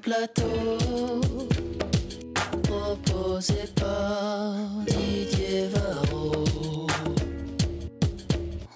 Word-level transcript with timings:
plateau 0.00 1.20
proposé 2.62 3.54
par 3.74 4.54
Didier 4.86 5.68
Varro 5.72 6.86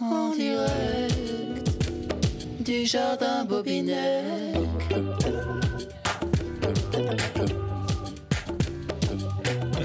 en 0.00 0.34
direct 0.34 1.68
du 2.60 2.86
jardin 2.86 3.44
Bobinec. 3.44 4.56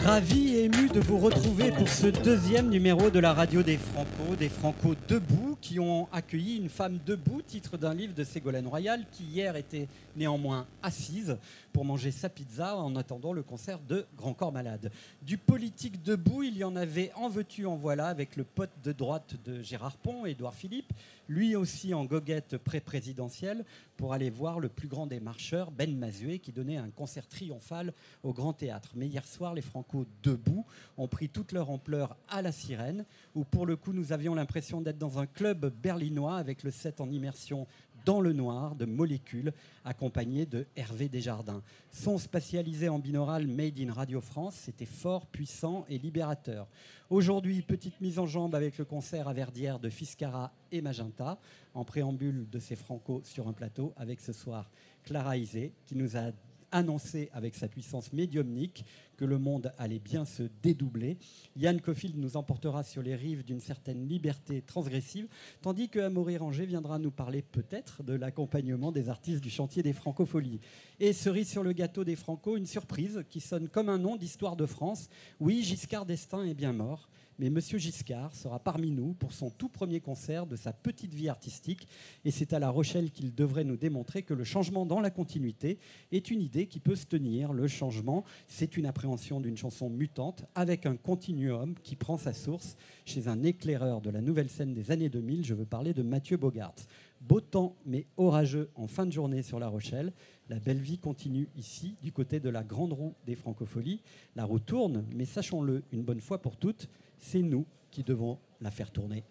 Ravi 0.05 0.55
et 0.55 0.63
ému 0.65 0.87
de 0.89 0.99
vous 1.01 1.17
retrouver 1.17 1.71
pour 1.71 1.89
ce 1.89 2.07
deuxième 2.07 2.69
numéro 2.69 3.09
de 3.09 3.19
la 3.19 3.33
radio 3.33 3.61
des 3.61 3.77
Franco, 3.77 4.35
des 4.39 4.49
Franco 4.49 4.95
debout, 5.07 5.56
qui 5.67 5.81
ont 5.81 6.07
accueilli 6.13 6.55
une 6.55 6.69
femme 6.69 6.97
debout, 7.05 7.41
titre 7.41 7.75
d'un 7.75 7.93
livre 7.93 8.13
de 8.13 8.23
Ségolène 8.23 8.67
Royal, 8.67 9.05
qui 9.11 9.25
hier 9.25 9.57
était 9.57 9.89
néanmoins 10.15 10.65
assise 10.81 11.37
pour 11.73 11.83
manger 11.83 12.11
sa 12.11 12.29
pizza 12.29 12.77
en 12.77 12.95
attendant 12.95 13.33
le 13.33 13.43
concert 13.43 13.77
de 13.79 14.05
Grand 14.15 14.33
Corps 14.33 14.53
Malade. 14.53 14.89
Du 15.21 15.37
politique 15.37 16.01
debout, 16.01 16.43
il 16.43 16.55
y 16.55 16.63
en 16.63 16.77
avait 16.77 17.11
en 17.15 17.27
veux-tu, 17.27 17.65
en 17.65 17.75
voilà, 17.75 18.07
avec 18.07 18.37
le 18.37 18.45
pote 18.45 18.71
de 18.81 18.93
droite 18.93 19.35
de 19.43 19.61
Gérard 19.61 19.97
Pont, 19.97 20.25
Édouard 20.25 20.55
Philippe, 20.55 20.93
lui 21.27 21.55
aussi 21.55 21.93
en 21.93 22.05
goguette 22.05 22.57
pré-présidentielle, 22.57 23.65
pour 23.97 24.13
aller 24.13 24.29
voir 24.29 24.59
le 24.59 24.69
plus 24.69 24.87
grand 24.87 25.07
des 25.07 25.19
marcheurs, 25.19 25.71
Ben 25.71 25.97
Mazué, 25.97 26.39
qui 26.39 26.51
donnait 26.51 26.77
un 26.77 26.89
concert 26.89 27.27
triomphal 27.27 27.93
au 28.23 28.31
Grand 28.31 28.53
Théâtre. 28.53 28.91
Mais 28.95 29.07
hier 29.07 29.27
soir, 29.27 29.55
les 29.55 29.61
Franco 29.61 30.05
debout 30.21 30.65
ont 30.97 31.07
pris 31.07 31.29
toute 31.29 31.51
leur 31.51 31.71
ampleur 31.71 32.15
à 32.29 32.41
la 32.41 32.51
sirène, 32.51 33.05
où 33.33 33.43
pour 33.43 33.65
le 33.65 33.75
coup, 33.75 33.93
nous 33.93 34.13
avions 34.13 34.35
l'impression 34.35 34.81
d'être 34.81 34.99
dans 34.99 35.17
un 35.17 35.25
club 35.25 35.73
berlinois 35.81 36.37
avec 36.37 36.63
le 36.63 36.71
set 36.71 37.01
en 37.01 37.09
immersion 37.09 37.67
dans 38.07 38.21
le 38.21 38.31
noir 38.31 38.73
de 38.75 38.85
Molécules, 38.85 39.51
accompagné 39.83 40.45
de 40.45 40.65
Hervé 40.77 41.09
Desjardins. 41.09 41.61
Son 41.91 42.17
spatialisé 42.17 42.87
en 42.87 42.99
binaural 42.99 43.45
Made 43.47 43.77
in 43.81 43.91
Radio 43.91 44.21
France, 44.21 44.55
c'était 44.55 44.85
fort, 44.85 45.25
puissant 45.25 45.85
et 45.89 45.97
libérateur. 45.97 46.69
Aujourd'hui, 47.09 47.61
petite 47.61 47.99
mise 47.99 48.17
en 48.17 48.25
jambe 48.25 48.55
avec 48.55 48.77
le 48.77 48.85
concert 48.85 49.27
à 49.27 49.33
Verdière 49.33 49.77
de 49.77 49.89
Fiscara 49.89 50.53
et 50.71 50.81
Magenta, 50.81 51.37
en 51.73 51.83
préambule 51.83 52.49
de 52.49 52.59
ces 52.59 52.77
Franco 52.77 53.19
sur 53.25 53.49
un 53.49 53.53
plateau, 53.53 53.91
avec 53.97 54.21
ce 54.21 54.31
soir 54.31 54.71
Clara 55.03 55.35
Isé, 55.35 55.73
qui 55.85 55.97
nous 55.97 56.15
a 56.15 56.31
annoncé 56.77 57.29
avec 57.33 57.55
sa 57.55 57.67
puissance 57.67 58.13
médiumnique 58.13 58.85
que 59.17 59.25
le 59.25 59.39
monde 59.39 59.73
allait 59.77 59.99
bien 59.99 60.25
se 60.25 60.43
dédoubler. 60.61 61.17
Yann 61.55 61.81
Cofield 61.81 62.17
nous 62.17 62.37
emportera 62.37 62.83
sur 62.83 63.01
les 63.01 63.15
rives 63.15 63.43
d'une 63.43 63.59
certaine 63.59 64.07
liberté 64.07 64.61
transgressive, 64.61 65.27
tandis 65.61 65.89
que 65.89 65.99
Amaury 65.99 66.37
Ranger 66.37 66.67
viendra 66.67 66.99
nous 66.99 67.11
parler 67.11 67.41
peut-être 67.41 68.03
de 68.03 68.13
l'accompagnement 68.13 68.91
des 68.91 69.09
artistes 69.09 69.41
du 69.41 69.49
chantier 69.49 69.81
des 69.81 69.93
Francopholies. 69.93 70.59
Et 70.99 71.13
cerise 71.13 71.49
sur 71.49 71.63
le 71.63 71.73
gâteau 71.73 72.03
des 72.03 72.15
Franco, 72.15 72.55
une 72.55 72.67
surprise 72.67 73.23
qui 73.29 73.39
sonne 73.39 73.69
comme 73.69 73.89
un 73.89 73.97
nom 73.97 74.15
d'histoire 74.15 74.55
de 74.55 74.67
France. 74.67 75.09
Oui, 75.39 75.63
Giscard 75.63 76.05
d'Estaing 76.05 76.45
est 76.45 76.53
bien 76.53 76.73
mort 76.73 77.09
mais 77.39 77.49
Monsieur 77.49 77.77
Giscard 77.77 78.35
sera 78.35 78.59
parmi 78.59 78.91
nous 78.91 79.13
pour 79.13 79.31
son 79.31 79.49
tout 79.49 79.69
premier 79.69 79.99
concert 79.99 80.47
de 80.47 80.55
sa 80.55 80.73
petite 80.73 81.13
vie 81.13 81.29
artistique. 81.29 81.87
Et 82.25 82.31
c'est 82.31 82.53
à 82.53 82.59
La 82.59 82.69
Rochelle 82.69 83.11
qu'il 83.11 83.35
devrait 83.35 83.63
nous 83.63 83.77
démontrer 83.77 84.23
que 84.23 84.33
le 84.33 84.43
changement 84.43 84.85
dans 84.85 84.99
la 84.99 85.11
continuité 85.11 85.77
est 86.11 86.31
une 86.31 86.41
idée 86.41 86.67
qui 86.67 86.79
peut 86.79 86.95
se 86.95 87.05
tenir. 87.05 87.53
Le 87.53 87.67
changement, 87.67 88.23
c'est 88.47 88.77
une 88.77 88.85
appréhension 88.85 89.39
d'une 89.39 89.57
chanson 89.57 89.89
mutante 89.89 90.45
avec 90.55 90.85
un 90.85 90.95
continuum 90.95 91.75
qui 91.83 91.95
prend 91.95 92.17
sa 92.17 92.33
source 92.33 92.75
chez 93.05 93.27
un 93.27 93.43
éclaireur 93.43 94.01
de 94.01 94.09
la 94.09 94.21
nouvelle 94.21 94.49
scène 94.49 94.73
des 94.73 94.91
années 94.91 95.09
2000. 95.09 95.45
Je 95.45 95.53
veux 95.53 95.65
parler 95.65 95.93
de 95.93 96.03
Mathieu 96.03 96.37
Bogart. 96.37 96.75
Beau 97.21 97.41
temps, 97.41 97.75
mais 97.85 98.05
orageux 98.17 98.69
en 98.75 98.87
fin 98.87 99.05
de 99.05 99.11
journée 99.11 99.41
sur 99.41 99.59
La 99.59 99.67
Rochelle. 99.67 100.13
La 100.49 100.59
belle 100.59 100.79
vie 100.79 100.97
continue 100.97 101.49
ici, 101.57 101.95
du 102.01 102.11
côté 102.11 102.39
de 102.39 102.49
la 102.49 102.63
grande 102.63 102.93
roue 102.93 103.15
des 103.25 103.35
francopholies. 103.35 104.01
La 104.35 104.45
roue 104.45 104.59
tourne, 104.59 105.05
mais 105.13 105.25
sachons-le 105.25 105.83
une 105.91 106.03
bonne 106.03 106.21
fois 106.21 106.41
pour 106.41 106.55
toutes, 106.55 106.87
c'est 107.17 107.41
nous 107.41 107.65
qui 107.91 108.03
devons 108.03 108.37
la 108.61 108.71
faire 108.71 108.91
tourner. 108.91 109.23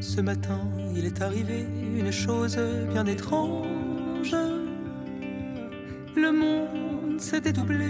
Ce 0.00 0.20
matin, 0.20 0.60
il 0.96 1.04
est 1.04 1.22
arrivé 1.22 1.60
une 1.96 2.10
chose 2.10 2.58
bien 2.90 3.06
étrange. 3.06 4.34
Le 6.16 6.32
monde 6.32 7.20
s'est 7.20 7.40
dédoublé. 7.40 7.86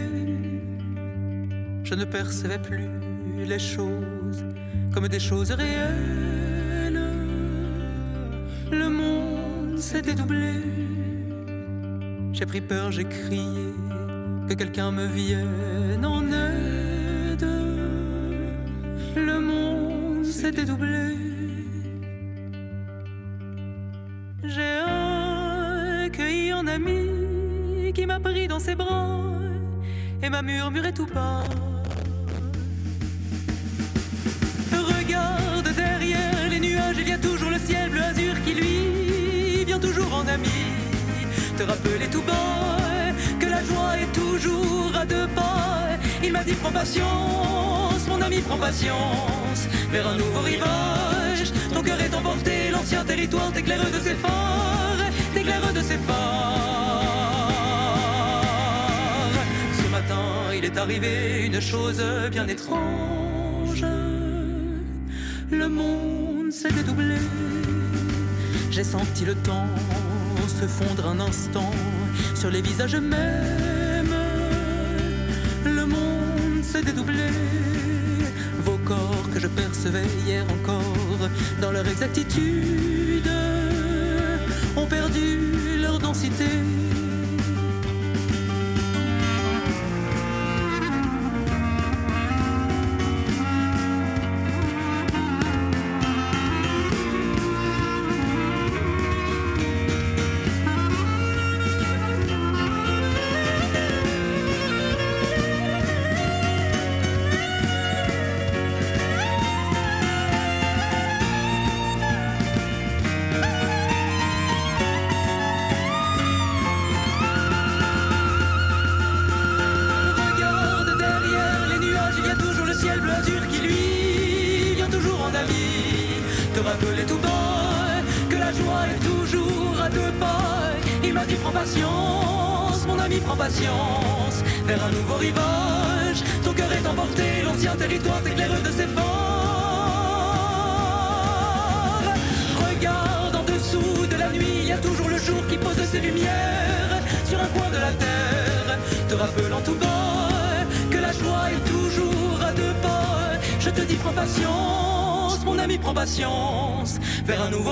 Je 1.84 1.94
ne 1.94 2.04
percevais 2.04 2.58
plus 2.58 2.88
les 3.46 3.58
choses 3.58 4.17
comme 4.92 5.08
des 5.08 5.20
choses 5.20 5.52
réelles. 5.52 7.02
Le 8.70 8.88
monde 8.88 9.78
s'est 9.78 10.02
dédoublé. 10.02 10.54
J'ai 12.32 12.46
pris 12.46 12.60
peur, 12.60 12.92
j'ai 12.92 13.04
crié 13.04 13.74
que 14.48 14.54
quelqu'un 14.54 14.90
me 14.90 15.06
vienne 15.06 16.04
en 16.04 16.22
aide. 16.32 17.46
Le 19.16 19.40
monde 19.40 20.24
s'est 20.24 20.52
dédoublé. 20.52 21.16
J'ai 24.44 24.78
accueilli 26.06 26.50
un 26.52 26.66
ami 26.66 27.92
qui 27.92 28.06
m'a 28.06 28.20
pris 28.20 28.46
dans 28.48 28.60
ses 28.60 28.74
bras 28.74 29.20
et 30.22 30.30
m'a 30.30 30.42
murmuré 30.42 30.92
tout 30.92 31.06
bas. 31.06 31.42
Te 41.58 41.64
rappeler 41.64 42.06
tout 42.06 42.22
bas 42.22 42.78
que 43.40 43.46
la 43.46 43.64
joie 43.64 43.98
est 43.98 44.12
toujours 44.12 44.92
à 44.94 45.04
deux 45.04 45.26
pas. 45.34 45.88
Il 46.22 46.32
m'a 46.32 46.44
dit 46.44 46.52
prends 46.52 46.70
patience, 46.70 48.06
mon 48.08 48.22
ami 48.22 48.38
prends 48.42 48.58
patience, 48.58 49.66
vers 49.90 50.06
un 50.06 50.16
nouveau 50.16 50.42
rivage. 50.42 51.52
Ton 51.74 51.82
cœur 51.82 52.00
est 52.00 52.14
emporté, 52.14 52.70
l'ancien 52.70 53.04
territoire 53.04 53.50
t'éclaire 53.52 53.90
de 53.90 53.98
ses 53.98 54.14
phares, 54.14 55.02
t'éclaire 55.34 55.72
de 55.72 55.80
ses 55.80 55.98
phares. 55.98 56.14
Ce 59.82 59.88
matin, 59.90 60.54
il 60.56 60.64
est 60.64 60.78
arrivé 60.78 61.44
une 61.44 61.60
chose 61.60 62.00
bien 62.30 62.46
étrange. 62.46 63.84
Le 65.50 65.68
monde 65.68 66.52
s'est 66.52 66.70
dédoublé. 66.70 67.16
J'ai 68.70 68.84
senti 68.84 69.24
le 69.24 69.34
temps 69.34 69.66
se 70.48 70.66
fondre 70.66 71.06
un 71.06 71.20
instant 71.20 71.70
sur 72.34 72.50
les 72.50 72.62
visages 72.62 72.96
mêmes. 72.96 74.14
Le 75.64 75.84
monde 75.84 76.62
s'est 76.62 76.82
dédoublé. 76.82 77.28
Vos 78.64 78.78
corps 78.78 79.28
que 79.32 79.40
je 79.40 79.46
percevais 79.46 80.06
hier 80.26 80.44
encore 80.50 81.28
dans 81.60 81.70
leur 81.70 81.86
exactitude 81.86 83.30
ont 84.76 84.86
perdu 84.86 85.78
leur 85.80 85.98
densité. 85.98 86.77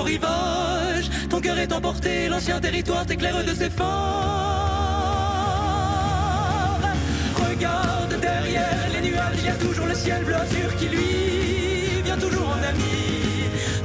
Rivage, 0.07 1.09
ton 1.29 1.39
cœur 1.41 1.57
est 1.59 1.71
emporté, 1.73 2.29
l'ancien 2.29 2.59
territoire 2.59 3.05
t'éclaire 3.05 3.43
de 3.43 3.53
ses 3.53 3.69
phares. 3.69 3.87
Regarde 7.35 8.13
derrière 8.21 8.83
les 8.93 9.01
nuages, 9.09 9.39
il 9.39 9.45
y 9.45 9.49
a 9.49 9.59
toujours 9.65 9.85
le 9.85 9.95
ciel 9.95 10.23
bleu 10.23 10.35
azur 10.35 10.75
qui 10.79 10.87
lui 10.95 12.01
vient 12.05 12.17
toujours 12.17 12.49
en 12.57 12.63
ami. 12.71 12.97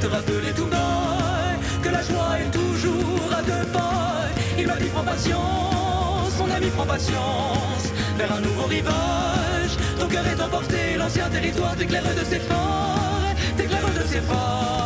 Te 0.01 0.07
rappeler 0.07 0.53
tout 0.55 0.67
bas 0.67 1.57
que 1.83 1.89
la 1.89 2.03
joie 2.03 2.33
est 2.43 2.53
toujours 2.61 3.29
à 3.39 3.43
deux 3.43 3.67
pas. 3.73 4.29
Il 4.59 4.67
m'a 4.69 4.77
dit 4.77 4.91
prends 4.95 5.09
patience, 5.15 6.33
mon 6.39 6.51
ami 6.57 6.69
prends 6.77 6.91
patience. 6.97 7.85
Vers 8.19 8.33
un 8.33 8.41
nouveau 8.41 8.67
rivage, 8.77 9.75
ton 9.99 10.07
cœur 10.07 10.27
est 10.33 10.41
emporté, 10.41 10.97
l'ancien 10.99 11.29
territoire 11.29 11.75
t'éclaire 11.75 12.05
de 12.21 12.25
ses 12.25 12.39
phares, 12.39 13.35
t'éclaire 13.57 13.91
de 14.01 14.07
ses 14.07 14.21
phares. 14.21 14.82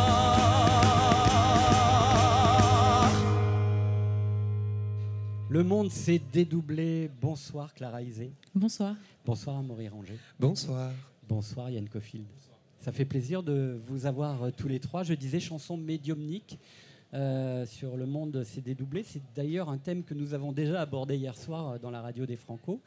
Le 5.49 5.63
monde 5.63 5.89
s'est 5.89 6.19
dédoublé. 6.33 7.09
Bonsoir 7.21 7.73
Clara 7.73 8.01
Isé. 8.01 8.31
Bonsoir. 8.53 8.95
Bonsoir 9.25 9.57
Amaury 9.57 9.87
Ranger. 9.87 10.17
Bonsoir. 10.37 10.91
Bonsoir 11.27 11.69
Yann 11.69 11.87
Cofield. 11.87 12.25
Ça 12.79 12.91
fait 12.91 13.05
plaisir 13.05 13.43
de 13.43 13.79
vous 13.87 14.05
avoir 14.05 14.43
euh, 14.43 14.51
tous 14.51 14.67
les 14.67 14.81
trois. 14.81 15.03
Je 15.03 15.13
disais 15.13 15.39
chanson 15.39 15.77
médiumnique 15.77 16.59
euh, 17.13 17.65
sur 17.65 17.95
le 17.95 18.05
monde 18.05 18.43
s'est 18.43 18.59
dédoublé. 18.59 19.03
C'est 19.03 19.21
d'ailleurs 19.35 19.69
un 19.69 19.77
thème 19.77 20.03
que 20.03 20.13
nous 20.13 20.33
avons 20.33 20.51
déjà 20.51 20.81
abordé 20.81 21.15
hier 21.15 21.37
soir 21.37 21.69
euh, 21.69 21.79
dans 21.79 21.91
la 21.91 22.01
radio 22.01 22.25
des 22.25 22.35
Franco. 22.35 22.81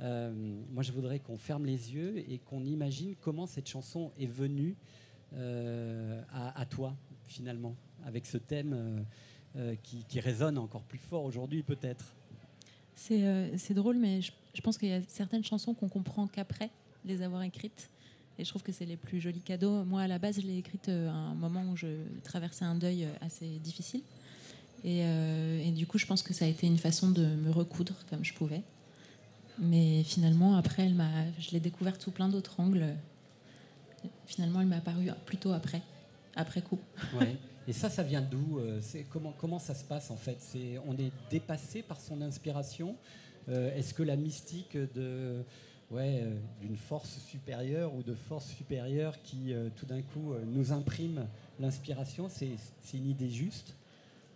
Euh, 0.00 0.32
moi, 0.72 0.84
je 0.84 0.92
voudrais 0.92 1.18
qu'on 1.18 1.36
ferme 1.36 1.66
les 1.66 1.92
yeux 1.94 2.18
et 2.30 2.38
qu'on 2.38 2.64
imagine 2.64 3.16
comment 3.20 3.46
cette 3.46 3.68
chanson 3.68 4.12
est 4.20 4.26
venue 4.26 4.76
euh, 5.34 6.22
à, 6.32 6.60
à 6.60 6.64
toi, 6.64 6.94
finalement, 7.24 7.74
avec 8.04 8.24
ce 8.26 8.38
thème 8.38 9.04
qui, 9.82 10.04
qui 10.08 10.20
résonne 10.20 10.58
encore 10.58 10.82
plus 10.82 10.98
fort 10.98 11.24
aujourd'hui, 11.24 11.62
peut-être. 11.62 12.14
C'est 12.94 13.24
euh, 13.24 13.56
drôle, 13.70 13.96
mais 13.96 14.22
je, 14.22 14.32
je 14.54 14.60
pense 14.60 14.78
qu'il 14.78 14.88
y 14.88 14.92
a 14.92 15.00
certaines 15.08 15.44
chansons 15.44 15.74
qu'on 15.74 15.88
comprend 15.88 16.26
qu'après 16.26 16.70
les 17.04 17.22
avoir 17.22 17.42
écrites. 17.42 17.90
Et 18.38 18.44
je 18.44 18.48
trouve 18.48 18.62
que 18.62 18.72
c'est 18.72 18.84
les 18.84 18.96
plus 18.96 19.20
jolis 19.20 19.40
cadeaux. 19.40 19.84
Moi, 19.84 20.02
à 20.02 20.08
la 20.08 20.18
base, 20.18 20.40
je 20.40 20.46
l'ai 20.46 20.58
écrite 20.58 20.88
euh, 20.88 21.08
à 21.08 21.12
un 21.12 21.34
moment 21.34 21.62
où 21.70 21.76
je 21.76 21.86
traversais 22.24 22.64
un 22.64 22.74
deuil 22.74 23.04
euh, 23.04 23.12
assez 23.20 23.46
difficile. 23.58 24.02
Et, 24.82 25.02
euh, 25.04 25.64
et 25.64 25.70
du 25.70 25.86
coup, 25.86 25.98
je 25.98 26.06
pense 26.06 26.22
que 26.22 26.34
ça 26.34 26.44
a 26.44 26.48
été 26.48 26.66
une 26.66 26.78
façon 26.78 27.10
de 27.10 27.24
me 27.24 27.50
recoudre 27.50 27.94
comme 28.10 28.24
je 28.24 28.34
pouvais. 28.34 28.62
Mais 29.58 30.02
finalement, 30.02 30.56
après, 30.56 30.84
elle 30.84 30.96
je 31.38 31.52
l'ai 31.52 31.60
découverte 31.60 32.02
sous 32.02 32.10
plein 32.10 32.28
d'autres 32.28 32.58
angles. 32.58 32.86
Finalement, 34.26 34.60
elle 34.60 34.66
m'a 34.66 34.76
apparu 34.76 35.10
plutôt 35.26 35.52
après, 35.52 35.80
après 36.34 36.60
coup. 36.60 36.80
Ouais. 37.18 37.36
Et 37.66 37.72
ça, 37.72 37.88
ça 37.88 38.02
vient 38.02 38.20
d'où 38.20 38.58
euh, 38.58 38.80
comment, 39.10 39.32
comment 39.38 39.58
ça 39.58 39.74
se 39.74 39.84
passe 39.84 40.10
en 40.10 40.16
fait? 40.16 40.36
C'est, 40.40 40.78
On 40.86 40.96
est 40.96 41.12
dépassé 41.30 41.82
par 41.82 42.00
son 42.00 42.20
inspiration? 42.20 42.96
Euh, 43.48 43.74
Est-ce 43.76 43.94
que 43.94 44.02
la 44.02 44.16
mystique 44.16 44.76
de, 44.76 45.42
ouais, 45.90 46.20
euh, 46.22 46.36
d'une 46.60 46.76
force 46.76 47.18
supérieure 47.20 47.94
ou 47.94 48.02
de 48.02 48.14
force 48.14 48.48
supérieure 48.48 49.20
qui 49.22 49.54
tout 49.76 49.86
d'un 49.86 50.02
coup 50.02 50.34
nous 50.46 50.72
imprime 50.72 51.26
l'inspiration, 51.58 52.28
c'est, 52.28 52.56
une 52.92 53.08
idée 53.08 53.30
juste? 53.30 53.74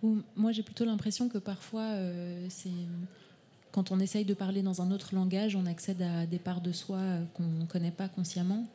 Ou 0.02 0.18
moi, 0.36 0.52
j'ai 0.52 0.62
plutôt 0.62 0.84
l'impression 0.84 1.28
que 1.28 1.38
parfois, 1.38 1.92
quand 3.72 3.90
on 3.90 4.00
essaye 4.00 4.24
de 4.24 4.34
parler 4.34 4.62
dans 4.62 4.80
un 4.80 4.90
autre 4.90 5.14
langage, 5.14 5.54
on 5.56 5.66
accède 5.66 6.00
à 6.00 6.24
des 6.24 6.38
parts 6.38 6.60
de 6.60 6.72
soi 6.72 7.00
qu'on 7.34 7.46
ne 7.46 7.66
connaît 7.66 7.90
pas 7.90 8.08
consciemment. 8.08 8.66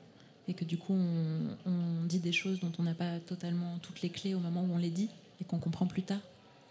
Et 0.48 0.54
que 0.54 0.66
du 0.66 0.78
coup, 0.78 0.94
on, 0.94 1.56
on 1.66 2.06
dit 2.06 2.20
des 2.20 2.34
choses 2.34 2.60
dont 2.60 2.72
on 2.80 2.84
n'a 2.84 2.94
pas 2.94 3.20
totalement 3.20 3.78
toutes 3.82 4.02
les 4.02 4.10
clés 4.10 4.34
au 4.36 4.40
moment 4.40 4.62
où 4.62 4.74
on 4.74 4.78
les 4.78 4.90
dit 4.90 5.10
et 5.40 5.46
qu'on 5.46 5.60
comprend 5.60 5.88
plus 5.88 6.04
tard. 6.04 6.20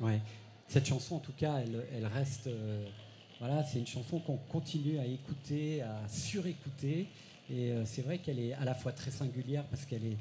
Ouais. 0.01 0.21
Cette 0.69 0.87
chanson, 0.87 1.17
en 1.17 1.21
tout 1.21 1.33
cas, 1.37 1.59
elle, 1.59 1.85
elle 1.95 2.07
reste. 2.07 2.47
euh, 2.49 2.85
voilà, 3.41 3.65
c'est 3.65 3.79
une 3.81 3.87
chanson 3.87 4.21
qu'on 4.21 4.37
continue 4.37 4.99
à 4.99 5.07
écouter, 5.07 5.83
à 5.83 6.07
surécouter. 6.09 7.09
Et 7.51 7.73
euh, 7.73 7.85
c'est 7.85 8.03
vrai 8.03 8.19
qu'elle 8.19 8.39
est 8.39 8.53
à 8.53 8.65
la 8.65 8.75
fois 8.75 8.93
très 8.93 9.11
singulière 9.11 9.65
parce 9.65 9.85
qu'elle 9.85 10.05
est, 10.05 10.17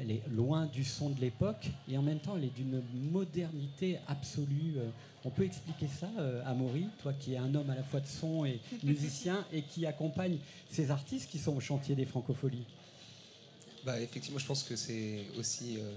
elle 0.00 0.10
est 0.10 0.22
loin 0.34 0.66
du 0.66 0.82
son 0.82 1.10
de 1.10 1.20
l'époque 1.20 1.70
et 1.88 1.96
en 1.96 2.02
même 2.02 2.18
temps, 2.18 2.34
elle 2.36 2.44
est 2.44 2.54
d'une 2.56 2.82
modernité 3.12 3.98
absolue. 4.08 4.74
Euh, 4.78 4.88
On 5.24 5.30
peut 5.30 5.44
expliquer 5.44 5.86
ça, 5.86 6.08
euh, 6.18 6.42
Amaury, 6.44 6.86
toi 7.02 7.12
qui 7.12 7.34
es 7.34 7.36
un 7.36 7.54
homme 7.54 7.70
à 7.70 7.74
la 7.76 7.82
fois 7.84 8.00
de 8.00 8.06
son 8.06 8.44
et 8.44 8.58
musicien 8.82 9.44
et 9.52 9.62
qui 9.62 9.86
accompagne 9.86 10.38
ces 10.68 10.90
artistes 10.90 11.30
qui 11.30 11.38
sont 11.38 11.54
au 11.56 11.60
chantier 11.60 11.94
des 11.94 12.04
francopholies? 12.04 12.66
Bah, 13.86 14.00
effectivement, 14.00 14.40
je 14.40 14.46
pense 14.46 14.64
que 14.64 14.74
c'est 14.74 15.20
aussi 15.38 15.78
euh, 15.78 15.92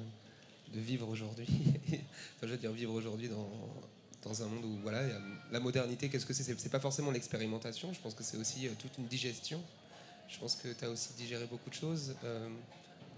de 0.76 0.80
vivre 0.80 1.10
aujourd'hui. 1.10 1.48
enfin, 1.88 2.44
je 2.44 2.48
veux 2.50 2.58
dire, 2.58 2.72
vivre 2.72 2.94
aujourd'hui 2.94 3.30
dans, 3.30 3.50
dans 4.22 4.44
un 4.44 4.46
monde 4.46 4.64
où 4.64 4.78
voilà, 4.84 5.02
la 5.52 5.60
modernité, 5.60 6.08
qu'est-ce 6.08 6.28
que 6.28 6.34
c'est? 6.34 6.44
C'est- 6.44 6.70
pas 6.70 6.80
forcément 6.80 7.10
l'expérimentation, 7.10 7.92
je 7.92 8.00
pense 8.00 8.14
que 8.14 8.24
c'est 8.24 8.38
aussi 8.38 8.68
euh, 8.68 8.72
toute 8.78 8.96
une 9.00 9.08
digestion. 9.08 9.60
Je 10.28 10.38
pense 10.38 10.56
que 10.56 10.68
tu 10.68 10.86
as 10.86 10.90
aussi 10.92 11.14
digéré 11.14 11.48
beaucoup 11.48 11.72
de 11.72 11.74
choses 11.74 12.14
euh, 12.24 12.48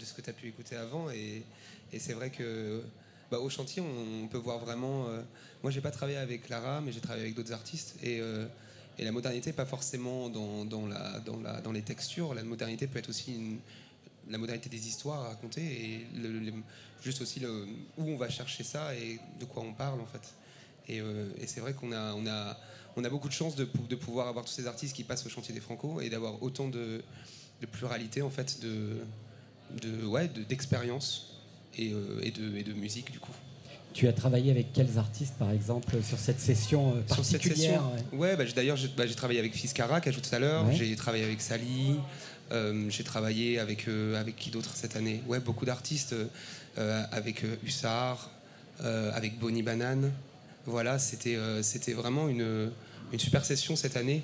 de 0.00 0.04
ce 0.06 0.14
que 0.14 0.22
tu 0.22 0.30
as 0.30 0.32
pu 0.32 0.48
écouter 0.48 0.76
avant. 0.76 1.10
Et, 1.10 1.44
c'est 1.98 2.14
vrai 2.14 2.30
que 2.30 2.82
bah, 3.30 3.40
au 3.40 3.50
chantier, 3.50 3.82
on, 3.82 4.26
peut 4.28 4.38
voir 4.38 4.58
vraiment. 4.58 5.06
moi, 5.62 5.70
j'ai 5.70 5.82
pas 5.82 5.90
travaillé 5.90 6.16
avec 6.16 6.48
Lara, 6.48 6.80
mais 6.80 6.92
j'ai 6.92 7.00
travaillé 7.00 7.24
avec 7.24 7.34
d'autres 7.34 7.52
artistes. 7.52 7.96
Et, 8.02 8.22
et 8.98 9.04
la 9.04 9.12
modernité, 9.12 9.52
pas 9.52 9.66
forcément 9.66 10.30
dans, 10.30 10.64
dans, 10.64 10.86
la, 10.86 11.20
dans, 11.20 11.38
la, 11.38 11.60
dans 11.60 11.72
les 11.72 11.82
textures. 11.82 12.32
La 12.32 12.44
modernité 12.44 12.86
peut 12.86 12.98
être 12.98 13.10
aussi 13.10 13.34
une, 13.34 13.58
la 14.30 14.38
modernité 14.38 14.68
des 14.68 14.86
histoires 14.88 15.22
à 15.24 15.28
raconter 15.28 15.60
et 15.62 16.06
le- 16.16 16.38
le- 16.38 16.52
juste 17.02 17.20
aussi 17.22 17.40
le, 17.40 17.66
où 17.98 18.04
on 18.08 18.16
va 18.16 18.28
chercher 18.28 18.62
ça 18.64 18.94
et 18.94 19.18
de 19.40 19.44
quoi 19.44 19.62
on 19.66 19.72
parle 19.72 20.00
en 20.00 20.06
fait. 20.06 20.22
Et, 20.88 21.00
euh, 21.00 21.28
et 21.40 21.46
c'est 21.46 21.60
vrai 21.60 21.72
qu'on 21.74 21.92
a, 21.92 22.14
on 22.14 22.26
a, 22.26 22.56
on 22.96 23.04
a 23.04 23.08
beaucoup 23.08 23.28
de 23.28 23.32
chance 23.32 23.54
de, 23.56 23.68
de 23.88 23.94
pouvoir 23.96 24.28
avoir 24.28 24.44
tous 24.44 24.52
ces 24.52 24.66
artistes 24.66 24.94
qui 24.94 25.04
passent 25.04 25.26
au 25.26 25.28
chantier 25.30 25.54
des 25.54 25.60
Franco 25.60 26.00
et 26.00 26.08
d'avoir 26.10 26.42
autant 26.42 26.68
de, 26.68 27.02
de 27.60 27.66
pluralité 27.66 28.22
en 28.22 28.30
fait 28.30 28.60
de, 28.62 28.96
de, 29.82 30.04
ouais, 30.06 30.28
de- 30.28 30.42
d'expérience 30.42 31.32
et, 31.76 31.92
euh, 31.92 32.20
et, 32.22 32.30
de, 32.30 32.56
et 32.56 32.62
de 32.62 32.72
musique 32.72 33.10
du 33.10 33.18
coup. 33.20 33.32
Tu 33.94 34.08
as 34.08 34.12
travaillé 34.14 34.50
avec 34.50 34.72
quels 34.72 34.96
artistes, 34.98 35.34
par 35.38 35.50
exemple, 35.50 36.02
sur 36.02 36.18
cette 36.18 36.40
session 36.40 36.94
euh, 36.96 37.02
Sur 37.12 37.24
cette 37.26 37.42
particulière 37.42 37.82
session, 37.82 38.18
ouais? 38.18 38.30
ouais, 38.30 38.36
bah, 38.36 38.44
d'ailleurs 38.56 38.76
j'ai 38.78 38.88
bah, 38.88 39.06
j'ai 39.06 39.14
travaillé 39.14 39.38
avec 39.38 39.54
Fiskara, 39.54 40.00
qui 40.00 40.08
a 40.08 40.12
joué 40.12 40.22
tout 40.22 40.34
à 40.34 40.38
l'heure, 40.38 40.64
Ouais. 40.66 40.74
j'ai 40.74 40.96
travaillé 40.96 41.24
avec 41.24 41.42
Sally, 41.42 41.96
j'ai 42.88 43.04
travaillé 43.04 43.58
avec, 43.58 43.88
euh, 43.88 44.20
avec 44.20 44.36
qui 44.36 44.50
d'autre 44.50 44.72
cette 44.74 44.96
année? 44.96 45.22
Ouais, 45.26 45.40
beaucoup 45.40 45.64
d'artistes, 45.64 46.14
euh, 46.78 47.02
avec 47.10 47.44
euh, 47.44 47.56
Hussard, 47.64 48.30
euh, 48.82 49.10
avec 49.14 49.38
Bonnie 49.38 49.62
Banane. 49.62 50.12
Voilà, 50.66 50.98
c'était 50.98 51.36
euh, 51.36 51.62
c'était 51.62 51.92
vraiment 51.92 52.28
une, 52.28 52.70
une 53.12 53.18
super 53.18 53.44
session 53.44 53.76
cette 53.76 53.96
année. 53.96 54.22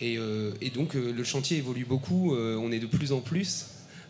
Et, 0.00 0.18
euh, 0.18 0.52
donc 0.74 0.94
euh, 0.94 1.12
le 1.12 1.24
chantier 1.24 1.58
évolue 1.58 1.84
beaucoup, 1.84 2.34
euh, 2.34 2.56
on 2.56 2.70
est 2.72 2.80
de 2.80 2.86
plus 2.86 3.12
en 3.12 3.20
plus 3.20 3.66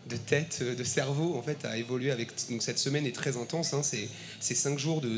de 0.09 0.17
tête, 0.17 0.59
euh, 0.61 0.75
de 0.75 0.83
cerveau 0.83 1.35
en 1.37 1.41
fait 1.41 1.65
à 1.65 1.77
évoluer 1.77 2.11
avec 2.11 2.29
donc 2.49 2.61
cette 2.61 2.79
semaine 2.79 3.05
est 3.05 3.15
très 3.15 3.37
intense 3.37 3.73
hein, 3.73 3.81
c'est 3.83 4.09
cinq 4.55 4.79
jours 4.79 5.01
de, 5.01 5.17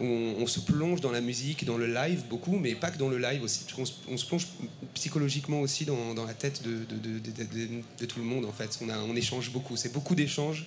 on, 0.00 0.46
se 0.46 0.60
plonge 0.60 1.00
dans 1.00 1.10
la 1.10 1.20
musique, 1.20 1.64
dans 1.64 1.76
le 1.76 1.86
live 1.86 2.24
beaucoup, 2.28 2.56
mais 2.56 2.74
pas 2.74 2.90
que 2.90 2.98
dans 2.98 3.08
le 3.08 3.18
live 3.18 3.42
aussi. 3.42 3.66
On 3.78 3.84
se, 3.84 3.92
on 4.08 4.16
se 4.16 4.26
plonge 4.26 4.46
psychologiquement 4.94 5.60
aussi 5.60 5.84
dans, 5.84 6.24
la 6.26 6.34
tête 6.34 6.62
de, 6.62 8.06
tout 8.06 8.18
le 8.18 8.24
monde 8.24 8.46
en 8.46 8.52
fait. 8.52 8.78
On, 8.82 9.16
échange 9.16 9.50
beaucoup, 9.52 9.76
c'est 9.76 9.92
beaucoup 9.92 10.14
d'échanges 10.14 10.66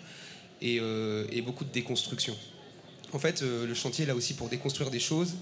et, 0.61 0.77
euh, 0.79 1.25
beaucoup 1.43 1.65
de 1.65 1.71
déconstruction. 1.71 2.35
En 3.11 3.19
fait, 3.19 3.41
euh, 3.41 3.67
le 3.67 3.73
chantier 3.73 4.03
est 4.03 4.07
là 4.07 4.15
aussi 4.15 4.33
pour 4.33 4.49
déconstruire 4.49 4.91
des 4.91 4.99
choses. 4.99 5.35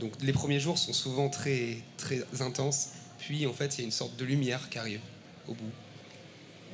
Donc 0.00 0.12
les 0.22 0.32
premiers 0.32 0.60
jours 0.60 0.78
sont 0.78 0.92
souvent 0.92 1.28
très, 1.28 1.78
très 1.96 2.22
intenses, 2.40 2.90
puis 3.18 3.46
en 3.46 3.52
fait 3.52 3.76
il 3.76 3.80
y 3.80 3.82
a 3.82 3.84
une 3.86 3.90
sorte 3.90 4.16
de 4.16 4.24
lumière 4.24 4.68
qui 4.68 4.78
arrive 4.78 5.00
au 5.48 5.54
bout. 5.54 5.72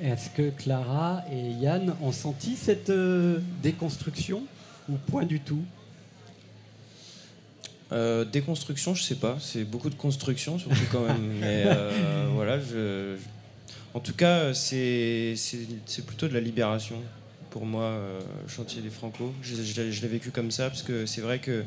Est-ce 0.02 0.28
que 0.30 0.50
Clara 0.50 1.22
et 1.32 1.50
Yann 1.62 1.94
ont 2.02 2.12
senti 2.12 2.56
cette 2.56 2.90
euh, 2.90 3.38
déconstruction 3.62 4.42
ou 4.88 4.96
point 4.96 5.24
du 5.24 5.40
tout? 5.40 5.62
Euh, 7.92 8.24
déconstruction, 8.24 8.94
je 8.94 9.02
sais 9.02 9.14
pas. 9.16 9.36
C'est 9.40 9.64
beaucoup 9.64 9.90
de 9.90 9.94
construction, 9.94 10.58
surtout 10.58 10.76
quand 10.90 11.06
même. 11.06 11.22
Mais 11.40 11.64
euh, 11.66 12.26
voilà, 12.34 12.58
je, 12.58 13.16
je- 13.16 13.16
en 13.92 14.00
tout 14.00 14.14
cas, 14.14 14.52
c'est 14.54 15.34
plutôt 16.06 16.26
de 16.28 16.34
la 16.34 16.40
libération 16.40 16.96
pour 17.50 17.66
moi, 17.66 17.84
euh, 17.84 18.20
chantier 18.48 18.82
des 18.82 18.90
Franco. 18.90 19.32
Je, 19.42 19.54
je 19.54 19.80
l'ai- 19.80 19.92
je 19.92 20.02
l'ai 20.02 20.08
vécu 20.08 20.30
comme 20.32 20.50
ça 20.50 20.68
parce 20.70 20.82
que 20.82 21.06
c'est 21.06 21.20
vrai 21.20 21.38
que 21.38 21.62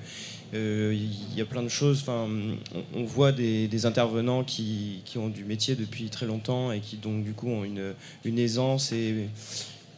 euh, 0.53 0.93
il 0.93 1.37
y 1.37 1.39
a 1.41 1.45
plein 1.45 1.63
de 1.63 1.69
choses. 1.69 1.99
Enfin, 2.01 2.27
on, 2.75 2.99
on 2.99 3.03
voit 3.05 3.31
des, 3.31 3.69
des 3.69 3.85
intervenants 3.85 4.43
qui, 4.43 5.01
qui 5.05 5.17
ont 5.17 5.29
du 5.29 5.45
métier 5.45 5.75
depuis 5.75 6.09
très 6.09 6.25
longtemps 6.25 6.73
et 6.73 6.81
qui 6.81 6.97
donc 6.97 7.23
du 7.23 7.31
coup 7.31 7.47
ont 7.49 7.63
une, 7.63 7.93
une 8.25 8.37
aisance 8.37 8.91
et, 8.91 9.29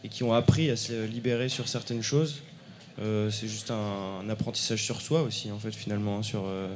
et 0.03 0.09
qui 0.09 0.21
ont 0.23 0.33
appris 0.33 0.69
à 0.69 0.75
se 0.75 1.05
libérer 1.05 1.49
sur 1.49 1.67
certaines 1.67 2.03
choses. 2.03 2.43
Euh, 3.01 3.29
c'est 3.31 3.47
juste 3.47 3.71
un, 3.71 4.19
un 4.23 4.29
apprentissage 4.29 4.83
sur 4.83 5.01
soi 5.01 5.21
aussi, 5.21 5.51
en 5.51 5.59
fait, 5.59 5.71
finalement, 5.73 6.21
sur, 6.21 6.43
euh, 6.45 6.67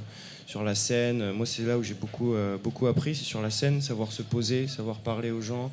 sur 0.48 0.64
la 0.64 0.74
scène. 0.76 1.32
Moi, 1.34 1.46
c'est 1.46 1.64
là 1.64 1.78
où 1.78 1.84
j'ai 1.84 1.96
beaucoup, 1.96 2.34
euh, 2.34 2.58
beaucoup 2.64 2.88
appris, 2.88 3.14
c'est 3.16 3.26
sur 3.26 3.42
la 3.42 3.50
scène, 3.50 3.82
savoir 3.82 4.12
se 4.12 4.22
poser, 4.22 4.68
savoir 4.68 4.98
parler 5.00 5.32
aux 5.32 5.42
gens, 5.42 5.70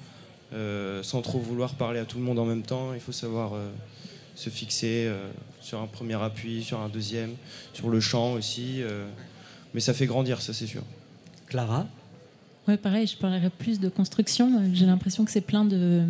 euh, 0.52 1.02
sans 1.04 1.22
trop 1.22 1.38
vouloir 1.38 1.74
parler 1.74 2.00
à 2.00 2.04
tout 2.04 2.18
le 2.18 2.24
monde 2.24 2.38
en 2.40 2.46
même 2.46 2.62
temps. 2.62 2.92
Il 2.94 3.00
faut 3.00 3.12
savoir 3.12 3.54
euh, 3.54 3.70
se 4.34 4.50
fixer 4.50 5.04
euh, 5.06 5.30
sur 5.60 5.80
un 5.80 5.86
premier 5.86 6.14
appui, 6.20 6.64
sur 6.64 6.80
un 6.80 6.88
deuxième, 6.88 7.34
sur 7.72 7.88
le 7.88 8.00
chant 8.00 8.32
aussi. 8.32 8.82
euh. 8.82 9.06
mais 9.72 9.80
ça 9.80 9.94
fait 9.94 10.06
grandir, 10.06 10.42
ça 10.42 10.52
c'est 10.52 10.66
sûr. 10.66 10.82
Clara? 11.46 11.86
Ouais, 12.66 12.76
pareil, 12.76 13.06
je 13.06 13.16
parlerai 13.16 13.50
plus 13.50 13.78
de 13.78 13.88
construction. 13.88 14.62
J'ai 14.72 14.86
l'impression 14.86 15.24
que 15.24 15.30
c'est 15.30 15.40
plein 15.40 15.64
de 15.64 16.04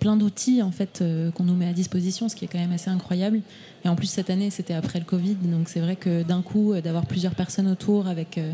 plein 0.00 0.16
d'outils 0.16 0.62
en 0.62 0.72
fait 0.72 1.00
euh, 1.00 1.30
qu'on 1.30 1.44
nous 1.44 1.54
met 1.54 1.68
à 1.68 1.72
disposition, 1.72 2.28
ce 2.28 2.34
qui 2.34 2.46
est 2.46 2.48
quand 2.48 2.58
même 2.58 2.72
assez 2.72 2.90
incroyable. 2.90 3.40
Et 3.84 3.88
en 3.88 3.94
plus 3.94 4.08
cette 4.08 4.30
année, 4.30 4.50
c'était 4.50 4.74
après 4.74 4.98
le 4.98 5.04
Covid, 5.04 5.34
donc 5.34 5.68
c'est 5.68 5.80
vrai 5.80 5.94
que 5.94 6.22
d'un 6.22 6.42
coup 6.42 6.72
euh, 6.72 6.80
d'avoir 6.80 7.06
plusieurs 7.06 7.34
personnes 7.34 7.68
autour 7.68 8.08
avec 8.08 8.38
euh, 8.38 8.52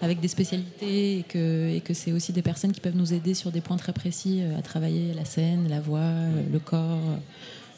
avec 0.00 0.20
des 0.20 0.28
spécialités 0.28 1.18
et 1.18 1.22
que 1.22 1.68
et 1.68 1.80
que 1.80 1.94
c'est 1.94 2.12
aussi 2.12 2.32
des 2.32 2.42
personnes 2.42 2.72
qui 2.72 2.80
peuvent 2.80 2.96
nous 2.96 3.12
aider 3.12 3.34
sur 3.34 3.52
des 3.52 3.60
points 3.60 3.76
très 3.76 3.92
précis 3.92 4.42
à 4.58 4.62
travailler 4.62 5.14
la 5.14 5.24
scène, 5.24 5.68
la 5.68 5.80
voix, 5.80 6.10
le 6.52 6.58
corps, 6.58 6.98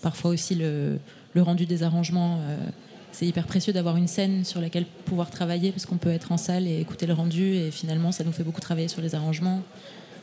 parfois 0.00 0.30
aussi 0.30 0.54
le 0.54 0.98
le 1.34 1.42
rendu 1.42 1.66
des 1.66 1.82
arrangements. 1.84 2.40
c'est 3.12 3.26
hyper 3.26 3.46
précieux 3.46 3.72
d'avoir 3.72 3.96
une 3.96 4.08
scène 4.08 4.44
sur 4.44 4.60
laquelle 4.60 4.86
pouvoir 5.04 5.30
travailler 5.30 5.70
parce 5.70 5.86
qu'on 5.86 5.98
peut 5.98 6.10
être 6.10 6.32
en 6.32 6.38
salle 6.38 6.66
et 6.66 6.80
écouter 6.80 7.06
le 7.06 7.14
rendu 7.14 7.54
et 7.54 7.70
finalement 7.70 8.10
ça 8.10 8.24
nous 8.24 8.32
fait 8.32 8.42
beaucoup 8.42 8.60
travailler 8.60 8.88
sur 8.88 9.02
les 9.02 9.14
arrangements. 9.14 9.62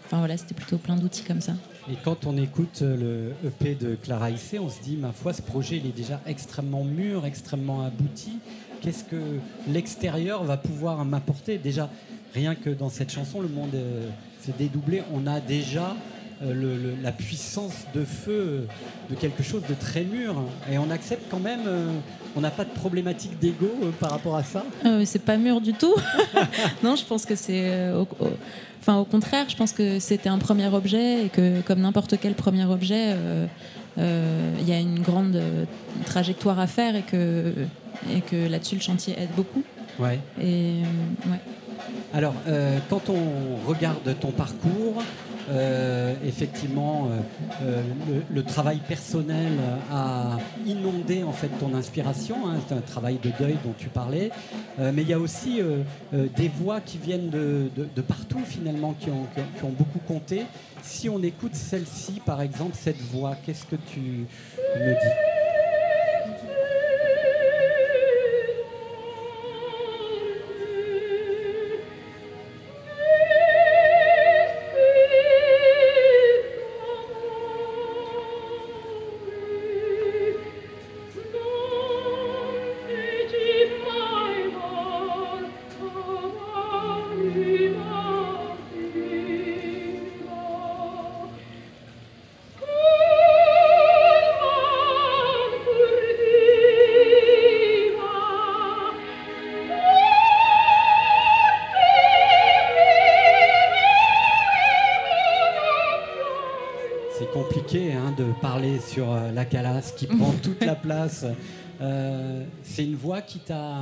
Enfin 0.05 0.19
voilà, 0.19 0.35
c'était 0.35 0.53
plutôt 0.53 0.77
plein 0.77 0.97
d'outils 0.97 1.23
comme 1.23 1.41
ça. 1.41 1.53
Et 1.87 1.97
quand 2.03 2.25
on 2.25 2.35
écoute 2.35 2.79
euh, 2.81 3.33
le 3.43 3.47
EP 3.49 3.75
de 3.75 3.93
Clara 3.93 4.31
Issé, 4.31 4.57
on 4.57 4.69
se 4.69 4.81
dit, 4.81 4.97
ma 4.97 5.11
foi, 5.11 5.33
ce 5.33 5.43
projet, 5.43 5.77
il 5.77 5.85
est 5.85 5.95
déjà 5.95 6.19
extrêmement 6.25 6.83
mûr, 6.83 7.27
extrêmement 7.27 7.85
abouti. 7.85 8.39
Qu'est-ce 8.81 9.03
que 9.03 9.37
l'extérieur 9.67 10.43
va 10.43 10.57
pouvoir 10.57 11.05
m'apporter? 11.05 11.59
Déjà, 11.59 11.91
rien 12.33 12.55
que 12.55 12.71
dans 12.71 12.89
cette 12.89 13.11
chanson, 13.11 13.39
le 13.39 13.49
monde 13.49 13.75
euh, 13.75 14.09
s'est 14.41 14.55
dédoublé. 14.57 15.03
On 15.13 15.27
a 15.27 15.39
déjà 15.39 15.95
le- 16.41 16.53
le- 16.53 16.95
la 17.01 17.11
puissance 17.11 17.85
de 17.93 18.03
feu 18.03 18.31
euh, 18.31 18.61
de 19.09 19.15
quelque 19.15 19.43
chose 19.43 19.61
de 19.69 19.73
très 19.73 20.03
mûr. 20.03 20.35
Et 20.71 20.77
on 20.77 20.89
accepte 20.91 21.23
quand 21.31 21.39
même, 21.39 21.61
euh, 21.67 21.89
on 22.35 22.41
n'a 22.41 22.51
pas 22.51 22.65
de 22.65 22.69
problématique 22.71 23.39
d'ego 23.39 23.69
euh, 23.83 23.91
par 23.99 24.11
rapport 24.11 24.35
à 24.35 24.43
ça. 24.43 24.65
Euh, 24.85 25.03
c'est 25.05 25.19
pas 25.23 25.37
mûr 25.37 25.61
du 25.61 25.73
tout. 25.73 25.95
non, 26.83 26.95
je 26.95 27.05
pense 27.05 27.25
que 27.25 27.35
c'est. 27.35 27.69
euh, 27.69 27.99
au, 27.99 28.07
au- 28.23 28.29
enfin, 28.81 28.97
au 28.97 29.05
contraire, 29.05 29.45
je 29.49 29.55
pense 29.55 29.71
que 29.71 29.99
c'était 29.99 30.29
un 30.29 30.37
premier 30.39 30.67
objet 30.67 31.25
et 31.25 31.29
que, 31.29 31.61
comme 31.61 31.79
n'importe 31.79 32.15
quel 32.21 32.33
premier 32.33 32.65
objet, 32.65 33.13
euh, 33.13 33.45
euh, 33.97 34.53
il 34.59 34.67
y 34.67 34.73
a 34.73 34.79
une 34.79 34.99
grande 34.99 35.35
euh, 35.37 35.63
trajectoire 36.05 36.59
à 36.59 36.67
faire 36.67 36.95
et 36.95 37.01
que, 37.03 37.53
et 38.13 38.19
que 38.21 38.47
là-dessus, 38.49 38.75
le 38.75 38.81
chantier 38.81 39.15
aide 39.17 39.29
beaucoup. 39.37 39.63
Ouais. 39.99 40.19
Et 40.41 40.81
euh, 40.83 41.31
ouais. 41.31 41.39
Alors, 42.13 42.33
euh, 42.47 42.77
quand 42.89 43.09
on 43.09 43.67
regarde 43.67 44.15
ton 44.19 44.31
parcours, 44.31 45.01
euh, 45.49 46.15
effectivement, 46.25 47.07
euh, 47.07 47.19
euh, 47.63 48.19
le, 48.33 48.43
travail 48.43 48.79
personnel 48.87 49.53
a 49.91 50.37
inondé 50.65 51.23
en 51.23 51.31
fait 51.31 51.49
ton 51.59 51.73
inspiration. 51.75 52.35
hein. 52.47 52.59
c'est 52.67 52.73
un 52.73 52.81
travail 52.81 53.19
de 53.21 53.31
deuil 53.39 53.57
dont 53.63 53.73
tu 53.77 53.89
parlais, 53.89 54.31
mais 54.79 55.01
il 55.01 55.09
y 55.09 55.13
a 55.13 55.19
aussi 55.19 55.61
des 56.13 56.47
voix 56.47 56.79
qui 56.79 56.97
viennent 56.97 57.29
de, 57.29 58.01
partout 58.01 58.41
finalement, 58.45 58.95
qui 58.99 59.09
ont 59.09 59.73
beaucoup 59.77 59.99
compté. 60.07 60.43
Si 60.83 61.09
on 61.09 61.21
écoute 61.23 61.55
celle-ci, 61.55 62.21
par 62.25 62.41
exemple, 62.41 62.75
cette 62.79 63.01
voix, 63.01 63.35
qu'est-ce 63.45 63.65
que 63.65 63.75
tu 63.75 63.99
me 63.99 64.91
dis? 64.91 65.44
Calasse 109.85 109.91
qui 109.97 110.07
prend 110.07 110.31
toute 110.43 110.63
la 110.63 110.75
place. 110.75 111.25
Euh, 111.81 112.43
c'est 112.63 112.85
une 112.85 112.95
voix 112.95 113.21
qui 113.21 113.39
t'a. 113.39 113.75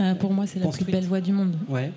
Euh, 0.00 0.14
pour 0.14 0.32
moi, 0.32 0.46
c'est 0.46 0.58
la 0.60 0.68
plus 0.68 0.84
belle 0.84 1.04
voix 1.04 1.20
du 1.20 1.32
monde. 1.32 1.56
Ouais. 1.68 1.90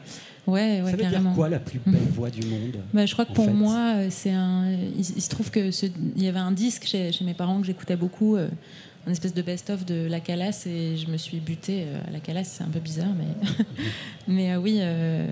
Ouais, 0.46 0.82
ouais, 0.82 0.92
Ça 0.92 0.98
veut 0.98 1.04
carrément. 1.04 1.30
dire 1.30 1.36
quoi 1.38 1.48
la 1.50 1.60
plus 1.60 1.80
belle 1.86 2.02
voix 2.14 2.30
du 2.30 2.46
monde 2.46 2.76
Bah, 2.94 3.06
je 3.06 3.14
crois 3.14 3.26
que 3.26 3.32
pour 3.34 3.46
fait? 3.46 3.52
moi, 3.54 3.94
euh, 3.96 4.08
c'est 4.10 4.32
un. 4.32 4.72
Il, 4.72 5.00
il 5.00 5.22
se 5.22 5.30
trouve 5.30 5.50
que 5.52 5.72
ce- 5.72 5.86
il 6.16 6.24
y 6.24 6.28
avait 6.28 6.40
un 6.40 6.52
disque 6.52 6.86
chez, 6.86 7.12
chez 7.14 7.24
mes 7.24 7.34
parents 7.34 7.60
que 7.62 7.66
j'écoutais 7.68 7.96
beaucoup, 7.96 8.36
euh, 8.36 8.50
un 9.08 9.12
espèce 9.12 9.34
de 9.34 9.42
best-of 9.42 9.86
de 9.86 10.06
La 10.10 10.20
Calas, 10.20 10.64
et 10.66 10.98
je 10.98 11.10
me 11.10 11.16
suis 11.18 11.40
butée 11.40 11.86
à 12.08 12.12
La 12.12 12.20
Calas. 12.20 12.44
C'est 12.46 12.64
un 12.64 12.68
peu 12.70 12.80
bizarre, 12.80 13.14
mais 13.18 13.64
mais 14.28 14.52
euh, 14.54 14.58
oui, 14.58 14.80
euh, 14.82 15.26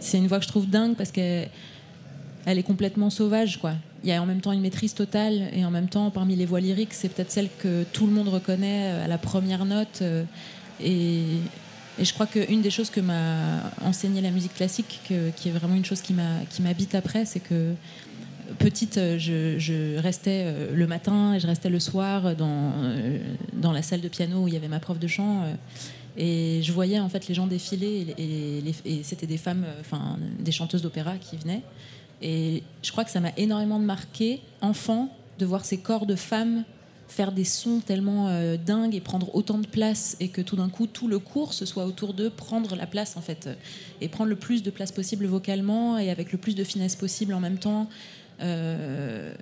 c'est 0.00 0.18
une 0.18 0.26
voix 0.26 0.38
que 0.38 0.44
je 0.44 0.48
trouve 0.50 0.68
dingue 0.68 0.96
parce 0.96 1.10
qu'elle 1.10 1.48
elle 2.44 2.58
est 2.58 2.62
complètement 2.62 3.08
sauvage, 3.10 3.58
quoi. 3.58 3.72
Il 4.04 4.08
y 4.08 4.12
a 4.12 4.22
en 4.22 4.26
même 4.26 4.40
temps 4.40 4.52
une 4.52 4.60
maîtrise 4.60 4.94
totale 4.94 5.50
et 5.52 5.64
en 5.64 5.70
même 5.70 5.88
temps, 5.88 6.10
parmi 6.10 6.36
les 6.36 6.46
voix 6.46 6.60
lyriques, 6.60 6.94
c'est 6.94 7.08
peut-être 7.08 7.32
celle 7.32 7.48
que 7.58 7.84
tout 7.92 8.06
le 8.06 8.12
monde 8.12 8.28
reconnaît 8.28 8.92
euh, 8.92 9.04
à 9.04 9.08
la 9.08 9.18
première 9.18 9.64
note. 9.64 10.00
euh, 10.02 10.24
et, 10.82 11.24
je 12.00 12.12
crois 12.12 12.26
qu'une 12.26 12.62
des 12.62 12.70
choses 12.70 12.90
que 12.90 13.00
m'a 13.00 13.72
enseigné 13.84 14.20
la 14.20 14.30
musique 14.30 14.54
classique, 14.54 15.00
que- 15.08 15.30
qui 15.30 15.48
est 15.48 15.50
vraiment 15.50 15.74
une 15.74 15.84
chose 15.84 16.00
qui 16.00 16.12
m'habite 16.62 16.94
après, 16.94 17.24
c'est 17.24 17.40
que 17.40 17.74
petite, 18.60 18.98
euh, 18.98 19.18
je, 19.18 19.98
restais 19.98 20.46
le 20.72 20.86
matin 20.86 21.34
et 21.34 21.40
je 21.40 21.48
restais 21.48 21.68
le 21.68 21.80
soir 21.80 22.36
dans, 22.36 22.70
dans 23.54 23.72
la 23.72 23.82
salle 23.82 24.00
de 24.00 24.06
piano 24.06 24.44
où 24.44 24.46
il 24.46 24.54
y 24.54 24.56
avait 24.56 24.68
ma 24.68 24.78
prof 24.78 25.00
de 25.00 25.08
chant. 25.08 25.42
et 26.16 26.60
je 26.62 26.72
voyais 26.72 27.00
en 27.00 27.08
fait 27.08 27.26
les 27.26 27.34
gens 27.34 27.48
défiler 27.48 28.14
et, 28.16 28.62
et 28.84 29.02
c'était 29.02 29.26
des 29.26 29.36
femmes, 29.36 29.64
enfin 29.80 30.18
des 30.38 30.52
chanteuses 30.52 30.82
d'opéra 30.82 31.16
qui 31.16 31.36
venaient. 31.36 31.62
Et 32.22 32.62
je 32.82 32.90
crois 32.92 33.04
que 33.04 33.10
ça 33.10 33.20
m'a 33.20 33.32
énormément 33.36 33.78
marqué, 33.78 34.40
enfant, 34.60 35.08
de 35.38 35.46
voir 35.46 35.64
ces 35.64 35.78
corps 35.78 36.06
de 36.06 36.16
femmes 36.16 36.64
faire 37.08 37.32
des 37.32 37.44
sons 37.44 37.80
tellement 37.84 38.28
euh, 38.28 38.56
dingues 38.56 38.94
et 38.94 39.00
prendre 39.00 39.34
autant 39.34 39.58
de 39.58 39.66
place 39.66 40.16
et 40.20 40.28
que 40.28 40.40
tout 40.40 40.56
d'un 40.56 40.68
coup 40.68 40.86
tout 40.86 41.08
le 41.08 41.18
cours 41.18 41.52
se 41.54 41.64
soit 41.64 41.84
autour 41.86 42.14
d'eux, 42.14 42.30
prendre 42.30 42.76
la 42.76 42.86
place 42.86 43.16
en 43.16 43.20
fait, 43.20 43.46
euh, 43.46 43.54
et 44.00 44.08
prendre 44.08 44.30
le 44.30 44.36
plus 44.36 44.62
de 44.62 44.70
place 44.70 44.92
possible 44.92 45.26
vocalement 45.26 45.98
et 45.98 46.10
avec 46.10 46.32
le 46.32 46.38
plus 46.38 46.54
de 46.54 46.64
finesse 46.64 46.96
possible 46.96 47.34
en 47.34 47.40
même 47.40 47.58
temps. 47.58 47.88
Euh, 48.40 49.34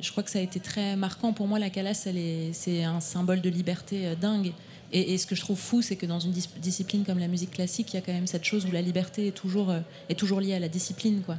je 0.00 0.10
crois 0.10 0.22
que 0.22 0.30
ça 0.30 0.40
a 0.40 0.42
été 0.42 0.60
très 0.60 0.96
marquant 0.96 1.32
pour 1.32 1.46
moi. 1.46 1.58
La 1.58 1.70
calasse, 1.70 2.06
c'est 2.52 2.84
un 2.84 3.00
symbole 3.00 3.40
de 3.40 3.48
liberté 3.48 4.14
dingue. 4.20 4.52
Et, 4.92 5.16
ce 5.16 5.26
que 5.26 5.34
je 5.34 5.40
trouve 5.40 5.58
fou, 5.58 5.80
c'est 5.80 5.96
que 5.96 6.04
dans 6.04 6.20
une 6.20 6.32
dis- 6.32 6.48
discipline 6.60 7.04
comme 7.04 7.18
la 7.18 7.28
musique 7.28 7.52
classique, 7.52 7.92
il 7.92 7.96
y 7.96 7.98
a 7.98 8.02
quand 8.02 8.12
même 8.12 8.26
cette 8.26 8.44
chose 8.44 8.66
où 8.66 8.70
la 8.70 8.82
liberté 8.82 9.28
est 9.28 9.32
toujours, 9.32 9.74
est 10.10 10.14
toujours 10.14 10.40
liée 10.40 10.54
à 10.54 10.58
la 10.58 10.68
discipline, 10.68 11.22
quoi. 11.24 11.38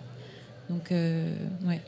Donc, 0.69 0.91
euh, 0.91 1.35
ouais. 1.65 1.81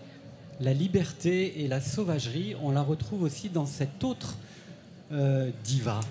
La 0.62 0.74
liberté 0.74 1.64
et 1.64 1.68
la 1.68 1.80
sauvagerie, 1.80 2.56
on 2.62 2.72
la 2.72 2.82
retrouve 2.82 3.24
aussi 3.24 3.50
dans 3.50 3.66
cette 3.66 4.04
autre 4.04 4.36
euh, 5.12 5.52
diva. 5.64 6.02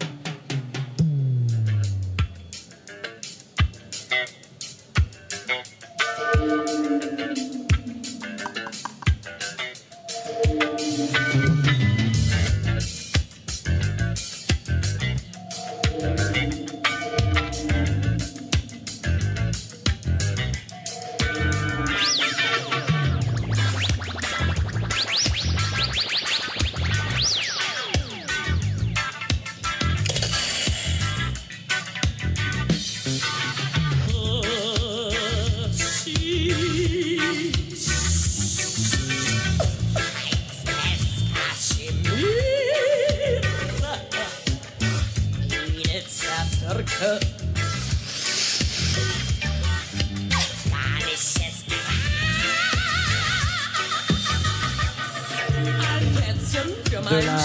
De 57.11 57.17
la, 57.27 57.39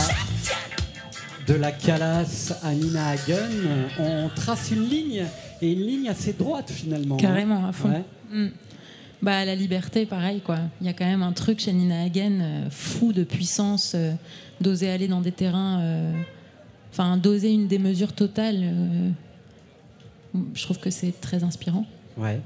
de 1.48 1.54
la 1.60 1.72
Calas 1.72 2.54
à 2.64 2.74
Nina 2.74 3.10
Hagen, 3.10 3.50
on 4.00 4.30
trace 4.36 4.72
une 4.72 4.88
ligne, 4.88 5.26
et 5.62 5.72
une 5.72 5.86
ligne 5.86 6.10
assez 6.10 6.34
droite 6.34 6.70
finalement. 6.72 7.16
hein. 7.16 7.20
Carrément, 7.20 7.66
à 7.68 7.72
fond. 7.72 7.90
Ouais. 7.90 8.04
Mm. 8.32 8.50
Bah, 9.22 9.46
la 9.46 9.56
liberté, 9.56 10.06
pareil, 10.06 10.42
quoi. 10.42 10.60
Il 10.82 10.88
y 10.88 10.90
a 10.90 10.94
quand 10.94 11.06
même 11.06 11.24
un 11.24 11.32
truc 11.32 11.60
chez 11.62 11.72
Nina 11.72 12.02
Hagen 12.04 12.40
euh, 12.42 12.70
fou 12.70 13.14
de 13.14 13.24
puissance, 13.24 13.94
euh, 13.96 14.14
d'oser 14.60 14.90
aller 14.90 15.08
dans 15.08 15.22
des 15.22 15.32
terrains. 15.32 15.80
euh, 15.82 16.12
Enfin, 16.92 17.18
d'oser 17.18 17.52
une 17.52 17.66
démesure 17.68 18.14
totale. 18.14 18.64
je 20.54 20.62
trouve 20.64 20.78
que 20.78 20.92
c'est 20.92 21.20
très 21.20 21.44
inspirant. 21.44 21.88
Ouais. 22.18 22.40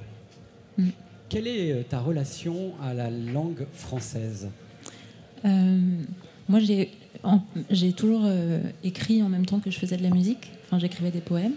Mm. 0.77 0.89
Quelle 1.27 1.47
est 1.47 1.89
ta 1.89 1.99
relation 1.99 2.71
à 2.81 2.93
la 2.93 3.09
langue 3.09 3.65
française? 3.73 4.47
Moi, 5.43 6.59
j'ai 6.61 6.91
j'ai 7.69 7.93
toujours 7.93 8.21
euh, 8.25 8.59
écrit 8.83 9.21
en 9.23 9.29
même 9.29 9.45
temps 9.45 9.59
que 9.59 9.71
je 9.71 9.77
faisais 9.79 9.97
de 9.97 10.03
la 10.03 10.09
musique. 10.09 10.51
Enfin, 10.65 10.79
j'écrivais 10.79 11.11
des 11.11 11.19
poèmes. 11.21 11.53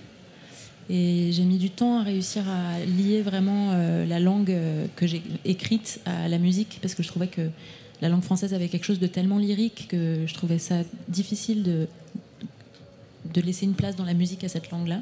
Et 0.88 1.30
j'ai 1.32 1.44
mis 1.44 1.58
du 1.58 1.70
temps 1.70 2.00
à 2.00 2.02
réussir 2.02 2.42
à 2.48 2.84
lier 2.84 3.22
vraiment 3.22 3.70
euh, 3.72 4.04
la 4.06 4.18
langue 4.18 4.50
euh, 4.50 4.86
que 4.96 5.06
j'ai 5.06 5.22
écrite 5.44 6.00
à 6.04 6.28
la 6.28 6.38
musique, 6.38 6.78
parce 6.82 6.94
que 6.96 7.02
je 7.04 7.08
trouvais 7.08 7.28
que 7.28 7.48
la 8.00 8.08
langue 8.08 8.22
française 8.22 8.54
avait 8.54 8.68
quelque 8.68 8.84
chose 8.86 8.98
de 8.98 9.06
tellement 9.06 9.38
lyrique 9.38 9.86
que 9.88 10.24
je 10.26 10.34
trouvais 10.34 10.58
ça 10.58 10.76
difficile 11.08 11.62
de, 11.62 11.86
de 13.32 13.40
laisser 13.40 13.66
une 13.66 13.74
place 13.74 13.94
dans 13.94 14.04
la 14.04 14.14
musique 14.14 14.42
à 14.42 14.48
cette 14.48 14.70
langue-là. 14.70 15.00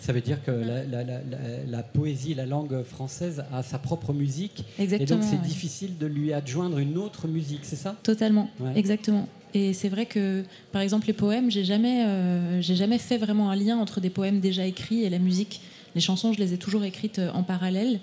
Ça 0.00 0.12
veut 0.14 0.22
dire 0.22 0.42
que 0.42 0.50
la, 0.50 0.82
la- 0.84 1.04
la- 1.04 1.20
la- 1.20 1.64
la 1.68 1.82
poésie, 1.82 2.34
la 2.34 2.46
langue 2.46 2.82
française 2.82 3.44
a 3.52 3.62
sa 3.62 3.78
propre 3.78 4.12
musique, 4.14 4.64
et 4.78 4.86
donc 5.04 5.22
c'est 5.22 5.36
ouais. 5.36 5.42
difficile 5.44 5.98
de 5.98 6.06
lui 6.06 6.32
adjoindre 6.32 6.78
une 6.78 6.96
autre 6.96 7.28
musique, 7.28 7.60
c'est 7.64 7.76
ça? 7.76 7.94
Totalement, 8.02 8.48
Ouais. 8.58 8.72
exactement. 8.74 9.28
Et 9.54 9.72
c'est 9.72 9.88
vrai 9.88 10.06
que, 10.06 10.44
par 10.72 10.82
exemple, 10.82 11.06
les 11.06 11.12
poèmes, 11.12 11.50
j'ai 11.50 11.64
jamais, 11.64 12.04
euh, 12.04 12.60
j'ai 12.60 12.76
jamais 12.76 12.98
fait 12.98 13.18
vraiment 13.18 13.50
un 13.50 13.56
lien 13.56 13.78
entre 13.78 14.00
des 14.00 14.10
poèmes 14.10 14.40
déjà 14.40 14.64
écrits 14.66 15.04
et 15.04 15.10
la 15.10 15.18
musique. 15.18 15.60
Les 15.94 16.00
chansons, 16.00 16.32
je 16.32 16.38
les 16.38 16.54
ai 16.54 16.56
toujours 16.56 16.84
écrites 16.84 17.18
euh, 17.18 17.32
en 17.32 17.42
parallèle, 17.42 18.00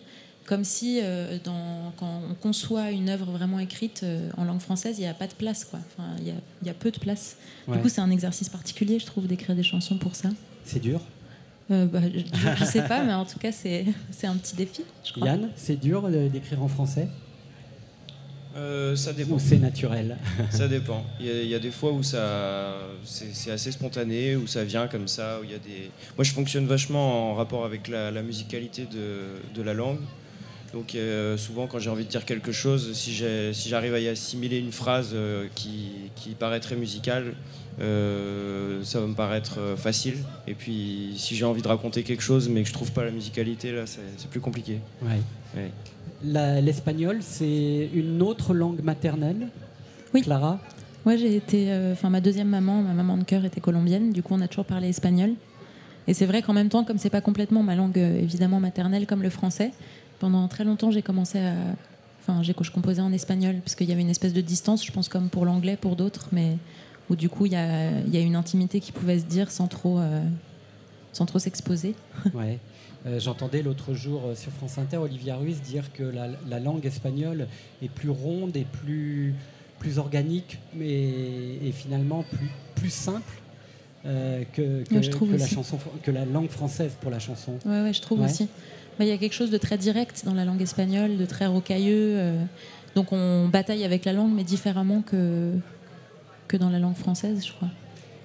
comme 0.48 0.63
si, 0.63 1.00
euh, 1.04 1.38
dans, 1.44 1.92
quand 1.98 2.22
on 2.32 2.34
conçoit 2.34 2.92
une 2.92 3.10
œuvre 3.10 3.30
vraiment 3.32 3.60
écrite 3.60 4.01
euh, 4.04 4.30
en 4.38 4.46
langue 4.46 4.62
française, 4.62 4.98
il 4.98 5.01
n'y 5.01 5.08
a 5.08 5.13
pas 5.13 5.27
de 5.27 5.34
place, 5.34 5.66
quoi. 5.66 5.80
Enfin, 5.92 6.10
il 6.20 6.27
y 6.27 6.32
a, 6.32 6.36
il 6.62 6.68
y 6.68 6.72
a 6.72 6.74
peu 6.74 6.89
de 6.89 6.98
place. 6.98 7.36
Ouais. 7.68 7.75
Du 7.75 7.84
coup, 7.84 7.89
c'est 7.89 8.01
un 8.01 8.10
exercice 8.10 8.48
particulier, 8.50 8.98
je 8.98 9.06
trouve, 9.06 9.27
d'écrire 9.27 9.56
des 9.56 9.63
chansons 9.63 9.98
pour 9.98 10.16
ça. 10.16 10.30
C'est 10.63 10.80
dur? 10.80 11.01
Euh, 11.70 11.86
bah, 11.86 12.00
je, 12.01 12.62
ne 12.62 12.66
sais 12.66 12.82
pas, 12.84 13.04
mais 13.04 13.13
en 13.13 13.25
tout 13.25 13.39
cas, 13.39 13.51
c'est, 13.51 13.86
c'est 14.12 14.27
un 14.27 14.36
petit 14.38 14.56
défi, 14.56 14.84
je 15.04 15.12
crois. 15.12 15.27
Yann, 15.27 15.50
c'est 15.58 15.80
dur 15.80 16.08
d'écrire 16.10 16.63
en 16.63 16.70
français? 16.70 17.10
Euh, 18.58 18.96
ça 18.96 19.14
dépend. 19.14 19.36
ou 19.36 19.40
c'est 19.40 19.58
naturel 19.60 20.18
Ça 20.50 20.68
dépend. 20.68 21.06
Il 21.20 21.28
y, 21.28 21.30
a, 21.30 21.42
il 21.44 21.48
y 21.48 21.56
a 21.56 21.60
des 21.60 21.70
fois 21.72 21.92
où 21.92 22.02
ça, 22.02 22.76
c'est 23.04 23.52
assez 23.52 23.72
spontané, 23.72 24.36
où 24.36 24.48
ça 24.48 24.64
vient 24.64 24.88
comme 24.88 25.08
ça, 25.08 25.40
où 25.42 25.44
y 25.44 25.54
a 25.54 25.60
des. 25.60 25.92
Moi, 26.18 26.24
je 26.24 26.32
fonctionne 26.34 26.66
vachement 26.66 27.32
en 27.32 27.36
rapport 27.36 27.66
avec 27.66 27.88
la, 27.88 28.10
la 28.12 28.24
musicalité 28.24 28.86
de, 28.86 29.54
de 29.54 29.62
la 29.62 29.74
langue. 29.74 30.00
Donc, 30.74 30.96
euh, 30.96 31.38
souvent, 31.38 31.68
quand 31.68 31.80
j'ai 31.80 31.90
envie 31.90 32.04
de 32.04 32.10
dire 32.10 32.26
quelque 32.26 32.52
chose, 32.52 32.94
si 32.94 33.14
j'arrive 33.14 33.94
à 33.94 34.00
y 34.00 34.08
assimiler 34.08 34.58
une 34.58 34.74
phrase 34.74 35.12
euh, 35.14 35.48
qui, 35.56 35.92
qui 36.16 36.32
paraît 36.32 36.60
très 36.60 36.76
musicale, 36.76 37.34
ça 37.80 39.00
va 39.00 39.06
me 39.08 39.14
paraître 39.14 39.60
facile. 39.78 40.18
Et 40.48 40.56
puis, 40.56 41.14
si 41.18 41.36
j'ai 41.36 41.46
envie 41.46 41.62
de 41.62 41.68
raconter 41.68 42.02
quelque 42.04 42.24
chose, 42.24 42.50
mais 42.50 42.64
que 42.64 42.68
je 42.70 42.74
trouve 42.74 42.92
pas 42.92 43.06
la 43.06 43.12
musicalité, 43.12 43.72
là, 43.72 43.86
c'est 43.86 44.02
c'est 44.18 44.30
plus 44.30 44.42
compliqué. 44.42 44.80
Ouais. 45.04 45.20
Ouais. 45.56 45.72
La- 46.24 46.62
L'espagnol, 46.62 47.18
c'est 47.22 47.89
une 47.94 48.22
autre 48.22 48.54
langue 48.54 48.82
maternelle 48.84 49.48
Oui. 50.13 50.22
Clara 50.22 50.60
Moi, 51.06 51.15
j'ai 51.15 51.36
été. 51.36 51.72
euh, 51.72 51.94
Enfin, 51.94 52.10
ma 52.10 52.22
deuxième 52.22 52.50
maman, 52.50 52.82
ma 52.82 52.94
maman 52.94 53.18
de 53.18 53.24
cœur 53.24 53.46
était 53.46 53.62
colombienne. 53.62 54.12
Du 54.12 54.24
coup, 54.24 54.34
on 54.34 54.41
a 54.41 54.48
toujours 54.48 54.65
parlé 54.65 54.89
espagnol. 54.89 55.32
Et 56.08 56.13
c'est 56.13 56.26
vrai 56.26 56.41
qu'en 56.41 56.54
même 56.54 56.70
temps, 56.70 56.84
comme 56.84 56.98
c'est 56.98 57.10
pas 57.10 57.22
complètement 57.22 57.63
ma 57.63 57.76
langue 57.76 57.98
euh, 58.00 58.20
évidemment 58.20 58.60
maternelle 58.60 59.06
comme 59.06 59.22
le 59.22 59.30
français, 59.30 59.72
pendant 60.20 60.48
très 60.48 60.63
longtemps, 60.63 60.89
j'ai 60.91 61.02
commencé 61.02 61.39
à. 61.39 61.54
Enfin, 62.22 62.41
j'ai 62.44 62.54
je 62.60 62.72
composais 62.72 63.02
en 63.02 63.13
espagnol 63.13 63.56
parce 63.63 63.76
qu'il 63.76 63.88
y 63.88 63.91
avait 63.94 64.02
une 64.02 64.10
espèce 64.10 64.34
de 64.34 64.41
distance, 64.41 64.86
je 64.86 64.91
pense, 64.91 65.08
comme 65.10 65.30
pour 65.30 65.46
l'anglais, 65.46 65.78
pour 65.78 65.96
d'autres, 65.96 66.28
mais 66.32 66.58
où 67.10 67.15
du 67.15 67.30
coup, 67.30 67.46
il 67.46 67.54
y 67.54 67.56
a, 67.56 67.91
il 68.06 68.13
y 68.13 68.18
a 68.18 68.22
une 68.22 68.36
intimité 68.36 68.80
qui 68.82 68.91
pouvait 68.91 69.20
se 69.20 69.26
dire 69.26 69.50
sans 69.52 69.68
trop, 69.68 70.00
euh, 70.00 70.22
sans 71.13 71.26
trop 71.26 71.39
s'exposer. 71.39 71.94
Ouais. 72.34 72.60
Euh, 73.08 73.20
J'entendais 73.20 73.62
l'autre 73.62 73.93
jour 73.93 74.22
euh, 74.26 74.36
sur 74.36 74.52
France 74.52 74.78
Inter 74.78 74.98
Olivia 74.98 75.36
Ruiz 75.38 75.62
dire 75.62 75.91
que 75.93 76.04
la, 76.04 76.28
la 76.50 76.60
langue 76.60 76.86
espagnole 76.86 77.48
est 77.82 77.89
plus 77.89 78.10
ronde 78.10 78.56
et 78.58 78.65
plus, 78.65 79.34
plus 79.80 79.98
organique, 80.00 80.58
mais 80.74 80.89
et 81.63 81.72
finalement 81.72 82.24
plus, 82.24 82.50
plus 82.76 82.89
simple 82.89 83.32
euh, 84.06 84.43
que, 84.54 84.84
que, 84.84 84.96
Ouais, 84.96 85.04
je 85.04 85.10
trouve 85.12 85.32
que 85.32 85.38
la 85.38 85.48
chanson, 85.48 85.78
que 86.04 86.12
la 86.12 86.26
langue 86.26 86.50
française 86.50 86.93
pour 87.00 87.12
la 87.12 87.20
chanson. 87.20 87.54
Ouais, 87.65 87.82
ouais, 87.84 87.93
je 87.93 88.02
trouve 88.02 88.20
Ouais. 88.20 88.26
aussi. 88.26 88.48
Bah, 89.00 89.06
Il 89.06 89.08
y 89.08 89.12
a 89.12 89.17
quelque 89.17 89.34
chose 89.34 89.52
de 89.52 89.58
très 89.58 89.78
direct 89.78 90.24
dans 90.26 90.34
la 90.34 90.43
langue 90.43 90.62
espagnole, 90.62 91.17
de 91.17 91.26
très 91.26 91.46
rocailleux. 91.46 92.15
euh, 92.17 92.43
donc 92.96 93.12
on 93.12 93.48
bataille 93.48 93.84
avec 93.86 94.06
la 94.06 94.13
langue, 94.13 94.34
mais 94.34 94.43
différemment 94.43 95.02
que, 95.02 95.52
que 96.48 96.58
dans 96.58 96.70
la 96.72 96.80
langue 96.80 96.96
française, 96.96 97.46
je 97.46 97.52
crois. 97.54 97.70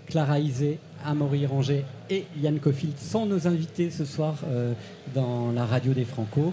Clara 0.07 0.38
Isé, 0.40 0.79
Amaury 1.05 1.47
Ranger 1.47 1.85
et 2.11 2.27
Yann 2.41 2.59
Cofield 2.59 2.99
sont 2.99 3.27
nos 3.27 3.47
invités 3.47 3.91
ce 3.91 4.05
soir 4.05 4.37
euh, 4.47 4.73
dans 5.15 5.53
la 5.53 5.65
radio 5.67 5.93
des 5.93 6.05
Franco. 6.05 6.53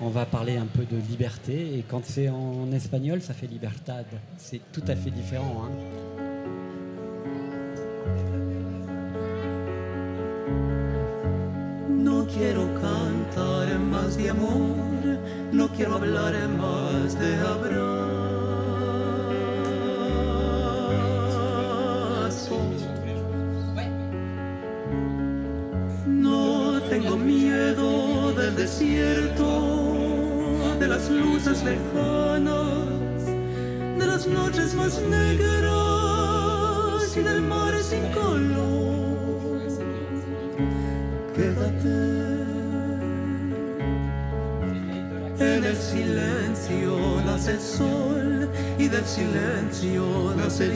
On 0.00 0.08
va 0.08 0.26
parler 0.26 0.56
un 0.56 0.66
peu 0.66 0.84
de 0.84 1.00
liberté 1.08 1.78
et 1.78 1.84
quand 1.88 2.04
c'est 2.04 2.28
en 2.28 2.70
espagnol, 2.72 3.22
ça 3.22 3.32
fait 3.34 3.46
libertad. 3.46 4.04
C'est 4.36 4.60
tout 4.72 4.84
à 4.88 4.94
fait 4.94 5.10
différent. 5.10 5.64
hein. 5.64 6.26
Tengo 27.00 27.16
miedo 27.18 28.32
del 28.32 28.56
desierto, 28.56 29.44
de 30.80 30.88
las 30.88 31.10
luces 31.10 31.62
lejanas, 31.62 33.26
de 33.98 34.06
las 34.06 34.26
noches 34.26 34.72
más 34.74 35.02
negras 35.02 35.74
y 37.14 37.20
del 37.20 37.42
mar 37.42 37.74
sin 37.82 38.02
color. 38.12 39.60
Quédate 41.34 42.16
en 45.38 45.64
el 45.64 45.76
silencio 45.76 47.20
nace 47.26 47.50
el 47.52 47.60
sol 47.60 48.48
y 48.78 48.88
del 48.88 49.04
silencio 49.04 50.32
nace 50.34 50.68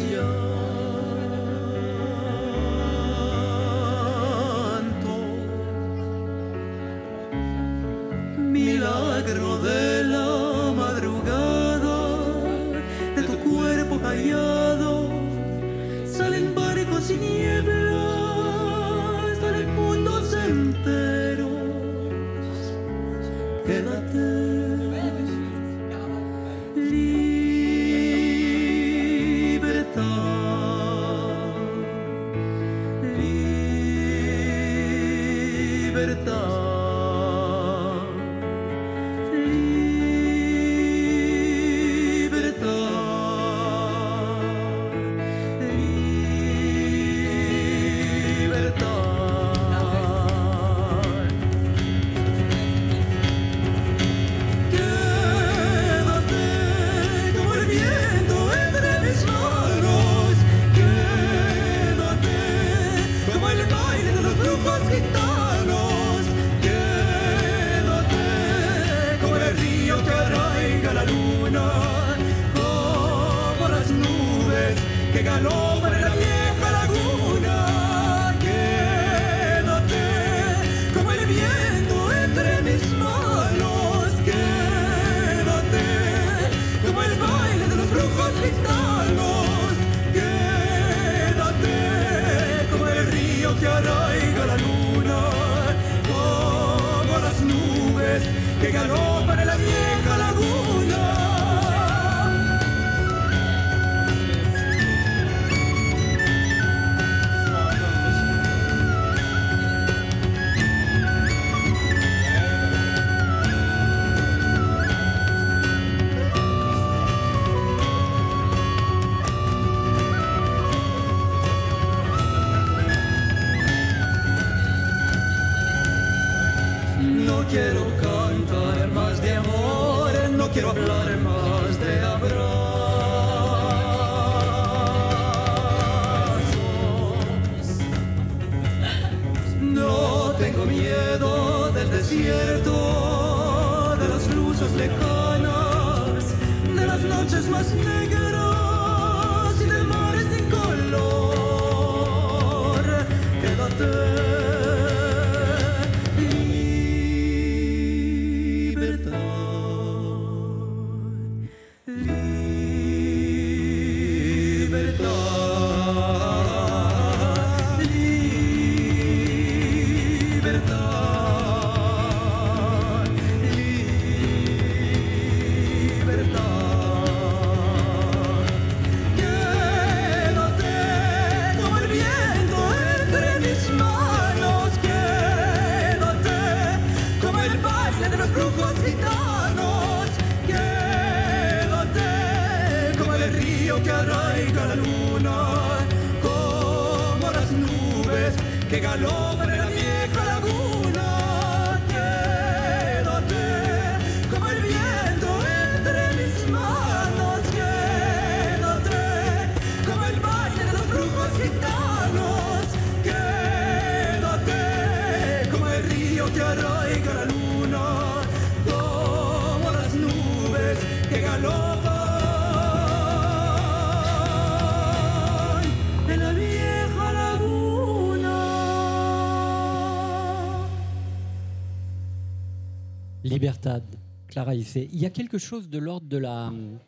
Libertad, 233.31 233.83
Clara 234.29 234.55
Issé. 234.55 234.89
Il 234.93 234.99
y 235.01 235.07
a 235.07 235.11
quelque 235.11 235.39
chose 235.39 235.69
de 235.69 235.79
l'ordre 235.79 236.07
de 236.09 236.17
la 236.19 236.49
hum, 236.49 236.79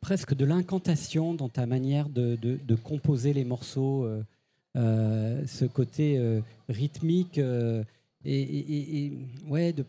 presque 0.00 0.34
de 0.34 0.44
l'incantation 0.44 1.34
dans 1.34 1.48
ta 1.48 1.66
manière 1.66 2.08
de, 2.08 2.36
de- 2.40 2.58
de 2.66 2.74
composer 2.76 3.32
les 3.32 3.44
morceaux, 3.44 4.04
euh, 4.04 4.22
euh, 4.76 5.42
ce 5.46 5.64
côté 5.64 6.16
euh, 6.18 6.40
rythmique 6.68 7.38
et, 7.38 7.42
et- 8.24 8.42
et- 8.42 9.04
et, 9.06 9.12
ouais, 9.48 9.72
de- 9.72 9.84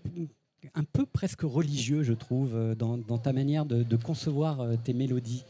un 0.76 0.84
peu 0.84 1.06
presque 1.06 1.42
religieux, 1.42 2.04
je 2.04 2.14
trouve, 2.14 2.76
dans, 2.78 2.98
dans 2.98 3.18
ta 3.18 3.32
manière 3.34 3.66
de, 3.66 3.84
de 3.84 3.96
concevoir 3.96 4.66
tes 4.84 4.94
mélodies, 4.94 5.44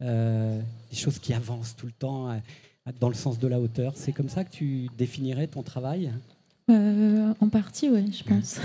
des 0.00 0.96
choses 0.96 1.18
qui 1.18 1.34
avancent 1.34 1.76
tout 1.76 1.86
le 1.86 1.92
temps 1.92 2.40
dans 2.98 3.08
le 3.08 3.14
sens 3.14 3.38
de 3.38 3.46
la 3.46 3.60
hauteur. 3.60 3.92
C'est 3.94 4.12
comme 4.12 4.28
ça 4.30 4.42
que 4.44 4.50
tu 4.50 4.88
définirais 4.96 5.48
ton 5.48 5.62
travail? 5.62 6.10
En 6.68 7.48
partie, 7.50 7.90
oui, 7.90 8.10
je 8.10 8.24
pense. 8.24 8.58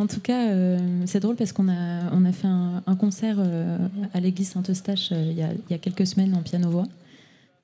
En 0.00 0.06
tout 0.06 0.20
cas, 0.20 0.48
euh, 0.48 0.78
c'est 1.04 1.20
drôle 1.20 1.36
parce 1.36 1.52
qu'on 1.52 1.68
a, 1.68 2.10
on 2.12 2.24
a 2.24 2.32
fait 2.32 2.46
un, 2.46 2.96
concert 2.98 3.36
euh, 3.38 3.76
à 4.14 4.20
l'église 4.20 4.48
Saint-Eustache 4.48 5.12
euh, 5.12 5.26
il, 5.30 5.36
y 5.36 5.42
a, 5.42 5.52
il 5.52 5.70
y 5.70 5.74
a 5.74 5.78
quelques 5.78 6.06
semaines 6.06 6.34
en 6.34 6.40
piano-voix. 6.40 6.86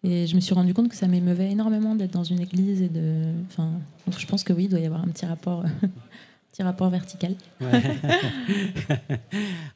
Et 0.04 0.26
je 0.26 0.36
me 0.36 0.40
suis 0.40 0.54
rendu 0.54 0.74
compte 0.74 0.90
que 0.90 0.96
ça 0.96 1.08
m'émeuvait 1.08 1.50
énormément 1.50 1.94
d'être 1.94 2.12
dans 2.12 2.24
une 2.24 2.40
église. 2.40 2.82
Et 2.82 2.90
de, 2.90 3.22
je 4.18 4.26
pense 4.26 4.44
que 4.44 4.52
oui, 4.52 4.64
il 4.64 4.68
doit 4.68 4.80
y 4.80 4.84
avoir 4.84 5.00
un 5.00 5.08
petit 5.08 5.24
rapport, 5.24 5.64
petit 6.52 6.62
rapport 6.62 6.90
vertical. 6.90 7.34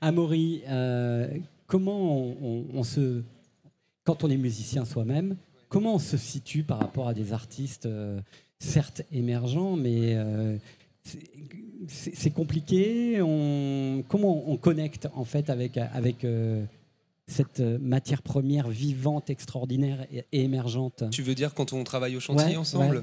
Amaury, 0.02 0.62
comment 1.66 2.34
on, 2.74 2.82
se. 2.82 3.22
Quand 4.04 4.22
on 4.22 4.28
est 4.28 4.36
musicien 4.36 4.84
soi-même, 4.84 5.36
comment 5.70 5.94
on 5.94 5.98
se 5.98 6.18
situe 6.18 6.62
par 6.62 6.78
rapport 6.78 7.08
à 7.08 7.14
des 7.14 7.32
artistes, 7.32 7.88
certes 8.58 9.02
émergents, 9.10 9.76
mais 9.76 10.16
c'est- 11.88 12.30
compliqué 12.30 13.20
on, 13.22 14.02
Comment 14.08 14.50
on 14.50 14.56
connecte 14.56 15.08
en 15.14 15.24
fait 15.24 15.50
avec, 15.50 15.76
avec 15.76 16.24
euh, 16.24 16.64
cette 17.26 17.60
matière 17.60 18.22
première 18.22 18.68
vivante, 18.68 19.30
extraordinaire 19.30 20.06
et, 20.12 20.24
et 20.32 20.42
émergente? 20.44 21.04
Tu 21.10 21.22
veux 21.22 21.34
dire 21.34 21.54
quand 21.54 21.72
on 21.72 21.84
travaille 21.84 22.16
au 22.16 22.20
chantier 22.20 22.44
Ouais, 22.52 22.56
ensemble? 22.56 22.96
ouais. 22.98 23.02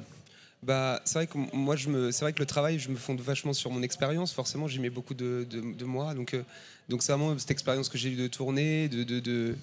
Bah, 0.64 1.02
c'est 1.06 1.20
vrai 1.20 1.28
que 1.28 1.38
moi, 1.56 1.76
je 1.76 1.88
me, 1.90 2.12
c'est 2.12 2.26
vrai 2.26 2.34
que 2.34 2.40
le 2.40 2.48
travail, 2.48 2.80
je 2.80 2.90
me 2.90 2.96
fonde 2.96 3.22
vachement 3.22 3.54
sur 3.54 3.70
mon 3.70 3.84
expérience. 3.84 4.34
Forcément, 4.34 4.68
j'y 4.68 4.80
mets 4.80 4.90
beaucoup 4.90 5.14
de, 5.14 5.46
de, 5.50 5.62
de 5.76 5.86
moi. 5.86 6.16
Donc, 6.16 6.34
euh, 6.34 6.42
donc 6.90 7.04
c'est 7.04 7.12
vraiment 7.14 7.38
cette 7.38 7.52
expérience 7.52 7.90
que 7.90 7.98
j'ai 8.00 8.10
eue 8.10 8.16
de 8.16 8.28
tourner, 8.28 8.88
de, 8.90 9.04
de, 9.04 9.20
de, 9.20 9.56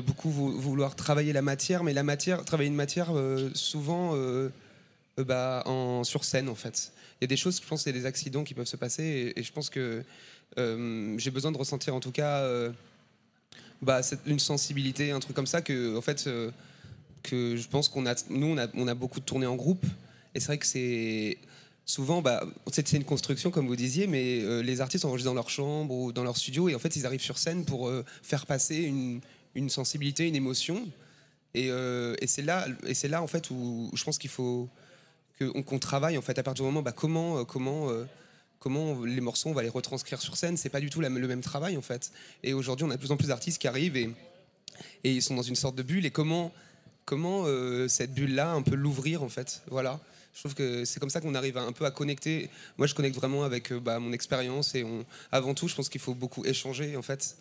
beaucoup 0.00 0.30
vou- 0.30 0.58
vouloir 0.58 0.96
travailler 0.96 1.34
la 1.34 1.42
matière. 1.42 1.84
Mais 1.84 1.92
la 1.92 2.02
matière, 2.02 2.42
travailler 2.46 2.70
une 2.70 2.74
matière, 2.76 3.08
euh, 3.14 3.50
souvent, 3.52 4.12
bah, 5.24 5.62
en, 5.66 6.04
sur 6.04 6.24
scène, 6.24 6.48
en 6.48 6.54
fait. 6.54 6.92
Il 7.20 7.24
y 7.24 7.26
a 7.26 7.28
des 7.28 7.36
choses, 7.36 7.60
je 7.60 7.66
pense, 7.66 7.84
il 7.84 7.88
y 7.88 7.96
a 7.96 7.98
des 7.98 8.06
accidents 8.06 8.44
qui 8.44 8.54
peuvent 8.54 8.66
se 8.66 8.76
passer. 8.76 9.32
Et, 9.36 9.42
je 9.42 9.52
pense 9.52 9.70
que 9.70 10.04
euh, 10.58 11.18
j'ai 11.18 11.30
besoin 11.30 11.52
de 11.52 11.58
ressentir, 11.58 11.94
en 11.94 12.00
tout 12.00 12.12
cas, 12.12 12.38
euh, 12.38 12.70
bah, 13.82 14.00
une 14.26 14.38
sensibilité, 14.38 15.10
un 15.10 15.20
truc 15.20 15.34
comme 15.34 15.46
ça, 15.46 15.62
que, 15.62 15.96
en 15.96 16.02
fait, 16.02 16.26
euh, 16.26 16.50
que 17.22 17.56
je 17.56 17.68
pense 17.68 17.88
qu'on 17.88 18.06
a, 18.06 18.14
nous, 18.30 18.46
on 18.46 18.58
a, 18.58 18.66
on 18.74 18.88
a 18.88 18.94
beaucoup 18.94 19.20
de 19.20 19.24
tournées 19.24 19.46
en 19.46 19.56
groupe. 19.56 19.84
Et 20.34 20.40
c'est 20.40 20.46
vrai 20.46 20.58
que 20.58 20.66
c'est 20.66 21.38
souvent, 21.88 22.20
bah, 22.22 22.44
c'est 22.70 22.92
une 22.92 23.04
construction, 23.04 23.50
comme 23.50 23.66
vous 23.66 23.74
disiez, 23.74 24.06
mais 24.06 24.40
euh, 24.42 24.62
les 24.62 24.80
artistes 24.80 25.04
enregistrent 25.04 25.30
dans 25.30 25.34
leur 25.34 25.50
chambre 25.50 25.92
ou 25.94 26.12
dans 26.12 26.22
leur 26.22 26.36
studio, 26.36 26.68
et 26.68 26.74
en 26.74 26.78
fait, 26.78 26.94
ils 26.96 27.06
arrivent 27.06 27.22
sur 27.22 27.38
scène 27.38 27.64
pour 27.64 27.88
euh, 27.88 28.04
faire 28.22 28.46
passer 28.46 28.76
une, 28.76 29.20
une 29.54 29.70
sensibilité, 29.70 30.28
une 30.28 30.36
émotion. 30.36 30.86
Et, 31.54 31.70
euh, 31.70 32.14
et 32.20 32.26
c'est 32.26 32.42
là, 32.42 32.66
et 32.86 32.92
c'est 32.92 33.08
là 33.08 33.22
en 33.22 33.26
fait 33.26 33.50
où 33.50 33.90
je 33.94 34.04
pense 34.04 34.18
qu'il 34.18 34.28
faut 34.28 34.68
qu'on 35.38 35.78
travaille 35.78 36.18
en 36.18 36.22
fait 36.22 36.38
à 36.38 36.42
partir 36.42 36.64
du 36.64 36.68
moment 36.68 36.82
bah, 36.82 36.92
comment 36.92 37.38
euh, 37.38 37.44
comment 37.44 37.90
euh, 37.90 38.04
comment 38.58 39.04
les 39.04 39.20
morceaux 39.20 39.50
on 39.50 39.52
va 39.52 39.62
les 39.62 39.68
retranscrire 39.68 40.20
sur 40.20 40.36
scène. 40.36 40.56
C'est 40.56 40.68
pas 40.68 40.80
du 40.80 40.90
tout 40.90 41.00
le 41.00 41.08
même 41.08 41.40
travail 41.40 41.76
en 41.76 41.82
fait. 41.82 42.12
Et 42.42 42.52
aujourd'hui, 42.52 42.84
on 42.84 42.90
a 42.90 42.94
de 42.94 42.98
plus 42.98 43.12
en 43.12 43.16
plus 43.16 43.28
d'artistes 43.28 43.60
qui 43.60 43.68
arrivent 43.68 43.96
et 43.96 44.14
ils 45.04 45.22
sont 45.22 45.34
dans 45.34 45.42
une 45.42 45.56
sorte 45.56 45.76
de 45.76 45.82
bulle. 45.82 46.06
Et 46.06 46.10
comment 46.10 46.52
comment 47.04 47.44
euh, 47.46 47.88
cette 47.88 48.12
bulle 48.12 48.34
là 48.34 48.52
un 48.52 48.62
peu 48.62 48.74
l'ouvrir 48.74 49.22
en 49.22 49.28
fait? 49.28 49.62
Voilà. 49.70 50.00
Je 50.34 50.40
trouve 50.40 50.54
que 50.54 50.84
c'est 50.84 51.00
comme 51.00 51.10
ça 51.10 51.20
qu'on 51.20 51.34
arrive 51.34 51.58
un 51.58 51.72
peu 51.72 51.84
à 51.84 51.90
connecter. 51.90 52.48
Moi, 52.76 52.86
je 52.86 52.94
connecte 52.94 53.16
vraiment 53.16 53.42
avec 53.42 53.72
bah, 53.72 53.98
mon 53.98 54.12
expérience 54.12 54.76
et 54.76 54.84
avant 55.32 55.52
tout, 55.54 55.66
je 55.66 55.74
pense 55.74 55.88
qu'il 55.88 56.00
faut 56.00 56.14
beaucoup 56.14 56.44
échanger 56.44 56.96
en 56.96 57.02
fait, 57.02 57.36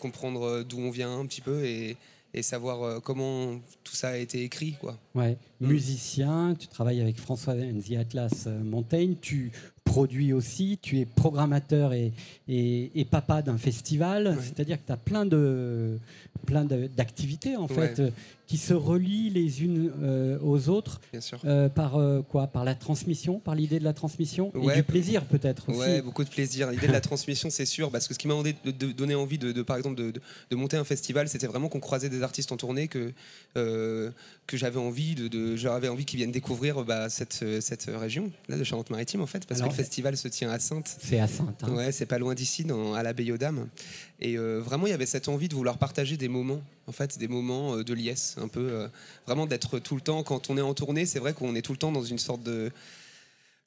comprendre 0.00 0.64
d'où 0.64 0.80
on 0.80 0.90
vient 0.90 1.20
un 1.20 1.26
petit 1.26 1.40
peu 1.40 1.64
et, 1.64 1.96
et 2.34 2.42
savoir 2.42 2.82
euh, 2.82 3.00
comment 3.00 3.58
tout 3.84 3.94
ça 3.94 4.10
a 4.10 4.16
été 4.16 4.42
écrit, 4.42 4.74
quoi. 4.80 4.98
Ouais. 5.14 5.36
Mm. 5.60 5.66
Musicien, 5.68 6.54
tu 6.58 6.68
travailles 6.68 7.00
avec 7.00 7.16
François 7.18 7.54
and 7.54 7.80
the 7.86 7.92
Atlas 7.98 8.44
euh, 8.46 8.62
Montaigne, 8.62 9.14
tu 9.20 9.50
produis 9.84 10.32
aussi, 10.34 10.78
tu 10.82 10.98
es 10.98 11.06
programmateur 11.06 11.94
et, 11.94 12.12
et, 12.46 12.90
et 13.00 13.04
papa 13.06 13.40
d'un 13.40 13.56
festival, 13.56 14.28
Ouais. 14.28 14.34
c'est-à-dire 14.42 14.76
que 14.80 14.86
tu 14.86 14.92
as 14.92 14.96
plein 14.98 15.24
de 15.24 15.98
plein 16.46 16.64
d'activités 16.64 17.56
en 17.56 17.68
fait. 17.68 17.98
Ouais. 17.98 18.12
Qui 18.48 18.56
se 18.56 18.74
relient 18.74 19.30
les 19.30 19.62
unes 19.62 19.92
euh, 20.02 20.38
aux 20.42 20.68
autres 20.70 21.00
Bien 21.12 21.20
sûr. 21.20 21.38
euh, 21.44 21.68
par 21.68 21.96
euh, 21.96 22.22
quoi? 22.22 22.46
Par 22.48 22.64
la 22.64 22.74
transmission, 22.74 23.38
par 23.38 23.54
l'idée 23.54 23.78
de 23.78 23.84
la 23.84 23.92
transmission 23.92 24.50
et 24.54 24.58
Ouais. 24.58 24.74
du 24.74 24.82
plaisir 24.82 25.24
peut-être 25.26 25.68
aussi. 25.68 25.78
Ouais, 25.78 26.02
beaucoup 26.02 26.24
de 26.24 26.30
plaisir. 26.30 26.70
L'idée 26.70 26.86
de 26.88 26.92
la 26.92 27.00
transmission, 27.02 27.50
c'est 27.50 27.66
sûr, 27.66 27.90
parce 27.90 28.08
que 28.08 28.14
ce 28.14 28.18
qui 28.18 28.26
m'a 28.26 28.34
donné, 28.96 29.14
envie 29.14 29.38
de, 29.38 29.52
de, 29.52 29.62
par 29.62 29.76
exemple, 29.76 29.96
de, 29.96 30.10
de- 30.10 30.20
de 30.50 30.56
monter 30.56 30.76
un 30.78 30.84
festival, 30.84 31.28
c'était 31.28 31.46
vraiment 31.46 31.68
qu'on 31.68 31.78
croisait 31.78 32.08
des 32.08 32.22
artistes 32.22 32.50
en 32.50 32.56
tournée 32.56 32.88
que 32.88 33.12
que 33.54 34.56
j'avais 34.56 34.78
envie 34.80 35.14
de, 35.14 35.56
j'avais 35.56 35.88
envie 35.88 36.06
qu'ils 36.06 36.16
viennent 36.18 36.32
découvrir 36.32 36.82
bah, 36.84 37.10
cette 37.10 37.44
cette 37.60 37.90
région 37.94 38.30
là 38.48 38.56
de 38.56 38.64
Charente-Maritime 38.64 39.20
en 39.20 39.26
fait, 39.26 39.44
parce 39.46 39.60
Alors, 39.60 39.72
que 39.72 39.76
le 39.78 39.84
festival 39.84 40.16
se 40.16 40.26
tient 40.28 40.50
à 40.50 40.58
Sainte. 40.58 40.96
C'est 41.02 41.20
à 41.20 41.28
Sainte. 41.28 41.62
hein. 41.64 41.74
Ouais, 41.74 41.92
c'est 41.92 42.06
pas 42.06 42.18
loin 42.18 42.34
d'ici, 42.34 42.64
à 42.96 43.02
l'abbaye 43.02 43.30
aux 43.30 43.36
Dames. 43.36 43.68
Et 44.20 44.36
vraiment, 44.38 44.86
il 44.86 44.90
y 44.90 44.94
avait 44.94 45.04
cette 45.06 45.28
envie 45.28 45.48
de 45.48 45.54
vouloir 45.54 45.76
partager 45.76 46.16
des 46.16 46.28
moments, 46.28 46.62
en 46.88 46.92
fait, 46.92 47.18
des 47.18 47.28
moments 47.28 47.76
euh, 47.76 47.84
de 47.84 47.94
liesse, 47.94 48.34
un 48.40 48.48
peu, 48.48 48.68
euh, 48.72 48.88
vraiment 49.26 49.46
d'être 49.46 49.78
tout 49.78 49.94
le 49.94 50.00
temps. 50.00 50.22
Quand 50.22 50.50
on 50.50 50.56
est 50.56 50.62
en 50.62 50.74
tournée, 50.74 51.06
c'est 51.06 51.18
vrai 51.18 51.34
qu'on 51.34 51.54
est 51.54 51.62
tout 51.62 51.72
le 51.72 51.78
temps 51.78 51.92
dans 51.92 52.02
une 52.04 52.18
sorte 52.18 52.42
de 52.42 52.70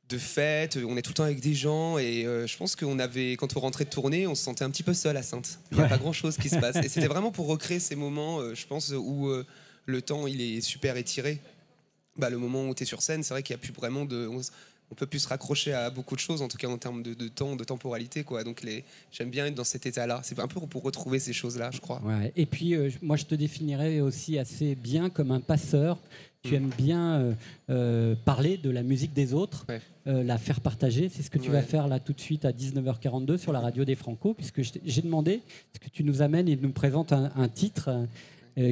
de 0.10 0.18
fête, 0.18 0.78
on 0.86 0.98
est 0.98 1.02
tout 1.02 1.12
le 1.12 1.14
temps 1.14 1.24
avec 1.24 1.40
des 1.40 1.54
gens 1.54 1.98
et 1.98 2.26
euh, 2.26 2.46
je 2.46 2.58
pense 2.58 2.76
qu'on 2.76 3.00
avait, 3.00 3.38
quand 3.38 3.56
on 3.56 3.62
rentrait 3.62 3.86
de 3.86 3.90
tournée, 3.90 4.28
on 4.28 4.36
se 4.36 4.44
sentait 4.44 4.66
un 4.66 4.70
petit 4.70 4.84
peu 4.84 4.94
seul 4.94 5.16
à 5.16 5.24
Sainte. 5.24 5.58
Il 5.72 5.76
n'y 5.76 5.80
a 5.80 5.84
Ouais. 5.86 5.90
pas 5.90 5.98
grand 5.98 6.12
chose 6.12 6.36
qui 6.36 6.50
se 6.50 6.58
passe. 6.58 6.76
Et 6.84 6.90
c'était 6.90 7.08
vraiment 7.16 7.32
pour 7.32 7.48
recréer 7.48 7.80
ces 7.80 7.96
moments, 7.96 8.40
euh, 8.42 8.54
je 8.54 8.68
pense, 8.68 8.90
où 8.90 9.32
le 9.86 10.02
temps 10.02 10.28
il 10.28 10.42
est 10.42 10.60
super 10.60 10.98
étiré. 10.98 11.40
Bah, 12.18 12.30
le 12.30 12.38
moment 12.38 12.68
où 12.68 12.76
tu 12.76 12.84
es 12.84 12.86
sur 12.86 13.02
scène, 13.02 13.24
c'est 13.24 13.34
vrai 13.34 13.42
qu'il 13.42 13.56
n'y 13.56 13.62
a 13.62 13.64
plus 13.64 13.72
vraiment 13.72 14.04
de. 14.04 14.28
On, 14.28 14.42
on 14.92 14.96
peut 14.96 15.06
plus 15.08 15.20
se 15.20 15.28
raccrocher 15.30 15.74
à 15.74 15.90
beaucoup 15.90 16.16
de 16.16 16.20
choses, 16.20 16.42
en 16.42 16.48
tout 16.50 16.58
cas 16.58 16.68
en 16.68 16.78
termes 16.78 17.02
de, 17.02 17.14
de 17.14 17.28
temps, 17.30 17.56
de 17.56 17.64
temporalité. 17.64 18.24
Quoi. 18.24 18.44
Donc 18.44 18.62
les, 18.62 18.84
j'aime 19.12 19.30
bien 19.30 19.46
être 19.46 19.56
dans 19.56 19.64
cet 19.64 19.86
état-là. 19.86 20.20
C'est 20.24 20.38
un 20.40 20.48
peu 20.48 20.60
pour 20.60 20.84
retrouver 20.84 21.20
ces 21.20 21.34
choses-là, 21.34 21.72
je 21.72 21.80
crois. 21.80 22.02
Ouais. 22.04 22.34
Et 22.36 22.46
puis, 22.46 22.76
euh, 22.76 22.90
moi, 23.02 23.16
je 23.16 23.24
te 23.26 23.34
définirais 23.36 24.02
aussi 24.02 24.38
assez 24.38 24.76
bien 24.76 25.10
comme 25.10 25.32
un 25.32 25.40
passeur. 25.40 25.98
Tu 26.44 26.52
Mm. 26.52 26.56
aimes 26.56 26.72
bien 26.78 27.14
euh, 27.22 27.34
euh, 27.70 28.16
parler 28.26 28.58
de 28.58 28.70
la 28.70 28.84
musique 28.84 29.14
des 29.14 29.34
autres, 29.34 29.66
Ouais. 29.70 29.80
la 30.24 30.38
faire 30.40 30.60
partager. 30.60 31.08
C'est 31.10 31.22
ce 31.22 31.30
que 31.30 31.38
tu 31.38 31.50
Ouais. 31.50 31.58
vas 31.58 31.62
faire 31.62 31.88
là 31.88 32.00
tout 32.00 32.14
de 32.14 32.20
suite 32.20 32.44
à 32.46 32.52
19h42 32.52 33.38
sur 33.38 33.54
la 33.54 33.60
radio 33.60 33.86
des 33.86 33.96
Franco, 33.96 34.34
puisque 34.34 34.62
j'ai 34.84 35.02
demandé 35.04 35.42
ce 35.74 35.80
que 35.80 35.90
tu 35.90 36.04
nous 36.04 36.22
amènes 36.24 36.50
et 36.50 36.56
nous 36.58 36.72
présentes 36.72 37.14
un, 37.14 37.32
un 37.36 37.48
titre 37.48 38.08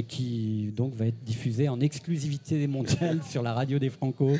qui 0.08 0.73
donc 0.75 0.93
va 0.95 1.05
être 1.08 1.23
diffusé 1.23 1.69
en 1.69 1.79
exclusivité 1.79 2.67
mondiale 2.67 3.21
sur 3.29 3.41
la 3.43 3.53
radio 3.53 3.79
des 3.79 3.89
Franco. 3.89 4.38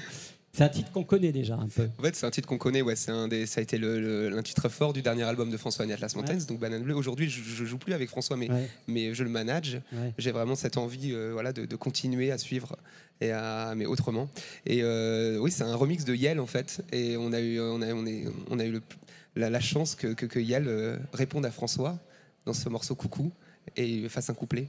C'est 0.52 0.64
un 0.64 0.70
titre 0.70 0.92
qu'on 0.92 1.04
connaît 1.04 1.32
déjà 1.32 1.56
un 1.56 1.68
peu. 1.68 1.88
En 2.00 2.02
fait, 2.02 2.16
c'est 2.16 2.26
un 2.26 2.32
titre 2.32 2.48
qu'on 2.48 2.58
connaît. 2.58 2.82
Ouais, 2.82 2.96
c'est 2.96 3.12
un 3.12 3.28
des, 3.28 3.46
ça 3.46 3.60
a 3.60 3.64
été 3.64 3.78
le, 3.78 4.38
titre 4.44 4.68
fort 4.68 4.94
du 4.94 5.02
dernier 5.02 5.24
album 5.24 5.52
de 5.52 5.58
François 5.58 5.86
Atlas 5.86 6.16
Montaigne, 6.16 6.44
donc 6.48 6.60
Banane 6.60 6.82
Bleue. 6.84 6.96
Aujourd'hui, 6.96 7.30
je, 7.30 7.42
je 7.44 7.66
joue 7.66 7.78
plus 7.78 7.94
avec 7.94 8.10
François, 8.10 8.36
mais, 8.36 8.50
Ouais, 8.50 8.68
mais 8.88 9.14
je 9.14 9.24
le 9.24 9.30
manage. 9.30 9.80
ouais. 9.94 10.14
J'ai 10.18 10.32
vraiment 10.32 10.56
cette 10.56 10.78
envie 10.78 11.12
euh, 11.14 11.30
voilà, 11.34 11.54
de, 11.54 11.66
de 11.66 11.76
continuer 11.76 12.32
à 12.32 12.38
suivre, 12.38 12.76
et 13.22 13.32
à, 13.32 13.74
mais 13.78 13.86
autrement. 13.86 14.28
Et 14.66 14.80
euh, 14.82 15.38
oui, 15.38 15.52
c'est 15.52 15.64
un 15.64 15.76
remix 15.76 16.04
de 16.04 16.16
Yel 16.16 16.40
en 16.40 16.48
fait. 16.48 16.82
Et 16.92 17.16
on 17.18 17.32
a 17.32 17.40
eu, 17.40 17.60
on 17.62 17.82
a, 17.82 17.94
on 17.94 18.06
est, 18.06 18.26
on 18.50 18.60
a 18.60 18.66
eu 18.66 18.72
le- 18.72 18.82
la, 19.36 19.50
la 19.52 19.60
chance 19.60 19.94
que, 19.96 20.08
que, 20.14 20.26
que 20.26 20.40
Yel 20.40 20.68
euh, 20.68 20.98
réponde 21.14 21.46
à 21.46 21.52
François 21.52 22.00
dans 22.46 22.54
ce 22.54 22.68
morceau 22.70 22.96
Coucou 22.96 23.32
et 23.78 24.10
fasse 24.10 24.30
un 24.30 24.34
couplet 24.34 24.68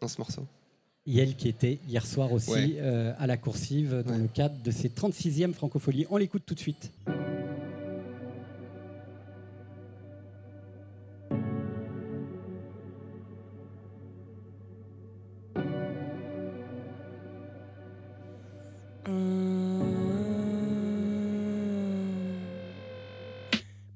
dans 0.00 0.08
ce 0.08 0.18
morceau. 0.18 0.46
Yel 1.08 1.34
qui 1.36 1.48
était 1.48 1.78
hier 1.88 2.04
soir 2.06 2.32
aussi 2.32 2.50
Ouais. 2.50 2.76
euh, 2.80 3.12
à 3.18 3.26
la 3.26 3.36
coursive 3.38 4.04
dans 4.06 4.12
Ouais. 4.12 4.18
le 4.18 4.28
cadre 4.28 4.54
de 4.62 4.70
ses 4.70 4.90
36e 4.90 5.54
francopholies. 5.54 6.06
On 6.10 6.18
l'écoute 6.18 6.42
tout 6.46 6.54
de 6.54 6.60
suite. 6.60 6.92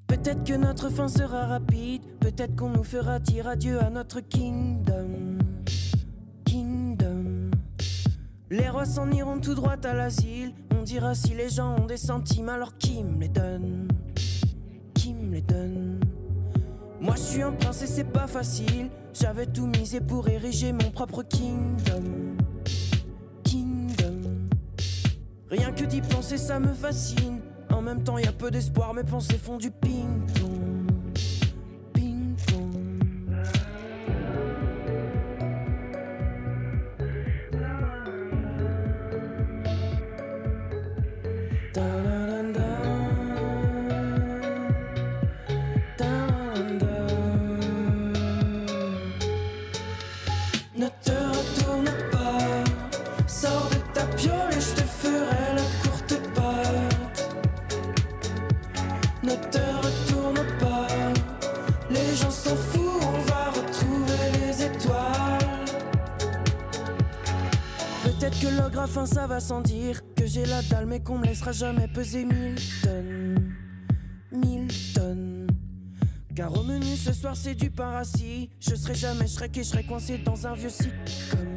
Peut-être 0.07 0.45
que 0.45 0.55
notre 0.55 0.91
fin 0.91 1.09
sera 1.09 1.47
rapide, 1.47 2.03
peut-être 2.21 2.55
qu'on 2.57 2.69
nous 2.71 2.85
fera 2.85 3.19
dire 3.19 3.49
adieu 3.49 3.81
à 3.81 3.91
notre 3.91 4.21
kingdom. 4.21 4.83
Kingdom. 4.83 5.32
Les 8.53 8.69
rois 8.69 8.85
s'en 8.85 9.11
iront 9.11 9.41
tout 9.41 9.55
droit 9.55 9.77
à 9.83 9.95
l'asile. 9.95 10.53
On 10.79 10.83
dira 10.83 11.15
si 11.15 11.33
les 11.33 11.49
gens 11.49 11.75
ont 11.79 11.87
des 11.87 11.97
centimes, 11.97 12.51
alors 12.51 12.77
qui 12.77 13.03
me 13.03 13.19
les 13.19 13.29
donne 13.29 13.89
Qui 14.93 15.15
les 15.15 15.41
donne 15.41 16.01
Moi 17.01 17.15
je 17.17 17.23
suis 17.23 17.43
un 17.43 17.53
prince 17.53 17.81
et 17.81 17.87
c'est 17.87 18.13
pas 18.13 18.27
facile. 18.27 18.91
J'avais 19.15 19.47
tout 19.47 19.67
misé 19.67 20.03
pour 20.03 20.29
ériger 20.29 20.73
mon 20.73 20.91
propre 20.91 21.23
kingdom. 21.23 22.37
Kingdom. 23.43 24.21
Rien 25.51 25.73
que 25.73 25.87
d'y 25.87 26.03
penser, 26.03 26.37
ça 26.37 26.61
me 26.61 26.75
fascine. 26.75 27.41
En 27.73 27.81
même 27.81 28.05
temps, 28.05 28.19
y 28.19 28.27
a 28.27 28.33
peu 28.33 28.51
d'espoir, 28.51 28.93
mes 28.93 29.03
pensées 29.03 29.39
font 29.39 29.57
du 29.57 29.71
ping-pong. 29.71 30.42
Ça 69.13 69.27
va 69.27 69.41
sans 69.41 69.61
dire 69.61 70.01
que 70.15 70.27
j'ai 70.27 70.47
la 70.47 70.63
dalle, 70.63 70.87
mais 70.87 71.01
qu'on 71.01 71.19
me 71.19 71.27
laissera 71.27 71.53
jamais 71.53 71.87
peser 71.87 72.25
mille 72.25 72.57
tonnes. 72.83 73.53
Mille 74.33 74.69
tonnes. 74.95 75.47
Car 76.35 76.57
au 76.57 76.63
menu 76.63 76.97
ce 76.97 77.13
soir 77.13 77.37
c'est 77.37 77.55
du 77.55 77.71
pain 77.71 77.91
rassis. 77.91 78.49
Je 78.59 78.75
serai 78.75 78.95
jamais 78.95 79.27
Shrek 79.27 79.59
et 79.59 79.63
je 79.63 79.69
serai 79.69 79.85
coincé 79.85 80.19
dans 80.19 80.47
un 80.47 80.55
vieux. 80.55 80.71
Sitcom. 80.71 81.52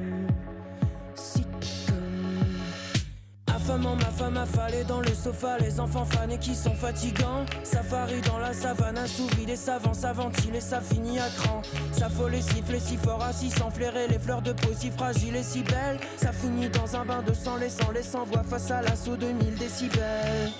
Affamant 3.75 3.97
ma 3.97 4.05
femme 4.05 4.37
affalée 4.37 4.85
dans 4.85 5.01
le 5.01 5.13
sofa, 5.13 5.57
les 5.57 5.81
enfants 5.81 6.05
fanés 6.05 6.37
qui 6.37 6.55
sont 6.55 6.75
fatigants. 6.75 7.45
Safari 7.63 8.21
dans 8.21 8.37
la 8.37 8.53
savane, 8.53 8.97
assouvi 8.97 9.45
des 9.45 9.57
savants, 9.57 9.93
ça 9.93 10.13
ventile 10.13 10.55
et 10.55 10.61
ça 10.61 10.79
finit 10.79 11.19
à 11.19 11.27
cran. 11.27 11.61
Ça 11.91 12.07
folle 12.07 12.35
et 12.35 12.41
siffle 12.41 12.75
et 12.75 12.79
si 12.79 12.95
fort 12.95 13.21
assis 13.21 13.49
sans 13.49 13.69
flairer 13.69 14.07
les 14.07 14.17
fleurs 14.17 14.41
de 14.41 14.53
peau 14.53 14.69
si 14.73 14.91
fragiles 14.91 15.35
et 15.35 15.43
si 15.43 15.61
belles. 15.61 15.99
Ça 16.15 16.31
finit 16.31 16.69
dans 16.69 16.95
un 16.95 17.03
bain 17.03 17.21
de 17.21 17.33
sang, 17.33 17.57
laissant 17.57 17.91
les 17.91 18.03
sans 18.03 18.23
voix 18.23 18.43
face 18.43 18.71
à 18.71 18.81
l'assaut 18.81 19.17
de 19.17 19.27
1000 19.27 19.55
décibels. 19.55 20.51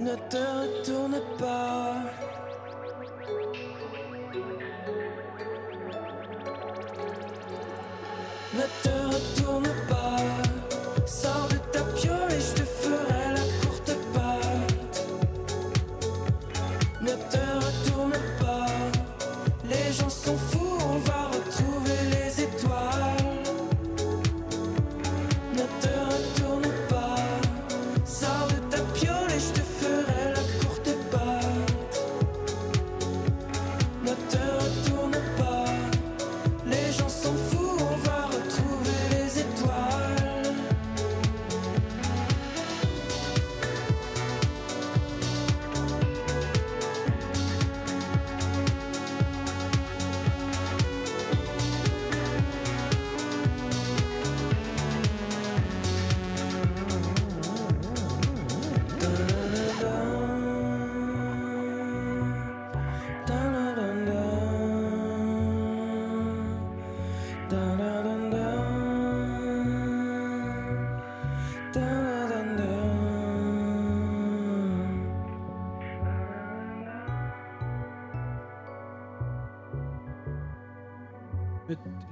Ne 0.00 0.16
te 0.28 0.36
retourne 0.36 1.20
pas. 1.38 2.23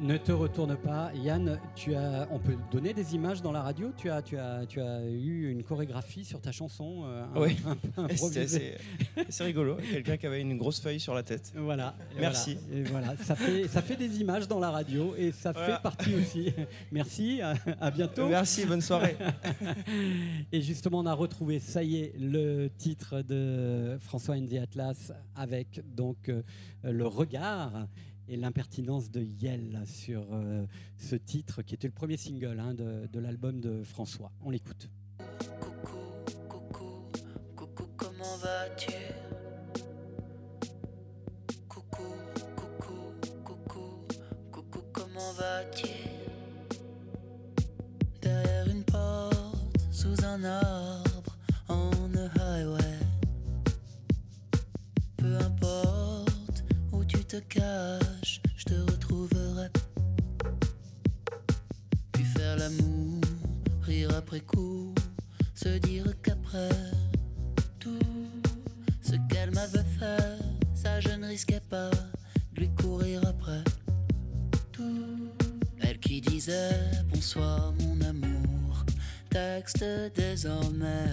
Ne 0.03 0.17
te 0.17 0.33
retourne 0.33 0.77
pas. 0.77 1.13
Yann, 1.15 1.61
tu 1.77 1.95
as, 1.95 2.27
on 2.33 2.41
peut 2.41 2.57
donner 2.73 2.93
des 2.93 3.15
images 3.15 3.41
dans 3.41 3.53
la 3.53 3.63
radio? 3.63 3.93
Tu 3.97 4.11
as, 4.11 4.21
tu, 4.21 4.37
as, 4.37 4.67
tu 4.67 4.81
as 4.81 5.05
eu 5.05 5.49
une 5.49 5.63
chorégraphie 5.63 6.25
sur 6.25 6.41
ta 6.41 6.51
chanson 6.51 7.05
euh, 7.07 7.25
Oui. 7.37 7.57
assez, 8.11 8.75
assez 9.29 9.45
rigolo. 9.45 9.77
Quelqu'un 9.77 10.17
qui 10.17 10.27
avait 10.27 10.41
une 10.41 10.57
grosse 10.59 10.81
feuille 10.81 10.99
sur 10.99 11.15
la 11.15 11.23
tête. 11.23 11.53
Voilà. 11.55 11.95
Merci. 12.19 12.59
voilà. 12.69 12.81
Et 12.81 12.83
voilà, 12.83 13.17
ça 13.17 13.37
fait, 13.37 13.69
ça 13.69 13.81
fait 13.81 13.95
des 13.95 14.21
images 14.21 14.49
dans 14.49 14.59
la 14.59 14.73
radio 14.73 15.15
et 15.17 15.31
ça 15.31 15.53
Voilà. 15.53 15.77
fait 15.77 15.83
partie 15.83 16.15
aussi. 16.17 16.53
Merci, 16.91 17.41
à, 17.41 17.55
à 17.81 17.93
bientôt. 17.93 18.29
Merci, 18.29 18.67
bonne 18.67 18.81
soirée. 18.81 19.17
Et 20.53 20.61
justement, 20.63 20.99
on 20.99 21.07
a 21.07 21.15
retrouvé, 21.15 21.61
ça 21.61 21.85
y 21.85 21.99
est, 22.01 22.15
le 22.19 22.69
titre 22.77 23.23
de 23.23 23.99
François 24.01 24.35
Andy 24.35 24.59
Atlas 24.59 25.13
avec 25.37 25.81
donc 25.95 26.29
euh, 26.29 26.43
le 26.83 27.07
regard 27.07 27.87
et 28.33 28.37
l'impertinence 28.37 29.11
de 29.11 29.21
Yel 29.21 29.83
sur 29.85 30.25
euh, 30.33 30.65
ce 30.97 31.17
titre 31.17 31.61
qui 31.61 31.75
était 31.75 31.87
le 31.87 31.93
premier 31.93 32.17
single 32.17 32.59
hein, 32.59 32.73
de, 32.73 33.07
de 33.07 33.21
l'album 33.21 33.61
de 33.61 33.83
François. 33.85 34.33
On 34.41 34.49
l'écoute. 34.51 34.89
Coucou, 35.61 35.99
coucou, 36.49 37.11
coucou, 37.55 37.85
comment 37.97 38.37
vas-tu 38.39 38.93
Coucou, 41.69 42.03
coucou, 42.47 42.95
coucou, 43.45 44.07
coucou, 44.51 44.81
comment 44.93 45.33
vas-tu 45.35 45.89
Derrière 48.23 48.67
une 48.69 48.85
porte, 48.85 49.77
sous 49.91 50.25
un 50.25 50.43
arbre, 50.45 51.12
te 57.41 57.99
je 58.57 58.65
te 58.65 58.75
retrouverai. 58.75 59.69
Puis 62.13 62.25
faire 62.25 62.59
l'amour, 62.59 63.21
rire 63.81 64.15
après 64.15 64.41
coup, 64.41 64.95
se 65.55 65.79
dire 65.79 66.05
qu'après 66.23 66.69
tout 67.79 67.99
ce 69.01 69.13
qu'elle 69.31 69.51
m'avait 69.53 69.89
fait, 69.99 70.39
ça 70.75 71.01
je 71.01 71.09
ne 71.09 71.27
risquais 71.27 71.63
pas 71.71 71.91
de 72.55 72.61
lui 72.61 72.71
courir 72.75 73.23
après. 73.27 73.65
Tout. 74.71 75.31
Elle 75.81 75.99
qui 76.01 76.21
disait 76.21 76.81
bonsoir 77.15 77.73
mon 77.81 77.99
amour, 78.03 78.85
texte 79.31 79.85
désormais. 80.15 81.09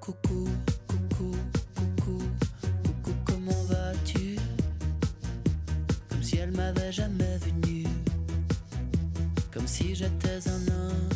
Coucou, 0.00 0.48
si 9.90 9.96
j'étais 9.96 10.48
un 10.48 10.54
inconnu. 10.54 11.09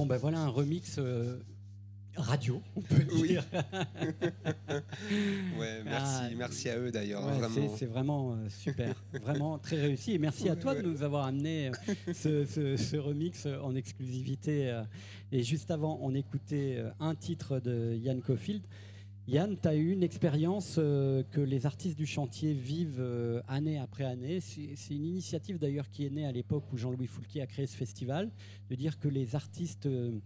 Bon, 0.00 0.06
ben 0.06 0.16
voilà 0.16 0.38
un 0.40 0.48
remix 0.48 0.96
euh, 0.98 1.36
radio, 2.16 2.62
on 2.74 2.80
peut 2.80 3.04
Oui. 3.16 3.28
dire. 3.28 3.44
Ouais, 5.58 5.82
merci, 5.84 6.22
Ah, 6.22 6.28
merci 6.38 6.70
à 6.70 6.78
eux 6.78 6.90
d'ailleurs. 6.90 7.22
Ouais, 7.26 7.36
vraiment. 7.38 7.76
c'est- 7.76 7.84
vraiment 7.84 8.32
euh, 8.32 8.48
super, 8.48 8.94
vraiment 9.22 9.58
très 9.58 9.76
réussi. 9.78 10.12
Et 10.12 10.18
merci 10.18 10.48
à 10.48 10.56
toi 10.56 10.74
de 10.74 10.80
nous 10.80 11.02
avoir 11.02 11.26
amené 11.26 11.68
euh, 11.68 11.94
ce, 12.14 12.46
ce- 12.46 12.78
ce 12.78 12.96
remix 12.96 13.44
en 13.62 13.74
exclusivité. 13.74 14.80
Et 15.32 15.42
juste 15.42 15.70
avant, 15.70 15.98
on 16.00 16.14
écoutait 16.14 16.82
un 16.98 17.14
titre 17.14 17.60
de 17.60 17.94
Yann 18.02 18.22
Cofield. 18.22 18.62
Yann, 19.30 19.56
tu 19.56 19.68
as 19.68 19.76
eu 19.76 19.92
une 19.92 20.02
expérience 20.02 20.74
euh, 20.78 21.22
que 21.30 21.40
les 21.40 21.64
artistes 21.64 21.96
du 21.96 22.04
chantier 22.04 22.52
vivent 22.52 22.98
euh, 22.98 23.40
année 23.46 23.78
après 23.78 24.02
année. 24.02 24.40
C'est 24.40 24.92
une 24.92 25.04
initiative 25.04 25.56
d'ailleurs 25.56 25.88
qui 25.88 26.04
est 26.04 26.10
née 26.10 26.26
à 26.26 26.32
l'époque 26.32 26.64
où 26.72 26.76
Jean-Louis 26.76 27.06
Foulquier 27.06 27.40
a 27.40 27.46
créé 27.46 27.68
ce 27.68 27.76
festival, 27.76 28.28
de 28.70 28.74
dire 28.74 28.98
que 28.98 29.06
les 29.06 29.36
artistes, 29.36 29.86
euh, 29.86 30.18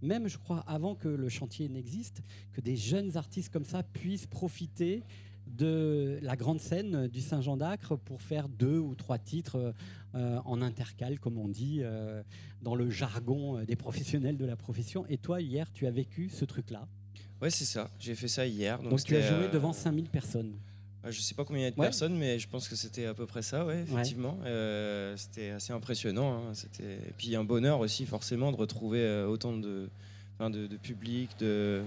même 0.00 0.26
je 0.26 0.38
crois 0.38 0.60
avant 0.60 0.94
que 0.94 1.06
le 1.06 1.28
chantier 1.28 1.68
n'existe, 1.68 2.22
que 2.54 2.62
des 2.62 2.76
jeunes 2.76 3.18
artistes 3.18 3.52
comme 3.52 3.66
ça 3.66 3.82
puissent 3.82 4.26
profiter 4.26 5.02
de 5.46 6.18
la 6.22 6.34
grande 6.34 6.60
scène 6.60 7.08
du 7.08 7.20
Saint-Jean 7.20 7.58
d'Acre 7.58 7.94
pour 7.94 8.22
faire 8.22 8.48
deux 8.48 8.78
ou 8.78 8.94
trois 8.94 9.18
titres 9.18 9.74
en 10.14 10.60
intercal, 10.60 11.20
comme 11.20 11.38
on 11.38 11.46
dit, 11.46 11.82
dans 12.62 12.74
le 12.74 12.90
jargon 12.90 13.62
des 13.62 13.76
professionnels 13.76 14.38
de 14.38 14.44
la 14.44 14.56
profession. 14.56 15.06
Et 15.06 15.18
toi, 15.18 15.40
hier, 15.40 15.70
tu 15.72 15.86
as 15.86 15.92
vécu 15.92 16.30
ce 16.30 16.44
truc-là? 16.44 16.88
Ouais, 17.42 17.50
c'est 17.50 17.64
ça. 17.64 17.90
J'ai 18.00 18.14
fait 18.14 18.28
ça 18.28 18.46
hier. 18.46 18.78
Donc, 18.80 18.90
Donc, 18.90 19.04
tu 19.04 19.16
as 19.16 19.20
joué 19.20 19.44
euh, 19.46 19.50
devant 19.50 19.72
5000 19.72 20.08
personnes. 20.08 20.52
euh, 21.04 21.10
Je 21.10 21.20
sais 21.20 21.34
pas 21.34 21.44
combien 21.44 21.62
il 21.62 21.64
y 21.64 21.68
a 21.68 21.70
de 21.70 21.78
Ouais. 21.78 21.86
personnes, 21.86 22.16
mais 22.16 22.38
je 22.38 22.48
pense 22.48 22.68
que 22.68 22.76
c'était 22.76 23.04
à 23.06 23.14
peu 23.14 23.26
près 23.26 23.42
ça, 23.42 23.64
ouais, 23.66 23.82
effectivement. 23.82 24.38
Euh, 24.44 25.14
c'était 25.16 25.50
assez 25.50 25.72
impressionnant. 25.72 26.34
hein. 26.48 26.54
C'était... 26.54 26.94
Et 27.08 27.12
puis 27.16 27.36
un 27.36 27.44
bonheur 27.44 27.80
aussi, 27.80 28.06
forcément, 28.06 28.52
de 28.52 28.56
retrouver 28.56 29.00
euh, 29.00 29.26
autant 29.28 29.56
de, 29.56 29.88
enfin, 30.38 30.48
de, 30.50 30.66
de 30.66 30.76
public, 30.78 31.30
de, 31.38 31.82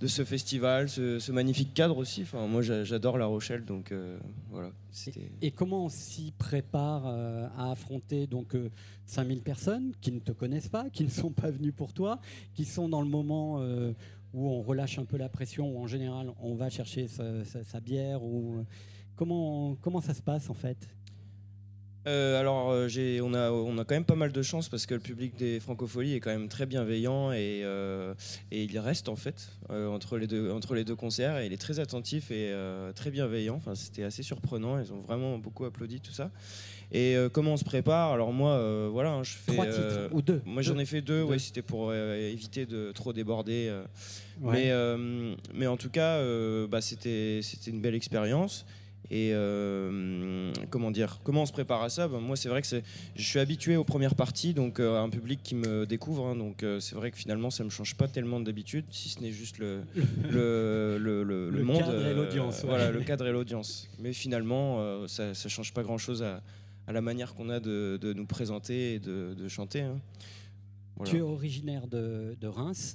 de 0.00 0.06
ce 0.06 0.24
festival, 0.24 0.88
ce, 0.88 1.18
ce 1.18 1.30
magnifique 1.30 1.74
cadre 1.74 1.98
aussi. 1.98 2.22
Enfin, 2.22 2.46
moi, 2.46 2.62
j'a- 2.62 2.84
j'adore 2.84 3.18
La 3.18 3.26
Rochelle, 3.26 3.64
donc 3.66 3.92
euh, 3.92 4.18
voilà. 4.50 4.70
C'était... 4.90 5.30
Et 5.42 5.50
comment 5.50 5.84
on 5.84 5.88
s'y 5.90 6.32
prépare 6.38 7.02
euh, 7.06 7.46
à 7.56 7.70
affronter 7.70 8.26
donc 8.26 8.54
euh, 8.54 8.70
5000 9.06 9.40
personnes 9.42 9.92
qui 10.00 10.10
ne 10.12 10.18
te 10.20 10.32
connaissent 10.32 10.68
pas, 10.68 10.88
qui 10.90 11.04
ne 11.04 11.10
sont 11.10 11.30
pas 11.30 11.50
venues 11.50 11.72
pour 11.72 11.92
toi, 11.92 12.18
qui 12.54 12.64
sont 12.64 12.88
dans 12.88 13.00
le 13.02 13.08
moment 13.08 13.56
où 14.32 14.48
on 14.48 14.62
relâche 14.62 14.98
un 14.98 15.04
peu 15.04 15.16
la 15.16 15.28
pression, 15.28 15.76
où 15.76 15.82
en 15.82 15.86
général 15.86 16.32
on 16.40 16.54
va 16.54 16.70
chercher 16.70 17.06
sa, 17.08 17.80
bière 17.80 18.22
ou 18.22 18.58
euh, 18.58 18.62
comment 19.16 19.76
comment 19.80 20.00
ça 20.00 20.14
se 20.14 20.22
passe 20.22 20.50
en 20.50 20.54
fait? 20.54 20.88
Euh, 22.08 22.40
alors, 22.40 22.70
euh, 22.70 22.88
on, 23.22 23.32
a, 23.32 23.52
on 23.52 23.78
a 23.78 23.84
quand 23.84 23.94
même 23.94 24.04
pas 24.04 24.16
mal 24.16 24.32
de 24.32 24.42
chance 24.42 24.68
parce 24.68 24.86
que 24.86 24.94
le 24.94 25.00
public 25.00 25.36
des 25.36 25.60
Francopholies 25.60 26.14
est 26.14 26.20
quand 26.20 26.32
même 26.32 26.48
très 26.48 26.66
bienveillant 26.66 27.30
et, 27.30 27.64
il 28.50 28.78
reste 28.80 29.08
en 29.08 29.14
fait 29.14 29.52
entre, 29.68 30.18
les 30.18 30.26
deux, 30.26 30.50
entre 30.50 30.74
les 30.74 30.82
deux 30.82 30.96
concerts 30.96 31.40
il 31.44 31.52
est 31.52 31.60
très 31.60 31.78
attentif 31.78 32.32
et 32.32 32.52
très 32.96 33.12
bienveillant. 33.12 33.54
Enfin, 33.54 33.76
c'était 33.76 34.02
assez 34.02 34.24
surprenant. 34.24 34.80
Ils 34.80 34.92
ont 34.92 34.98
vraiment 34.98 35.38
beaucoup 35.38 35.64
applaudi 35.64 36.00
tout 36.00 36.12
ça. 36.12 36.32
Et 36.94 37.16
euh, 37.16 37.28
comment 37.30 37.54
on 37.54 37.56
se 37.56 37.64
prépare? 37.64 38.12
Alors 38.12 38.32
moi, 38.32 38.50
euh, 38.52 38.88
voilà, 38.92 39.12
hein, 39.12 39.22
je 39.22 39.32
fais. 39.32 39.52
Trois 39.52 39.64
euh, 39.66 40.06
titres 40.08 40.14
ou 40.14 40.20
deux. 40.22 40.42
Moi, 40.44 40.60
j'en 40.62 40.78
ai 40.78 40.84
fait 40.84 41.00
deux. 41.00 41.20
Deux. 41.20 41.24
Ouais, 41.24 41.38
c'était 41.38 41.62
pour 41.62 41.88
euh, 41.90 42.16
éviter 42.30 42.66
de 42.66 42.92
trop 42.92 43.12
déborder. 43.14 43.68
euh. 43.70 43.82
Ouais. 44.40 44.52
Mais, 44.52 44.70
euh, 44.72 45.34
mais 45.54 45.66
en 45.66 45.76
tout 45.78 45.88
cas, 45.90 46.16
euh, 46.18 46.66
bah, 46.66 46.80
c'était 46.82 47.40
c'était 47.42 47.70
une 47.70 47.80
belle 47.80 47.94
expérience. 47.94 48.66
Et 49.10 49.30
euh, 49.34 50.52
comment 50.70 50.90
dire? 50.90 51.18
Comment 51.24 51.42
on 51.42 51.46
se 51.46 51.52
prépare 51.52 51.82
à 51.82 51.90
ça? 51.90 52.08
Ben, 52.08 52.18
Moi, 52.20 52.36
c'est 52.36 52.48
vrai 52.48 52.62
que 52.62 52.68
je 53.14 53.22
suis 53.22 53.38
habitué 53.38 53.76
aux 53.76 53.84
premières 53.84 54.14
parties, 54.14 54.54
donc 54.54 54.78
euh, 54.80 54.98
un 55.02 55.10
public 55.10 55.40
qui 55.42 55.54
me 55.54 55.84
découvre. 55.86 56.26
hein, 56.28 56.36
donc 56.36 56.62
euh, 56.62 56.78
c'est 56.80 56.94
vrai 56.94 57.10
que 57.10 57.16
finalement, 57.18 57.50
ça 57.50 57.62
me 57.64 57.68
change 57.70 57.94
pas 57.94 58.08
tellement 58.08 58.40
d'habitude, 58.40 58.84
si 58.90 59.08
ce 59.10 59.20
n'est 59.20 59.32
juste 59.32 59.58
le, 59.58 59.80
le, 60.30 60.96
le, 60.98 61.24
le- 61.24 61.50
le 61.50 61.62
monde. 61.64 61.78
cadre 61.78 61.92
et 62.06 62.10
euh, 62.10 62.14
l'audience, 62.14 62.62
ouais. 62.62 62.68
Voilà, 62.68 62.90
le 62.90 63.00
cadre 63.02 63.26
et 63.26 63.32
l'audience. 63.32 63.88
Mais 63.98 64.12
finalement, 64.14 64.76
euh, 64.80 65.06
ça, 65.08 65.34
ça 65.34 65.48
change 65.50 65.74
pas 65.74 65.82
grand-chose 65.82 66.22
à, 66.22 66.40
à 66.86 66.92
la 66.92 67.00
manière 67.00 67.34
qu'on 67.34 67.48
a 67.48 67.60
de, 67.60 67.98
de 68.00 68.12
nous 68.12 68.26
présenter 68.26 68.94
et 68.94 68.98
de, 68.98 69.34
de 69.34 69.48
chanter. 69.48 69.80
hein. 69.82 70.00
Voilà 70.96 71.10
Tu 71.10 71.18
es 71.18 71.20
originaire 71.22 71.86
de, 71.86 72.36
de 72.40 72.46
Reims. 72.46 72.92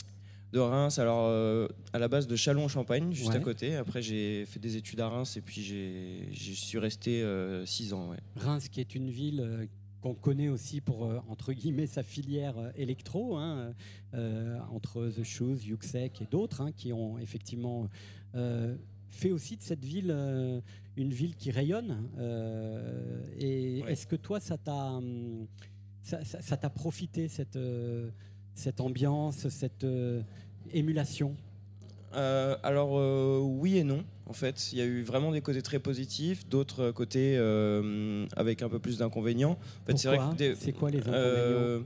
de 0.53 0.59
Reims, 0.59 0.99
alors 0.99 1.25
euh, 1.27 1.67
à 1.93 1.99
la 1.99 2.07
base 2.07 2.27
de 2.27 2.35
Chalon-en-Champagne, 2.35 3.11
juste 3.13 3.29
Ouais. 3.31 3.35
à 3.37 3.39
côté. 3.39 3.75
Après, 3.75 4.01
j'ai 4.01 4.45
fait 4.45 4.59
des 4.59 4.77
études 4.77 4.99
à 5.01 5.09
Reims 5.09 5.35
et 5.37 5.41
puis 5.41 5.61
j'ai- 5.61 6.27
j'y 6.31 6.55
suis 6.55 6.77
resté 6.79 7.23
6 7.65 7.93
ans. 7.93 8.09
Ouais. 8.11 8.17
Reims, 8.35 8.69
qui 8.69 8.79
est 8.81 8.93
une 8.95 9.09
ville 9.09 9.41
euh, 9.41 9.65
qu'on 10.01 10.13
connaît 10.13 10.47
aussi 10.49 10.79
pour, 10.79 11.05
euh, 11.05 11.19
entre 11.27 11.53
guillemets, 11.53 11.87
sa 11.87 12.03
filière 12.03 12.55
euh, 12.59 12.69
électro, 12.75 13.35
hein, 13.35 13.73
euh, 14.13 14.59
entre 14.71 15.07
The 15.09 15.23
Shoes, 15.23 15.65
Yuxek 15.65 16.21
et 16.21 16.27
d'autres, 16.29 16.61
hein, 16.61 16.71
qui 16.71 16.93
ont 16.93 17.17
effectivement 17.17 17.89
euh, 18.35 18.75
fait 19.09 19.31
aussi 19.31 19.57
de 19.57 19.63
cette 19.63 19.83
ville 19.83 20.11
euh, 20.11 20.61
une 20.97 21.11
ville 21.13 21.35
qui 21.35 21.51
rayonne. 21.51 22.09
euh, 22.17 23.21
et 23.39 23.81
Ouais. 23.83 23.91
est-ce 23.93 24.07
que 24.07 24.15
toi, 24.15 24.39
ça 24.39 24.57
t'a 24.57 24.93
hum, 24.93 25.47
ça, 26.01 26.23
ça- 26.25 26.41
ça 26.41 26.57
t'a 26.57 26.69
profité, 26.69 27.27
cette, 27.27 27.55
euh, 27.55 28.09
cette 28.55 28.79
ambiance, 28.81 29.47
cette 29.49 29.83
euh, 29.83 30.21
émulation? 30.73 31.35
Alors 32.63 32.93
oui 33.43 33.77
et 33.77 33.83
non. 33.83 34.03
En 34.25 34.33
fait, 34.33 34.71
il 34.73 34.79
y 34.79 34.81
a 34.81 34.85
eu 34.85 35.03
vraiment 35.03 35.31
des 35.31 35.41
côtés 35.41 35.61
très 35.61 35.77
positifs, 35.77 36.47
d'autres 36.49 36.89
côtés 36.91 37.37
avec 38.35 38.61
un 38.63 38.69
peu 38.69 38.79
plus 38.79 38.97
d'inconvénients. 38.97 39.57
En 39.89 39.97
fait, 39.97 40.55
c'est 40.59 40.71
quoi 40.73 40.89
les 40.89 40.99
inconvénients? 41.07 41.85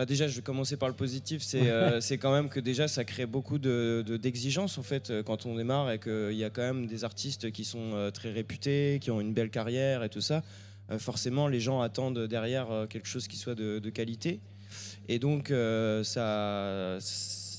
Bah 0.00 0.06
déjà, 0.06 0.26
je 0.28 0.34
vais 0.36 0.40
commencer 0.40 0.78
par 0.78 0.88
le 0.88 0.94
positif. 0.94 1.42
C'est 1.42 1.68
euh, 1.68 2.00
quand 2.12 2.32
même 2.32 2.48
que 2.48 2.58
déjà, 2.58 2.88
ça 2.88 3.04
crée 3.04 3.26
beaucoup 3.26 3.58
de- 3.58 4.02
de- 4.06 4.16
d'exigences 4.16 4.78
en 4.78 4.82
fait 4.82 5.10
euh, 5.10 5.22
quand 5.22 5.44
on 5.44 5.56
démarre 5.56 5.90
et 5.90 5.98
qu'il 5.98 6.32
y 6.38 6.42
a 6.42 6.48
quand 6.48 6.62
même 6.62 6.86
des 6.86 7.04
artistes 7.04 7.50
qui 7.52 7.66
sont 7.66 7.92
euh, 7.92 8.10
très 8.10 8.30
réputés, 8.32 8.98
qui 9.02 9.10
ont 9.10 9.20
une 9.20 9.34
belle 9.34 9.50
carrière 9.50 10.02
et 10.02 10.08
tout 10.08 10.22
ça. 10.22 10.42
Euh, 10.90 10.98
forcément, 10.98 11.48
les 11.48 11.60
gens 11.60 11.82
attendent 11.82 12.26
derrière 12.26 12.86
quelque 12.88 13.06
chose 13.08 13.28
qui 13.28 13.36
soit 13.36 13.54
de, 13.54 13.78
de 13.78 13.90
qualité. 13.90 14.40
Et 15.10 15.18
donc, 15.18 15.52
ça, 16.02 16.96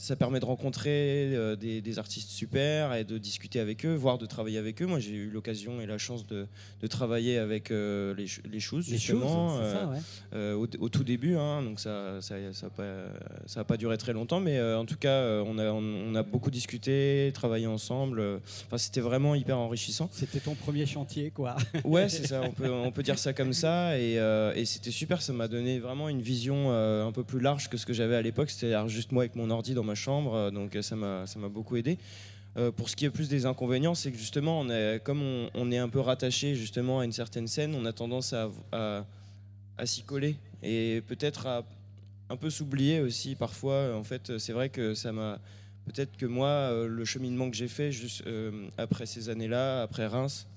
ça 0.02 0.16
permet 0.16 0.40
de 0.40 0.46
rencontrer 0.46 1.36
euh, 1.36 1.56
des, 1.56 1.80
des 1.80 2.00
artistes 2.00 2.32
super 2.32 2.96
et 2.96 3.04
de 3.04 3.20
discuter 3.20 3.60
avec 3.60 3.86
eux, 3.86 3.94
voire 3.94 4.18
de 4.18 4.26
travailler 4.26 4.58
avec 4.58 4.82
eux. 4.82 4.88
Moi, 4.88 5.00
j'ai 5.00 5.12
eu 5.14 5.30
l'occasion 5.30 5.80
et 5.80 5.86
la 5.86 6.00
chance 6.00 6.26
de, 6.26 6.48
de 6.82 6.88
travailler 6.88 7.38
avec 7.38 7.70
euh, 7.70 8.16
les, 8.16 8.26
les 8.52 8.60
Shoes, 8.60 8.82
justement. 8.82 9.60
euh, 9.60 9.74
ça, 9.74 9.88
ouais. 9.88 10.54
au, 10.54 10.68
au 10.84 10.90
tout 10.90 11.04
début, 11.04 11.36
hein, 11.36 11.62
donc 11.62 11.80
ça 11.80 12.20
ça 12.20 12.36
ça 12.52 12.66
a 12.66 12.70
pas, 12.72 12.94
ça 13.46 13.60
a 13.60 13.64
pas 13.64 13.78
duré 13.78 13.96
très 14.00 14.12
longtemps, 14.12 14.40
mais 14.40 14.60
en 14.60 14.86
tout 14.86 14.98
cas, 14.98 15.44
on, 15.46 15.60
a, 15.60 15.66
on, 15.72 15.84
on 15.84 16.16
a 16.16 16.24
beaucoup 16.24 16.50
discuté, 16.50 17.30
travaillé 17.36 17.68
ensemble. 17.68 18.24
Enfin, 18.66 18.80
c'était 18.80 19.02
vraiment 19.02 19.36
hyper 19.36 19.60
enrichissant. 19.60 20.10
C'était 20.12 20.40
ton 20.40 20.56
premier 20.56 20.88
chantier, 20.88 21.30
quoi. 21.30 21.58
Ouais, 21.84 22.10
c'est 22.10 22.26
ça, 22.26 22.42
on 22.42 22.52
peut, 22.52 22.72
on 22.72 22.92
peut 22.92 23.04
dire 23.04 23.20
ça 23.20 23.34
comme 23.34 23.54
ça. 23.54 24.00
Et, 24.00 24.16
et 24.56 24.66
c'était 24.66 24.90
super, 24.90 25.22
ça 25.22 25.32
m'a 25.32 25.48
donné 25.48 25.78
vraiment 25.78 26.10
une 26.10 26.24
vision 26.24 26.72
un 26.72 27.12
peu 27.12 27.24
plus 27.24 27.40
large 27.40 27.70
que 27.70 27.78
ce 27.78 27.86
que 27.86 27.94
j'avais 27.94 28.16
à 28.16 28.22
l'époque. 28.24 28.50
C'est-à-dire 28.50 28.88
juste 28.88 29.12
moi 29.12 29.22
avec 29.24 29.36
mon 29.36 29.52
ordi 29.52 29.76
dans 29.76 29.84
ma 29.84 29.91
chambre, 29.96 30.34
euh, 30.34 30.52
donc 30.52 30.76
euh, 30.76 30.82
ça 30.82 30.96
m'a 30.96 31.50
beaucoup 31.50 31.78
aidé. 31.78 31.98
Euh, 32.58 32.72
pour 32.72 32.90
ce 32.90 32.96
qui 32.96 33.06
est 33.06 33.10
plus 33.10 33.30
des 33.30 33.46
inconvénients, 33.46 33.96
c'est 33.96 34.12
que 34.12 34.18
justement, 34.18 34.60
on 34.60 34.70
est, 34.70 35.02
comme 35.04 35.22
on, 35.54 35.72
est 35.72 35.78
un 35.78 35.88
peu 35.88 36.00
rattaché 36.00 36.56
justement 36.56 37.00
à 37.00 37.06
une 37.06 37.14
certaine 37.14 37.48
scène, 37.48 37.76
on 37.76 37.86
a 37.86 37.94
tendance 37.94 38.34
à, 38.34 38.50
à, 38.72 39.86
s'y 39.86 40.04
coller 40.04 40.36
et 40.62 41.02
peut-être 41.08 41.48
à 41.48 41.64
un 42.30 42.36
peu 42.36 42.50
s'oublier 42.50 43.00
aussi 43.00 43.36
parfois. 43.36 43.96
En 43.96 44.04
fait, 44.04 44.38
c'est 44.38 44.54
vrai 44.54 44.70
que 44.70 44.94
ça 44.94 45.12
m'a 45.14 45.40
peut-être 45.86 46.18
que 46.18 46.26
moi, 46.26 46.72
le 46.88 47.06
cheminement 47.06 47.50
que 47.50 47.56
j'ai 47.56 47.70
fait 47.70 47.92
juste 47.92 48.24
après 48.78 49.06
ces 49.06 49.30
années-là, 49.30 49.82
après 49.82 50.06
Reims, 50.06 50.48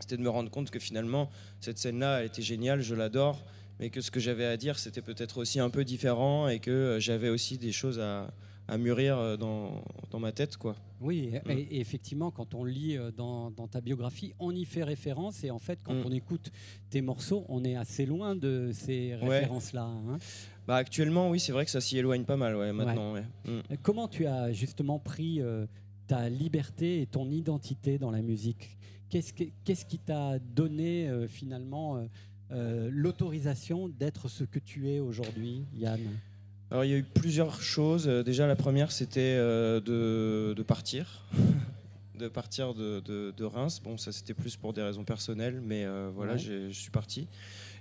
c'était 0.00 0.16
de 0.16 0.22
me 0.22 0.30
rendre 0.30 0.50
compte 0.50 0.70
que 0.70 0.78
finalement, 0.78 1.30
cette 1.60 1.78
scène-là, 1.78 2.20
elle 2.20 2.26
était 2.26 2.42
géniale, 2.42 2.80
je 2.80 2.94
l'adore, 2.94 3.42
mais 3.78 3.90
que 3.90 4.00
ce 4.00 4.10
que 4.10 4.20
j'avais 4.20 4.44
à 4.44 4.56
dire, 4.56 4.78
c'était 4.78 5.02
peut-être 5.02 5.38
aussi 5.38 5.60
un 5.60 5.70
peu 5.70 5.84
différent 5.84 6.48
et 6.48 6.60
que 6.60 6.98
j'avais 7.00 7.28
aussi 7.28 7.58
des 7.58 7.72
choses 7.72 8.00
à, 8.00 8.30
à 8.68 8.78
mûrir 8.78 9.16
euh, 9.18 9.36
dans, 9.36 9.84
dans 10.10 10.18
ma 10.18 10.32
tête, 10.32 10.56
quoi. 10.56 10.74
Oui, 11.00 11.30
et- 11.32 11.38
Mm. 11.38 11.58
et, 11.58 11.60
et 11.76 11.80
effectivement, 11.80 12.30
quand 12.30 12.54
on 12.54 12.64
lit 12.64 12.96
euh, 12.96 13.10
dans, 13.12 13.50
dans 13.50 13.68
ta 13.68 13.80
biographie, 13.80 14.32
on 14.38 14.50
y 14.54 14.64
fait 14.64 14.82
référence. 14.82 15.44
Et 15.44 15.50
en 15.50 15.58
fait, 15.58 15.78
quand 15.84 15.94
Mm. 15.94 16.02
on 16.06 16.10
écoute 16.12 16.50
tes 16.90 17.00
morceaux, 17.02 17.44
on 17.48 17.64
est 17.64 17.76
assez 17.76 18.06
loin 18.06 18.34
de 18.34 18.70
ces 18.72 19.14
Ouais. 19.22 19.38
références-là. 19.40 19.84
hein. 19.84 20.18
Bah, 20.66 20.76
actuellement, 20.76 21.30
oui, 21.30 21.38
c'est 21.38 21.52
vrai 21.52 21.64
que 21.64 21.70
ça 21.70 21.80
s'y 21.80 21.96
éloigne 21.98 22.24
pas 22.24 22.36
mal, 22.36 22.56
ouais, 22.56 22.72
maintenant. 22.72 23.12
ouais. 23.14 23.22
Mm. 23.44 23.48
Euh, 23.48 23.60
Comment 23.82 24.08
tu 24.08 24.26
as 24.26 24.52
justement 24.52 24.98
pris 24.98 25.40
euh, 25.40 25.66
ta 26.08 26.28
liberté 26.28 27.02
et 27.02 27.06
ton 27.06 27.30
identité 27.30 27.98
dans 27.98 28.10
la 28.10 28.22
musique? 28.22 28.76
Qu'est-ce 29.08 29.32
que- 29.32 29.44
qu'est-ce 29.64 29.84
qui 29.84 29.98
t'a 29.98 30.40
donné 30.40 31.08
euh, 31.08 31.28
finalement 31.28 32.04
euh, 32.50 32.88
l'autorisation 32.92 33.88
d'être 33.88 34.28
ce 34.28 34.42
que 34.44 34.58
tu 34.58 34.88
es 34.90 34.98
aujourd'hui, 35.00 35.64
Yann? 35.76 36.00
Alors 36.70 36.84
il 36.84 36.90
y 36.90 36.94
a 36.94 36.96
eu 36.98 37.02
plusieurs 37.04 37.60
choses. 37.62 38.08
Euh, 38.08 38.22
Déjà 38.22 38.46
la 38.46 38.56
première 38.56 38.90
c'était 38.92 39.20
euh, 39.38 39.80
de, 39.80 40.54
de 40.54 40.62
partir, 40.62 41.22
de 42.18 42.28
partir 42.28 42.74
de, 42.74 43.00
de- 43.00 43.32
de 43.36 43.44
Reims. 43.44 43.80
Bon 43.82 43.96
ça 43.96 44.12
c'était 44.12 44.34
plus 44.34 44.56
pour 44.56 44.72
des 44.72 44.82
raisons 44.82 45.04
personnelles, 45.04 45.60
mais 45.64 45.84
euh, 45.84 46.10
voilà 46.14 46.32
Ouais. 46.34 46.38
je 46.38 46.70
suis 46.72 46.90
parti. 46.90 47.28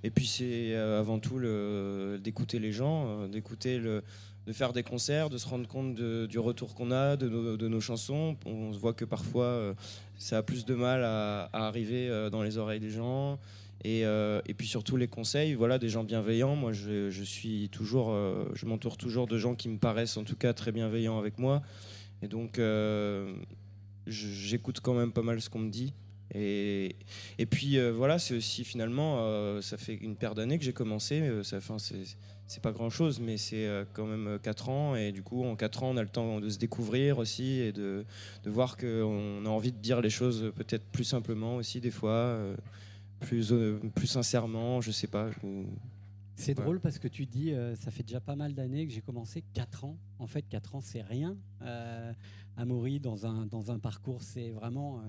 Et 0.03 0.11
puis 0.11 0.27
c'est 0.27 0.75
avant 0.75 1.17
tout 1.19 1.39
le- 1.39 2.19
d'écouter 2.23 2.59
les 2.59 2.71
gens, 2.71 3.27
d'écouter 3.27 3.79
le 3.79 4.03
de 4.45 4.53
faire 4.53 4.73
des 4.73 4.83
concerts, 4.83 5.31
de 5.31 5.39
se 5.39 5.47
rendre 5.47 5.67
compte 5.67 5.95
de- 5.95 6.27
du 6.27 6.37
retour 6.37 6.75
qu'on 6.75 6.91
a, 6.91 7.15
de 7.17 7.27
nos, 7.27 7.57
de 7.57 7.67
nos 7.67 7.81
chansons. 7.81 8.37
On 8.45 8.71
se 8.73 8.77
voit 8.77 8.93
que 8.93 9.03
parfois 9.03 9.45
euh, 9.45 9.73
ça 10.19 10.37
a 10.37 10.43
plus 10.43 10.65
de 10.65 10.75
mal 10.75 11.03
à, 11.03 11.49
à 11.51 11.65
arriver 11.65 12.07
euh, 12.09 12.29
dans 12.29 12.43
les 12.43 12.59
oreilles 12.59 12.79
des 12.79 12.91
gens. 12.91 13.39
Et, 13.85 14.03
euh, 14.03 14.41
et 14.47 14.55
puis 14.55 14.65
surtout 14.65 14.97
les 14.97 15.07
conseils, 15.07 15.53
voilà, 15.53 15.77
des 15.77 15.89
gens 15.89 16.03
bienveillants. 16.03 16.55
Moi, 16.55 16.73
je, 16.73 17.23
suis 17.23 17.69
toujours, 17.69 18.09
euh, 18.09 18.49
je 18.55 18.65
m'entoure 18.65 18.97
toujours 18.97 19.27
de 19.27 19.37
gens 19.37 19.53
qui 19.53 19.69
me 19.69 19.77
paraissent 19.77 20.17
en 20.17 20.23
tout 20.23 20.35
cas 20.35 20.53
très 20.53 20.71
bienveillants 20.71 21.19
avec 21.19 21.37
moi. 21.37 21.61
Et 22.23 22.27
donc, 22.27 22.57
euh, 22.57 23.31
j'écoute 24.07 24.79
quand 24.79 24.95
même 24.95 25.11
pas 25.11 25.21
mal 25.21 25.39
ce 25.39 25.51
qu'on 25.51 25.59
me 25.59 25.69
dit. 25.69 25.93
Et, 26.33 26.95
puis 27.51 27.77
voilà, 27.91 28.17
c'est 28.17 28.35
aussi 28.35 28.63
finalement, 28.63 29.61
ça 29.61 29.77
fait 29.77 29.93
une 29.93 30.15
paire 30.15 30.33
d'années 30.33 30.57
que 30.57 30.65
j'ai 30.65 30.73
commencé. 30.73 31.21
ça, 31.43 31.57
enfin, 31.57 31.77
c'est, 31.77 32.61
pas 32.63 32.71
grand 32.71 32.89
chose, 32.89 33.19
mais 33.19 33.37
c'est 33.37 33.69
quand 33.93 34.07
même 34.07 34.39
4 34.41 34.69
ans. 34.69 34.95
Et 34.95 35.11
du 35.11 35.21
coup, 35.21 35.45
en 35.45 35.55
4 35.55 35.83
ans, 35.83 35.91
on 35.91 35.97
a 35.97 36.01
le 36.01 36.09
temps 36.09 36.39
de 36.39 36.49
se 36.49 36.57
découvrir 36.57 37.19
aussi 37.19 37.59
et 37.59 37.71
de, 37.71 38.03
de 38.43 38.49
voir 38.49 38.77
qu'on 38.77 39.45
a 39.45 39.49
envie 39.49 39.71
de 39.71 39.77
dire 39.77 40.01
les 40.01 40.09
choses 40.09 40.51
peut-être 40.55 40.85
plus 40.85 41.03
simplement 41.03 41.57
aussi, 41.57 41.79
des 41.79 41.91
fois, 41.91 42.39
plus, 43.25 43.51
euh, 43.51 43.79
plus 43.95 44.07
sincèrement, 44.07 44.81
je 44.81 44.91
sais 44.91 45.07
pas. 45.07 45.31
je- 45.31 45.63
C'est 46.37 46.57
Ouais. 46.57 46.63
drôle 46.65 46.79
parce 46.81 46.99
que 46.99 47.07
tu 47.07 47.25
dis, 47.25 47.53
euh, 47.53 47.75
ça 47.77 47.91
fait 47.91 48.03
déjà 48.03 48.19
pas 48.19 48.35
mal 48.35 48.53
d'années 48.53 48.85
que 48.85 48.91
j'ai 48.93 48.99
commencé, 49.01 49.41
4 49.53 49.85
ans. 49.85 49.95
En 50.19 50.27
fait, 50.27 50.41
4 50.41 50.75
ans, 50.75 50.81
c'est 50.81 51.01
rien. 51.01 51.37
Euh, 51.61 52.11
Amaury, 52.57 52.99
dans 52.99 53.25
un, 53.25 53.45
dans 53.45 53.71
un 53.71 53.79
parcours, 53.79 54.21
c'est 54.21 54.49
vraiment... 54.51 54.99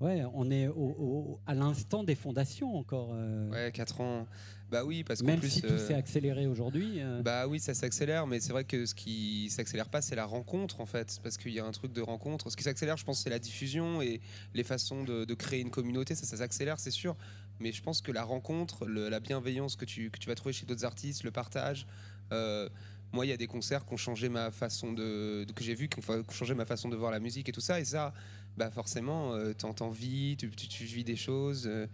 euh, 0.00 0.04
ouais, 0.04 0.24
on 0.34 0.50
est 0.50 0.66
au- 0.66 0.74
au- 0.98 1.40
à 1.46 1.54
l'instant 1.54 2.02
des 2.02 2.16
fondations 2.16 2.74
encore. 2.76 3.10
euh, 3.12 3.48
Ouais, 3.50 3.70
4 3.72 4.00
ans. 4.00 4.26
Bah 4.70 4.84
oui, 4.84 5.02
parce 5.02 5.20
qu'en 5.20 5.26
même 5.26 5.40
plus. 5.40 5.50
si 5.50 5.62
tout 5.62 5.68
euh, 5.68 5.88
s'est 5.88 5.94
accéléré 5.94 6.46
aujourd'hui. 6.46 7.00
euh, 7.00 7.22
Bah 7.22 7.46
oui, 7.48 7.58
ça 7.58 7.74
s'accélère, 7.74 8.26
mais 8.26 8.38
c'est 8.40 8.52
vrai 8.52 8.64
que 8.64 8.86
ce 8.86 8.94
qui 8.94 9.50
s'accélère 9.50 9.88
pas, 9.88 10.00
c'est 10.00 10.14
la 10.14 10.26
rencontre 10.26 10.80
en 10.80 10.86
fait, 10.86 11.18
parce 11.22 11.36
qu'il 11.36 11.52
y 11.52 11.58
a 11.58 11.64
un 11.64 11.72
truc 11.72 11.92
de 11.92 12.00
rencontre. 12.00 12.50
Ce 12.50 12.56
qui 12.56 12.62
s'accélère, 12.62 12.96
je 12.96 13.04
pense, 13.04 13.20
c'est 13.22 13.30
la 13.30 13.38
diffusion 13.40 14.00
et 14.00 14.20
les 14.54 14.62
façons 14.64 15.02
de, 15.02 15.24
de 15.24 15.34
créer 15.34 15.60
une 15.60 15.70
communauté. 15.70 16.14
Ça, 16.14 16.24
ça 16.24 16.36
s'accélère, 16.36 16.78
c'est 16.78 16.90
sûr. 16.92 17.16
Mais 17.58 17.72
je 17.72 17.82
pense 17.82 18.00
que 18.00 18.12
la 18.12 18.22
rencontre, 18.22 18.86
le- 18.86 19.08
la 19.08 19.20
bienveillance 19.20 19.76
que 19.76 19.84
tu, 19.84 20.10
que 20.10 20.18
tu 20.18 20.28
vas 20.28 20.34
trouver 20.34 20.52
chez 20.52 20.66
d'autres 20.66 20.84
artistes, 20.84 21.24
le 21.24 21.30
partage. 21.30 21.86
euh, 22.32 22.68
moi, 23.12 23.26
il 23.26 23.28
y 23.28 23.32
a 23.32 23.36
des 23.36 23.48
concerts 23.48 23.84
qui 23.84 23.92
ont 23.92 23.96
changé 23.96 24.28
ma 24.28 24.52
façon 24.52 24.92
de, 24.92 25.44
que 25.56 25.64
j'ai 25.64 25.74
vu, 25.74 25.88
qui 25.88 25.98
ont, 25.98 26.24
changé 26.30 26.54
ma 26.54 26.64
façon 26.64 26.88
de 26.88 26.94
voir 26.94 27.10
la 27.10 27.18
musique 27.18 27.48
et 27.48 27.52
tout 27.52 27.60
ça. 27.60 27.80
Et 27.80 27.84
ça, 27.84 28.14
bah 28.56 28.70
forcément, 28.70 29.34
euh, 29.34 29.52
tu, 29.52 30.36
tu, 30.36 30.68
tu 30.68 30.84
vis 30.84 31.02
des 31.02 31.16
choses. 31.16 31.66
euh, 31.66 31.88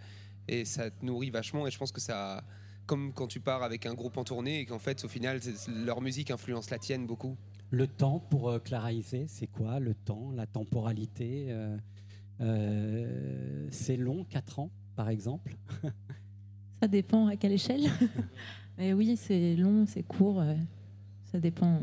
et 0.48 0.64
ça 0.64 0.90
te 0.90 1.04
nourrit 1.04 1.30
vachement. 1.30 1.66
Et 1.66 1.70
je 1.70 1.78
pense 1.78 1.90
que 1.90 2.00
ça, 2.00 2.44
comme 2.86 3.12
quand 3.12 3.26
tu 3.26 3.40
pars 3.40 3.62
avec 3.62 3.84
un 3.86 3.94
groupe 3.94 4.16
en 4.16 4.24
tournée 4.24 4.60
et 4.60 4.66
qu'en 4.66 4.78
fait, 4.78 5.04
au 5.04 5.08
final, 5.08 5.40
leur 5.84 6.00
musique 6.00 6.30
influence 6.30 6.70
la 6.70 6.78
tienne 6.78 7.06
beaucoup. 7.06 7.36
Le 7.70 7.86
temps 7.86 8.20
pour 8.30 8.48
euh, 8.50 8.58
Clara 8.60 8.92
Isé, 8.92 9.26
c'est 9.28 9.48
quoi 9.48 9.80
le 9.80 9.94
temps, 9.94 10.30
la 10.34 10.46
temporalité 10.46 11.46
euh, 11.50 11.76
euh, 12.40 13.66
C'est 13.70 13.96
long, 13.96 14.24
4 14.24 14.58
ans 14.60 14.70
par 14.94 15.08
exemple? 15.08 15.56
Ça 16.80 16.88
dépend 16.88 17.26
à 17.26 17.36
quelle 17.36 17.52
échelle. 17.52 17.84
Mais 18.78 18.92
oui, 18.92 19.16
c'est 19.16 19.56
long, 19.56 19.86
c'est 19.86 20.02
court. 20.02 20.40
euh, 20.40 20.54
ça 21.32 21.40
dépend. 21.40 21.80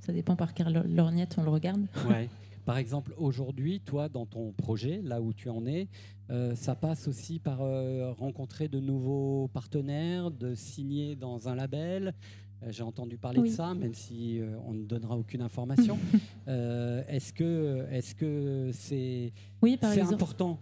Ça 0.00 0.12
dépend 0.12 0.36
par 0.36 0.52
quelle 0.52 0.70
lor- 0.72 0.84
lorgnette 0.86 1.36
on 1.38 1.42
le 1.42 1.48
regarde. 1.50 1.86
Ouais. 2.06 2.28
Par 2.70 2.78
exemple, 2.78 3.12
aujourd'hui, 3.16 3.80
toi, 3.80 4.08
dans 4.08 4.26
ton 4.26 4.52
projet, 4.52 5.00
là 5.02 5.20
où 5.20 5.32
tu 5.32 5.48
en 5.48 5.66
es, 5.66 5.88
euh, 6.30 6.54
ça 6.54 6.76
passe 6.76 7.08
aussi 7.08 7.40
par 7.40 7.62
euh, 7.62 8.12
rencontrer 8.12 8.68
de 8.68 8.78
nouveaux 8.78 9.50
partenaires, 9.52 10.30
de 10.30 10.54
signer 10.54 11.16
dans 11.16 11.48
un 11.48 11.56
label. 11.56 12.14
Euh, 12.62 12.70
J'ai 12.70 12.84
entendu 12.84 13.18
parler 13.18 13.40
Oui. 13.40 13.50
de 13.50 13.54
ça, 13.56 13.74
même 13.74 13.92
si 13.94 14.40
on 14.64 14.72
ne 14.72 14.84
donnera 14.84 15.16
aucune 15.16 15.42
information. 15.42 15.98
Est-ce 16.46 17.32
que 17.32 17.88
est-ce 17.90 18.14
que 18.14 18.70
c'est 18.72 19.32
Oui, 19.62 19.76
c'est 19.82 20.02
important? 20.02 20.56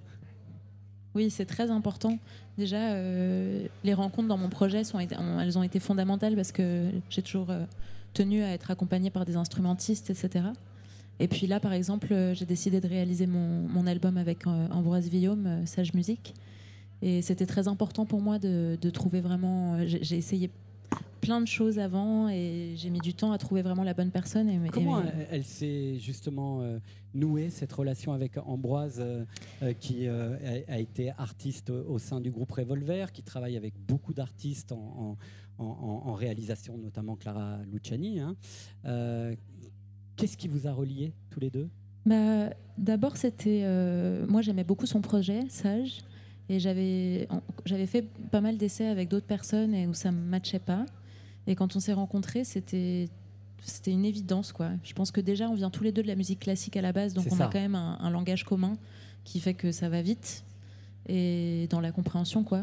Oui, 1.14 1.28
c'est 1.28 1.44
très 1.44 1.70
important. 1.70 2.18
Déjà, 2.56 2.98
les 3.84 3.92
rencontres 3.92 4.28
dans 4.28 4.38
mon 4.38 4.48
projet, 4.48 4.82
sont, 4.82 4.98
elles 4.98 5.59
ont 5.59 5.62
été 5.62 5.78
fondamentales 5.78 6.36
parce 6.36 6.52
que 6.52 6.88
j'ai 7.11 7.20
toujours 7.20 7.52
tenu 8.14 8.42
à 8.42 8.54
être 8.54 8.70
accompagnée 8.70 9.11
par 9.11 9.26
des 9.26 9.36
instrumentistes, 9.36 10.09
etc. 10.09 10.52
Et 11.21 11.29
puis 11.29 11.47
là, 11.47 11.59
par 11.61 11.73
exemple, 11.73 12.12
euh, 12.12 12.35
j'ai 12.35 12.47
décidé 12.47 12.81
de 12.81 12.87
réaliser 12.89 13.27
mon, 13.27 13.66
mon 13.69 13.87
album 13.87 14.16
avec 14.16 14.47
euh, 14.47 14.69
Ambroise 14.71 15.09
Villaume, 15.09 15.47
euh, 15.47 15.66
Sage 15.66 15.93
Musique. 15.95 16.35
Et 17.03 17.23
c'était 17.23 17.47
très 17.47 17.69
important 17.69 18.07
pour 18.07 18.21
moi 18.21 18.39
de, 18.39 18.77
de 18.81 18.91
trouver 18.91 19.21
vraiment. 19.21 19.79
J'ai 19.87 20.16
essayé 20.16 20.51
plein 21.21 21.41
de 21.41 21.47
choses 21.47 21.79
avant 21.81 22.29
et 22.29 22.75
j'ai 22.77 22.91
mis 22.91 23.01
du 23.01 23.12
temps 23.14 23.33
à 23.33 23.39
trouver 23.39 23.62
vraiment 23.62 23.83
la 23.85 23.95
bonne 23.95 24.11
personne. 24.11 24.49
Et, 24.49 24.59
Comment 24.71 25.01
et- 25.03 25.07
elle, 25.07 25.27
elle 25.33 25.45
s'est 25.45 25.99
justement 25.99 26.61
euh, 26.62 26.79
nouée 27.14 27.51
cette 27.51 27.73
relation 27.73 28.12
avec 28.12 28.37
Ambroise, 28.39 28.99
euh, 29.01 29.25
euh, 29.62 29.73
qui 29.75 30.07
a, 30.09 30.31
a 30.69 30.79
été 30.79 31.11
artiste 31.19 31.71
au 31.71 31.99
sein 31.99 32.21
du 32.21 32.31
groupe 32.31 32.51
Revolver, 32.53 33.11
qui 33.12 33.23
travaille 33.23 33.57
avec 33.57 33.75
beaucoup 33.87 34.14
d'artistes 34.14 34.71
en, 34.73 35.16
en- 35.59 35.64
en- 35.64 36.03
en 36.07 36.14
réalisation, 36.14 36.79
notamment 36.79 37.16
Clara 37.16 37.59
Luciani. 37.73 38.21
hein. 38.21 38.37
Qu'est-ce 40.19 40.37
qui 40.37 40.49
vous 40.49 40.66
a 40.66 40.73
relié 40.73 41.12
tous 41.31 41.41
les 41.41 41.49
deux 41.51 41.69
Bah, 42.07 42.51
D'abord, 42.77 43.16
c'était. 43.16 43.62
euh, 43.64 44.27
moi, 44.29 44.43
j'aimais 44.43 44.64
beaucoup 44.64 44.87
son 44.87 45.01
projet, 45.01 45.41
Sage. 45.49 46.01
Et 46.51 46.59
j'avais 46.61 47.27
fait 47.87 48.03
pas 48.31 48.41
mal 48.41 48.57
d'essais 48.57 48.87
avec 48.87 49.09
d'autres 49.09 49.27
personnes 49.27 49.75
et 49.75 49.87
où 49.87 49.95
ça 49.95 50.11
ne 50.11 50.16
matchait 50.16 50.59
pas. 50.59 50.87
Et 51.47 51.55
quand 51.55 51.77
on 51.77 51.81
s'est 51.81 51.93
rencontrés, 51.93 52.45
c'était. 52.45 53.09
C'était 53.61 53.91
une 53.91 54.05
évidence, 54.05 54.53
quoi. 54.53 54.71
Je 54.85 54.93
pense 54.95 55.11
que 55.11 55.21
déjà, 55.21 55.49
on 55.51 55.55
vient 55.55 55.69
tous 55.69 55.83
les 55.83 55.91
deux 55.93 56.03
de 56.03 56.07
la 56.07 56.14
musique 56.14 56.39
classique 56.41 56.77
à 56.77 56.81
la 56.81 56.93
base, 56.93 57.12
donc 57.12 57.27
on 57.31 57.35
ça. 57.37 57.47
a 57.47 57.49
quand 57.49 57.59
même 57.59 57.75
un, 57.75 57.99
un 58.01 58.09
langage 58.11 58.45
commun 58.45 58.75
qui 59.25 59.41
fait 59.41 59.53
que 59.53 59.73
ça 59.73 59.89
va 59.89 60.01
vite 60.01 60.45
et 61.09 61.66
dans 61.69 61.81
la 61.81 61.91
compréhension, 61.91 62.45
quoi. 62.45 62.62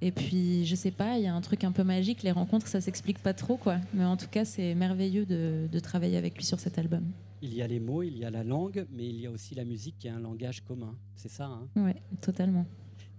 Et 0.00 0.12
puis, 0.12 0.64
je 0.64 0.74
sais 0.76 0.90
pas, 0.92 1.18
il 1.18 1.24
y 1.24 1.26
a 1.26 1.34
un 1.34 1.40
truc 1.40 1.64
un 1.64 1.72
peu 1.72 1.82
magique. 1.82 2.22
Les 2.22 2.30
rencontres, 2.30 2.66
ça 2.68 2.80
s'explique 2.80 3.18
pas 3.18 3.34
trop, 3.34 3.56
quoi. 3.56 3.78
Mais 3.94 4.04
en 4.04 4.16
tout 4.16 4.28
cas, 4.28 4.44
c'est 4.44 4.74
merveilleux 4.74 5.26
de, 5.26 5.68
de 5.70 5.78
travailler 5.80 6.16
avec 6.16 6.36
lui 6.36 6.44
sur 6.44 6.60
cet 6.60 6.78
album. 6.78 7.04
Il 7.42 7.54
y 7.54 7.62
a 7.62 7.66
les 7.66 7.80
mots, 7.80 8.02
il 8.02 8.16
y 8.18 8.24
a 8.24 8.30
la 8.30 8.44
langue, 8.44 8.86
mais 8.92 9.08
il 9.08 9.16
y 9.20 9.26
a 9.26 9.30
aussi 9.30 9.54
la 9.54 9.64
musique 9.64 9.96
qui 9.98 10.06
est 10.08 10.10
un 10.10 10.20
langage 10.20 10.64
commun. 10.64 10.96
C'est 11.16 11.30
ça. 11.30 11.46
hein 11.46 11.68
Ouais, 11.76 11.96
totalement. 12.20 12.66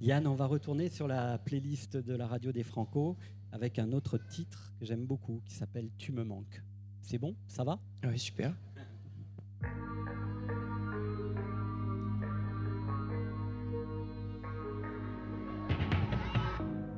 Yann, 0.01 0.25
on 0.27 0.36
va 0.36 0.45
retourner 0.45 0.89
sur 0.89 1.07
la 1.07 1.38
playlist 1.38 1.97
de 1.97 2.15
la 2.15 2.27
radio 2.27 2.51
des 2.53 2.63
Franco 2.63 3.17
avec 3.51 3.80
un 3.80 3.91
autre 3.91 4.17
titre 4.17 4.71
que 4.80 4.86
j'aime 4.86 5.05
beaucoup 5.05 5.41
qui 5.45 5.55
s'appelle 5.55 5.89
Tu 5.97 6.11
me 6.13 6.23
manques. 6.23 6.61
C'est 7.01 7.17
bon? 7.17 7.36
Ça 7.47 7.63
va? 7.63 7.80
Oui, 8.05 8.17
super. 8.19 8.53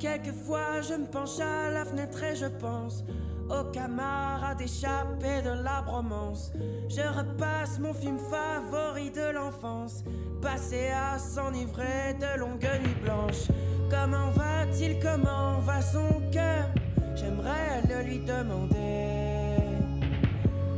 Quelquefois 0.01 0.81
je 0.81 0.95
me 0.95 1.05
penche 1.05 1.39
à 1.39 1.69
la 1.69 1.85
fenêtre 1.85 2.23
et 2.23 2.35
je 2.35 2.47
pense 2.47 3.03
aux 3.51 3.71
camarades 3.71 4.59
échappés 4.59 5.43
de 5.43 5.63
la 5.63 5.83
bromance. 5.83 6.51
Je 6.89 7.01
repasse 7.01 7.77
mon 7.77 7.93
film 7.93 8.17
favori 8.17 9.11
de 9.11 9.31
l'enfance, 9.31 10.03
passé 10.41 10.89
à 10.89 11.19
s'enivrer 11.19 12.15
de 12.19 12.39
longues 12.39 12.67
nuits 12.81 13.03
blanches. 13.03 13.47
Comment 13.91 14.31
va-t-il, 14.31 14.99
comment 14.99 15.59
va 15.59 15.79
son 15.83 16.19
cœur? 16.31 16.65
J'aimerais 17.13 17.83
le 17.87 18.01
lui 18.01 18.19
demander. 18.21 19.61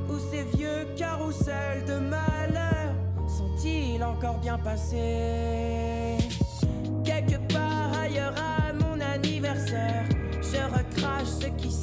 Où 0.10 0.20
ces 0.20 0.44
vieux 0.58 0.86
carousels 0.98 1.86
de 1.88 1.94
malheur? 1.94 2.94
Sont-ils 3.30 4.04
encore 4.04 4.40
bien 4.40 4.58
passés? 4.58 6.23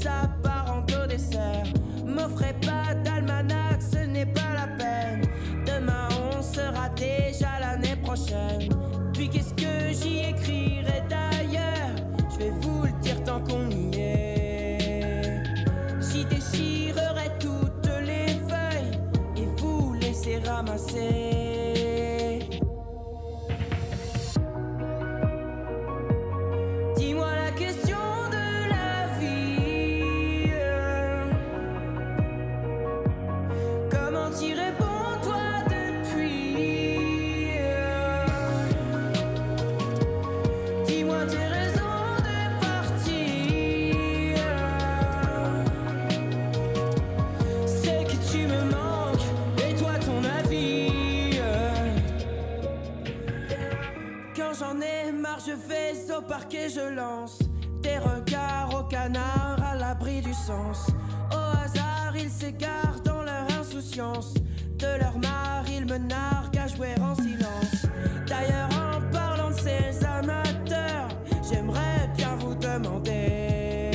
Ce 0.01 0.40
Au 60.51 61.35
hasard, 61.65 62.17
ils 62.17 62.31
s'égarent 62.31 63.01
dans 63.05 63.23
leur 63.23 63.47
insouciance. 63.61 64.35
De 64.79 64.99
leur 64.99 65.17
mare, 65.19 65.65
ils 65.71 65.85
me 65.85 65.99
narguent 65.99 66.59
à 66.59 66.67
jouer 66.67 66.95
en 67.01 67.15
silence. 67.15 67.87
D'ailleurs, 68.27 68.69
en 68.75 69.01
parlant 69.13 69.51
de 69.51 69.61
ces 69.61 70.05
amateurs, 70.05 71.09
j'aimerais 71.49 72.11
bien 72.17 72.35
vous 72.37 72.55
demander 72.55 73.91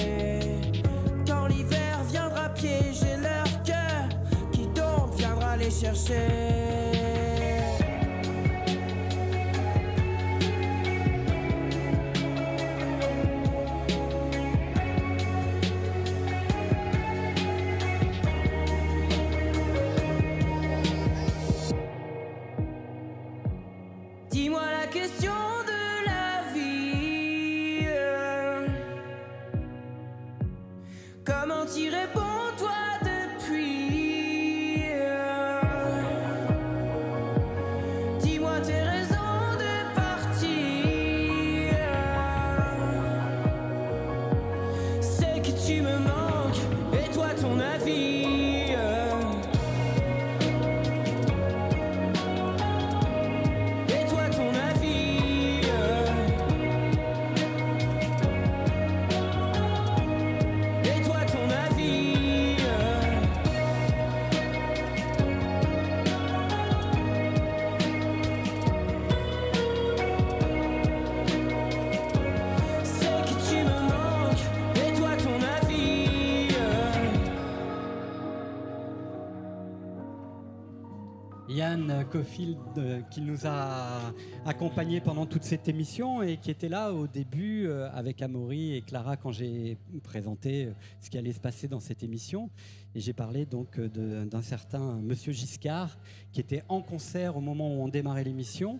quand 1.27 1.47
l'hiver 1.47 2.03
viendra 2.09 2.49
piéger 2.49 3.17
leur 3.21 3.63
cœur, 3.63 4.07
qui 4.51 4.67
donc 4.67 5.13
viendra 5.17 5.57
les 5.57 5.71
chercher? 5.71 6.64
Euh, 82.15 83.01
qui 83.11 83.19
nous 83.19 83.45
a 83.45 84.13
accompagnés 84.45 85.01
pendant 85.01 85.25
toute 85.25 85.43
cette 85.43 85.67
émission 85.67 86.21
et 86.21 86.37
qui 86.37 86.49
était 86.49 86.69
là 86.69 86.93
au 86.93 87.07
début 87.07 87.67
euh, 87.67 87.89
avec 87.91 88.21
Amaury 88.21 88.73
et 88.73 88.81
Clara 88.81 89.17
quand 89.17 89.33
j'ai 89.33 89.77
présenté 90.01 90.65
euh, 90.65 90.71
ce 91.01 91.09
qui 91.09 91.17
allait 91.17 91.33
se 91.33 91.41
passer 91.41 91.67
dans 91.67 91.81
cette 91.81 92.03
émission. 92.03 92.49
Et 92.93 93.01
j'ai 93.01 93.11
parlé 93.11 93.45
donc 93.45 93.77
d'un 93.79 94.41
certain 94.41 95.01
Monsieur 95.01 95.33
Giscard 95.33 95.97
qui 96.31 96.39
était 96.39 96.63
en 96.69 96.81
concert 96.81 97.35
au 97.35 97.41
moment 97.41 97.67
où 97.67 97.83
on 97.83 97.89
démarrait 97.89 98.23
l'émission. 98.23 98.79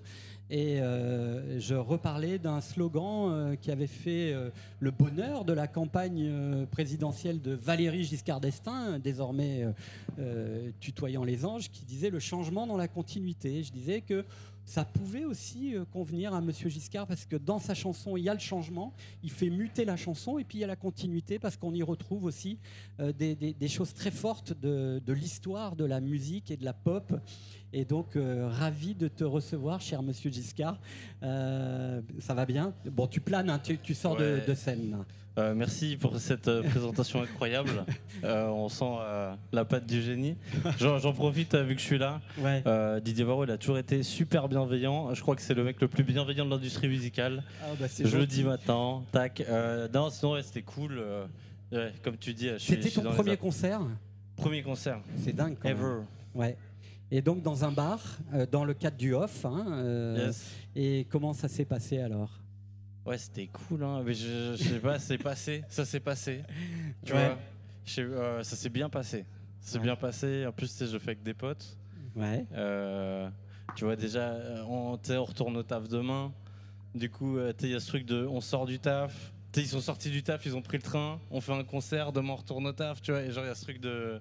Et 0.50 0.80
euh, 0.80 1.60
je 1.60 1.74
reparlais 1.74 2.38
d'un 2.38 2.62
slogan 2.62 3.32
euh, 3.32 3.56
qui 3.56 3.72
avait 3.72 3.88
fait 3.88 4.32
euh, 4.32 4.52
le 4.80 4.92
bonheur 4.92 5.44
de 5.44 5.54
la 5.54 5.68
campagne 5.68 6.68
présidentielle 6.68 7.42
de 7.42 7.54
Valérie 7.54 8.04
Giscard 8.04 8.40
d'Estaing, 8.40 9.00
désormais 9.00 9.66
tutoyant 10.80 11.24
les 11.24 11.46
anges, 11.46 11.70
qui 11.70 11.84
disait 11.86 12.10
le 12.10 12.20
changement 12.20 12.68
dans 12.68 12.78
la 12.78 12.88
continuité. 12.88 13.64
Je 13.64 13.72
disais 13.72 14.02
que 14.02 14.24
ça 14.66 14.84
pouvait 14.84 15.26
aussi 15.26 15.76
convenir 15.92 16.34
à 16.34 16.42
Monsieur 16.42 16.70
Giscard 16.70 17.06
parce 17.06 17.26
que 17.26 17.36
dans 17.36 17.60
sa 17.60 17.76
chanson, 17.76 18.18
il 18.18 18.24
y 18.24 18.30
a 18.30 18.34
le 18.34 18.40
changement, 18.40 18.94
il 19.24 19.30
fait 19.30 19.50
muter 19.50 19.86
la 19.86 19.96
chanson 19.96 20.40
et 20.40 20.44
puis 20.44 20.60
il 20.60 20.62
y 20.62 20.64
a 20.64 20.68
la 20.68 20.76
continuité 20.76 21.38
parce 21.38 21.56
qu'on 21.56 21.74
y 21.74 21.84
retrouve 21.84 22.26
aussi 22.26 22.58
des, 23.00 23.68
choses 23.68 23.94
très 23.94 24.12
fortes 24.12 24.54
de 24.60 25.14
l'histoire 25.14 25.76
de 25.76 25.86
la 25.86 26.00
musique 26.02 26.52
et 26.52 26.58
de 26.58 26.66
la 26.66 26.74
pop. 26.74 27.14
Et 27.78 27.84
donc, 27.84 28.16
euh, 28.16 28.48
ravi 28.50 28.96
de 28.96 29.10
te 29.10 29.26
recevoir, 29.26 29.82
cher 29.82 30.02
Monsieur 30.02 30.32
Giscard. 30.32 30.80
Euh, 31.24 32.00
ça 32.20 32.34
va 32.34 32.46
bien? 32.46 32.74
Bon, 32.90 33.06
tu 33.06 33.20
planes, 33.20 33.50
hein, 33.50 33.60
tu, 33.62 33.78
tu 33.78 33.94
sors 33.94 34.16
de- 34.16 34.24
Ouais. 34.40 34.46
de, 34.48 34.54
scène. 34.54 34.98
Euh, 35.38 35.54
merci 35.54 35.98
pour 35.98 36.18
cette 36.18 36.50
présentation 36.70 37.22
incroyable. 37.22 37.84
On 38.24 38.70
sent 38.70 38.86
la 39.52 39.66
patte 39.66 39.86
du 39.86 40.02
génie. 40.02 40.38
J'en 40.80 41.12
profite 41.12 41.54
vu 41.54 41.76
que 41.76 41.82
je 41.82 41.86
suis 41.86 41.98
là. 41.98 42.22
Ouais. 42.38 42.64
Didier 43.02 43.26
Varro, 43.26 43.44
il 43.44 43.52
a 43.52 43.58
toujours 43.58 43.78
été 43.78 44.04
super 44.04 44.48
bienveillant. 44.48 45.14
Je 45.14 45.22
crois 45.22 45.36
que 45.36 45.42
c'est 45.42 45.54
le 45.54 45.66
mec 45.66 45.82
le 45.82 45.90
plus 45.90 46.06
bienveillant 46.06 46.46
de 46.46 46.52
l'industrie 46.52 46.88
musicale. 46.88 47.44
Ah, 47.62 47.66
bah, 47.78 47.88
c'est 47.90 48.06
Je 48.08 48.16
le 48.16 48.22
gentil. 48.22 48.36
dis 48.38 48.44
maintenant. 48.46 49.04
Tac. 49.12 49.44
Non, 49.94 50.10
sinon 50.12 50.32
ouais, 50.32 50.44
c'était 50.44 50.62
cool. 50.62 51.04
comme 52.04 52.16
tu 52.16 52.34
dis, 52.34 52.48
je 52.48 52.56
suis- 52.58 52.76
je 52.78 52.82
C'était 52.84 53.02
ton 53.02 53.12
premier 53.12 53.36
concert? 53.36 53.82
Premier 54.38 54.64
concert. 54.64 55.00
C'est 55.18 55.34
dingue 55.36 55.58
quand 55.62 55.68
même. 55.68 55.78
Ever. 55.78 56.00
Ouais. 56.34 56.58
Et 57.12 57.22
donc 57.22 57.42
dans 57.42 57.64
un 57.64 57.72
bar, 57.72 58.02
euh, 58.34 58.46
dans 58.52 58.66
le 58.66 58.74
cadre 58.74 58.98
du 58.98 59.14
off. 59.14 59.46
hein, 59.46 59.66
euh, 59.70 60.28
Yes. 60.28 60.52
Et 60.76 61.06
comment 61.10 61.34
ça 61.34 61.48
s'est 61.48 61.66
passé 61.66 62.00
alors? 62.00 62.32
Ouais, 63.06 63.18
c'était 63.20 63.48
cool, 63.48 63.84
hein. 63.84 64.02
Mais 64.04 64.14
je, 64.16 64.56
je 64.58 64.64
sais 64.64 64.80
pas, 64.80 64.98
c'est 64.98 65.18
passé. 65.20 65.64
Ça 65.70 65.86
s'est 65.86 66.00
passé. 66.00 66.42
Tu 67.06 67.14
Ouais. 67.14 67.28
vois 67.28 67.38
Je 67.86 67.92
sais- 67.94 68.02
euh, 68.02 68.42
Ça 68.44 68.56
s'est 68.56 68.70
bien 68.70 68.90
passé. 68.90 69.26
Ça 69.62 69.74
s'est 69.74 69.78
Ouais. 69.78 69.84
bien 69.84 69.96
passé. 69.96 70.46
En 70.48 70.52
plus, 70.52 70.68
tu 70.72 70.74
sais, 70.78 70.88
je 70.88 70.98
fais 70.98 71.12
avec 71.12 71.22
des 71.24 71.36
potes. 71.36 71.78
Ouais. 72.16 72.46
Euh, 72.54 73.30
tu 73.76 73.84
vois, 73.86 73.96
déjà, 73.96 74.30
euh, 74.32 74.64
on, 74.68 74.98
tu 74.98 75.10
sais, 75.12 75.18
on 75.18 75.26
retourne 75.26 75.56
au 75.58 75.64
taf 75.64 75.88
demain. 75.88 76.34
Du 76.96 77.12
coup, 77.12 77.38
euh, 77.38 77.52
tu 77.54 77.62
sais, 77.66 77.68
il 77.70 77.74
y 77.74 77.76
a 77.76 77.80
ce 77.80 77.88
truc 77.88 78.06
de 78.06 78.26
on 78.26 78.42
sort 78.42 78.66
du 78.66 78.80
taf. 78.80 79.32
Tu 79.52 79.60
sais, 79.60 79.68
ils 79.68 79.70
sont 79.70 79.82
sortis 79.82 80.10
du 80.10 80.24
taf, 80.24 80.44
ils 80.46 80.56
ont 80.56 80.62
pris 80.64 80.78
le 80.78 80.84
train. 80.84 81.20
On 81.30 81.40
fait 81.42 81.54
un 81.54 81.64
concert, 81.64 82.12
demain 82.12 82.34
on 82.34 82.36
retourne 82.38 82.66
au 82.66 82.72
taf, 82.74 83.02
tu 83.04 83.12
vois. 83.12 83.22
Et 83.22 83.32
genre, 83.32 83.44
il 83.44 83.48
y 83.48 83.52
a 83.52 83.56
ce 83.56 83.64
truc 83.64 83.80
de. 83.80 84.20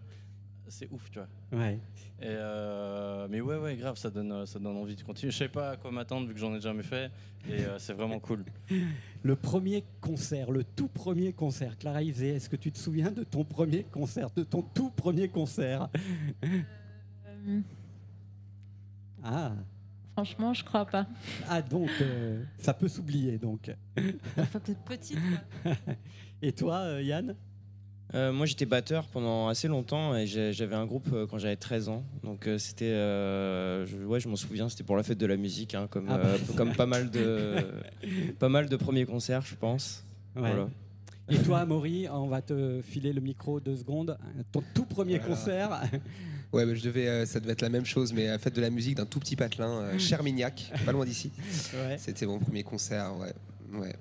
C'est 0.68 0.88
ouf, 0.90 1.10
tu 1.10 1.18
vois. 1.18 1.28
Ouais. 1.60 1.74
Et 2.20 2.26
euh, 2.26 3.26
mais 3.30 3.40
ouais, 3.40 3.56
ouais, 3.58 3.76
grave, 3.76 3.96
ça 3.96 4.10
donne, 4.10 4.32
euh, 4.32 4.46
ça 4.46 4.58
donne 4.58 4.76
envie 4.76 4.96
de 4.96 5.02
continuer. 5.02 5.30
Je 5.30 5.36
sais 5.36 5.48
pas 5.48 5.70
à 5.70 5.76
quoi 5.76 5.90
m'attendre 5.92 6.26
vu 6.26 6.32
que 6.34 6.40
j'en 6.40 6.54
ai 6.54 6.60
jamais 6.60 6.82
fait. 6.82 7.10
Et 7.48 7.60
euh, 7.64 7.78
c'est 7.78 7.92
vraiment 7.92 8.18
cool. 8.18 8.44
Le 9.22 9.36
premier 9.36 9.84
concert, 10.00 10.50
le 10.50 10.64
tout 10.64 10.88
premier 10.88 11.32
concert. 11.32 11.76
Clara 11.78 12.02
Isé, 12.02 12.30
est-ce 12.30 12.48
que 12.48 12.56
tu 12.56 12.72
te 12.72 12.78
souviens 12.78 13.10
de 13.10 13.24
ton 13.24 13.44
premier 13.44 13.84
concert, 13.84 14.30
de 14.30 14.42
ton 14.42 14.62
tout 14.62 14.90
premier 14.90 15.28
concert? 15.28 15.88
Euh, 16.44 17.60
Ah, 19.26 19.52
franchement, 20.12 20.52
je 20.52 20.62
crois 20.64 20.84
pas. 20.84 21.06
ah 21.48 21.62
donc 21.62 21.88
euh, 22.02 22.42
ça 22.58 22.74
peut 22.74 22.88
s'oublier 22.88 23.38
donc. 23.38 23.70
Enfin, 24.38 24.58
peut-être 24.60 24.82
petite. 24.82 25.18
quoi. 25.62 25.72
Et 26.42 26.52
toi, 26.52 26.76
euh, 26.80 27.02
Yann? 27.02 27.34
Euh, 28.14 28.32
moi 28.32 28.46
j'étais 28.46 28.64
batteur 28.66 29.06
pendant 29.08 29.48
assez 29.48 29.66
longtemps 29.66 30.16
et 30.16 30.26
j'avais 30.26 30.76
un 30.76 30.86
groupe 30.86 31.08
euh, 31.12 31.26
quand 31.26 31.38
j'avais 31.38 31.56
13 31.56 31.88
ans. 31.88 32.04
Donc 32.22 32.46
euh, 32.46 32.58
c'était. 32.58 32.84
euh, 32.84 33.84
je, 33.86 33.96
ouais, 34.04 34.20
je 34.20 34.28
m'en 34.28 34.36
souviens, 34.36 34.68
c'était 34.68 34.84
pour 34.84 34.96
la 34.96 35.02
fête 35.02 35.18
de 35.18 35.26
la 35.26 35.36
musique, 35.36 35.74
hein, 35.74 35.88
comme, 35.90 36.06
Ah 36.08 36.18
bah. 36.18 36.24
euh, 36.26 36.38
comme 36.56 36.72
pas, 36.74 36.86
mal 36.86 37.10
de, 37.10 37.56
pas 38.38 38.48
mal 38.48 38.68
de 38.68 38.76
premiers 38.76 39.04
concerts, 39.04 39.42
je 39.42 39.56
pense. 39.56 40.04
Ouais. 40.36 40.42
Voilà. 40.42 40.68
Et 41.30 41.38
toi, 41.38 41.60
Amaury, 41.60 42.06
on 42.10 42.26
va 42.28 42.42
te 42.42 42.80
filer 42.82 43.12
le 43.14 43.20
micro 43.22 43.58
deux 43.58 43.76
secondes. 43.76 44.18
Ton 44.52 44.62
tout 44.74 44.84
premier 44.84 45.18
Voilà. 45.18 45.34
concert. 45.34 45.80
Ouais, 46.52 46.66
bah, 46.66 46.74
je 46.74 46.82
devais, 46.84 47.08
euh, 47.08 47.24
ça 47.26 47.40
devait 47.40 47.52
être 47.52 47.62
la 47.62 47.70
même 47.70 47.86
chose, 47.86 48.12
mais 48.12 48.28
à 48.28 48.32
la 48.32 48.38
fête 48.38 48.54
de 48.54 48.60
la 48.60 48.68
musique 48.70 48.96
d'un 48.96 49.06
tout 49.06 49.18
petit 49.20 49.34
patelin, 49.34 49.80
euh, 49.80 49.98
Chermignac, 49.98 50.70
pas 50.84 50.92
loin 50.92 51.04
d'ici. 51.06 51.32
Ouais. 51.74 51.96
C'était 51.98 52.26
mon 52.26 52.38
premier 52.38 52.62
concert, 52.62 53.16
ouais. 53.16 53.32
ouais. 53.80 53.96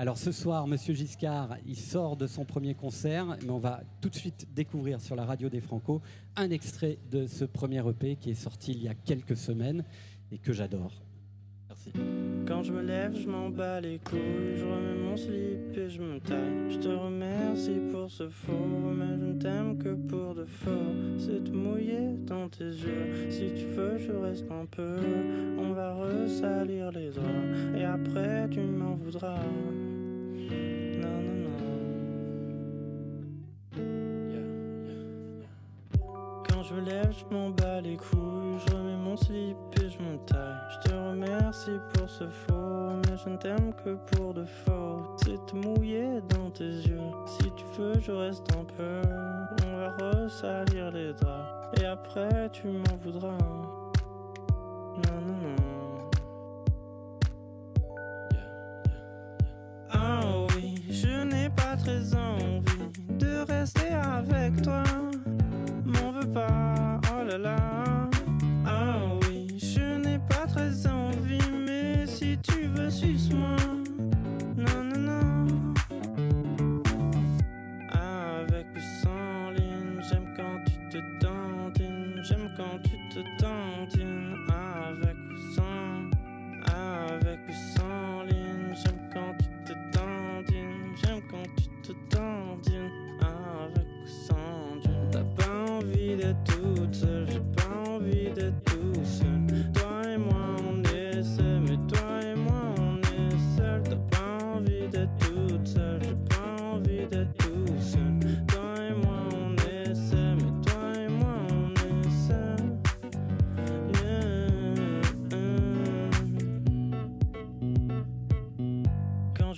Alors 0.00 0.16
ce 0.16 0.32
soir, 0.32 0.66
Monsieur 0.66 0.94
Giscard, 0.94 1.58
il 1.66 1.76
sort 1.76 2.16
de 2.16 2.26
son 2.26 2.46
premier 2.46 2.72
concert, 2.72 3.36
mais 3.42 3.50
on 3.50 3.58
va 3.58 3.82
tout 4.00 4.08
de 4.08 4.14
suite 4.14 4.46
découvrir 4.54 4.98
sur 4.98 5.14
la 5.14 5.26
radio 5.26 5.50
des 5.50 5.60
Franco 5.60 6.00
un 6.36 6.48
extrait 6.48 6.96
de 7.10 7.26
ce 7.26 7.44
premier 7.44 7.86
EP 7.86 8.16
qui 8.16 8.30
est 8.30 8.34
sorti 8.34 8.72
il 8.72 8.82
y 8.82 8.88
a 8.88 8.94
quelques 8.94 9.36
semaines 9.36 9.84
et 10.32 10.38
que 10.38 10.54
j'adore. 10.54 11.02
Merci. 11.68 11.92
Quand 12.46 12.62
je 12.62 12.72
me 12.72 12.82
lève, 12.82 13.14
je 13.14 13.28
m'en 13.28 13.50
bats 13.50 13.80
les 13.80 13.98
couilles, 13.98 14.56
je 14.56 14.64
remets 14.64 14.98
mon 15.02 15.16
slip 15.16 15.76
et 15.76 15.88
je 15.88 16.00
me 16.00 16.18
taille. 16.18 16.70
Je 16.70 16.78
te 16.78 16.88
remercie 16.88 17.78
pour 17.92 18.10
ce 18.10 18.28
faux, 18.28 18.92
mais 18.96 19.18
je 19.18 19.24
ne 19.24 19.32
t'aime 19.34 19.78
que 19.78 19.94
pour 19.94 20.34
de 20.34 20.44
faux. 20.44 20.94
C'est 21.18 21.44
te 21.44 21.50
mouiller 21.50 22.16
dans 22.26 22.48
tes 22.48 22.64
yeux. 22.64 23.30
Si 23.30 23.52
tu 23.54 23.66
veux, 23.66 23.98
je 23.98 24.12
reste 24.12 24.50
un 24.50 24.66
peu. 24.66 24.96
On 25.58 25.72
va 25.72 25.79
ressalir 26.40 26.90
les 26.92 27.10
draps 27.10 27.76
et 27.76 27.84
après 27.84 28.48
tu 28.50 28.60
m'en 28.60 28.94
voudras. 28.94 29.38
Non, 31.00 31.22
non, 31.22 31.50
non. 31.58 31.80
Quand 36.48 36.62
je 36.62 36.76
lève, 36.76 37.12
je 37.12 37.34
m'en 37.34 37.50
bats 37.50 37.80
les 37.80 37.96
couilles, 37.96 38.58
je 38.66 38.74
remets 38.74 38.96
mon 38.96 39.16
slip 39.16 39.56
et 39.82 39.88
je 39.88 39.98
me 39.98 40.16
taille. 40.26 40.56
Je 40.70 40.88
te 40.88 40.94
remercie 40.94 41.78
pour 41.94 42.08
ce 42.08 42.26
faux, 42.26 42.96
mais 43.04 43.16
je 43.22 43.30
ne 43.30 43.36
t'aime 43.36 43.72
que 43.84 43.96
pour 44.12 44.34
de 44.34 44.44
faux. 44.44 45.16
C'est 45.18 45.46
te 45.46 45.56
mouiller 45.56 46.20
dans 46.28 46.50
tes 46.50 46.64
yeux. 46.64 47.10
Si 47.26 47.50
tu 47.56 47.64
veux, 47.76 48.00
je 48.00 48.12
reste 48.12 48.46
un 48.52 48.64
peu. 48.64 49.02
On 49.66 49.76
va 49.76 49.90
ressalir 49.98 50.90
les 50.92 51.12
draps 51.12 51.80
et 51.80 51.84
après 51.86 52.50
tu 52.50 52.68
m'en 52.68 52.96
voudras. 53.02 53.79
Très 61.90 62.14
envie 62.14 63.18
de 63.18 63.52
rester 63.52 63.92
avec 63.92 64.62
toi. 64.62 65.09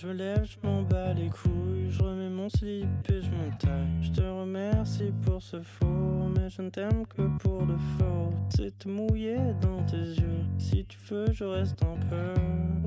Je 0.02 0.08
me 0.08 0.14
lève, 0.14 0.44
je 0.44 0.66
m'en 0.66 0.82
bats 0.82 1.12
les 1.14 1.28
couilles, 1.28 1.90
je 1.90 2.02
remets 2.02 2.28
mon 2.28 2.48
slip 2.48 2.88
et 3.08 3.20
je 3.20 3.30
me 3.30 3.56
taille. 3.58 4.02
Je 4.02 4.10
te 4.10 4.20
remercie 4.20 5.12
pour 5.24 5.40
ce 5.40 5.60
faux, 5.60 6.28
mais 6.34 6.50
je 6.50 6.62
ne 6.62 6.70
t'aime 6.70 7.06
que 7.06 7.22
pour 7.38 7.64
de 7.64 7.76
faux. 7.96 8.32
C'est 8.48 8.76
te 8.80 8.88
mouiller 8.88 9.38
dans 9.60 9.80
tes 9.84 9.96
yeux. 9.96 10.44
Si 10.58 10.84
tu 10.86 10.98
veux, 11.08 11.32
je 11.32 11.44
reste 11.44 11.80
un 11.84 11.96
peu. 12.08 12.34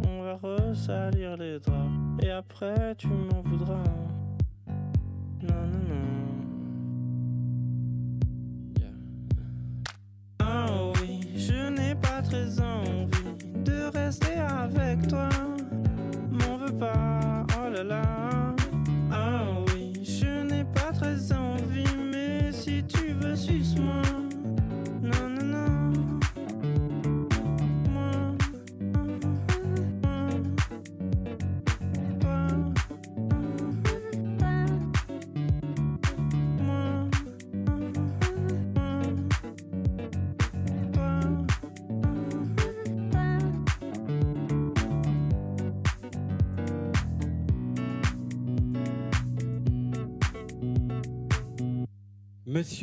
On 0.10 0.24
va 0.24 0.34
ressalir 0.36 1.38
les 1.38 1.60
draps 1.60 2.22
et 2.22 2.32
après 2.32 2.96
tu 2.96 3.08
m'en 3.08 3.42
voudras. 3.42 3.84
Non, 5.42 5.68
non, 5.72 5.84
non. 5.88 5.96
Ah 10.40 10.92
oui, 11.02 11.22
je 11.38 11.70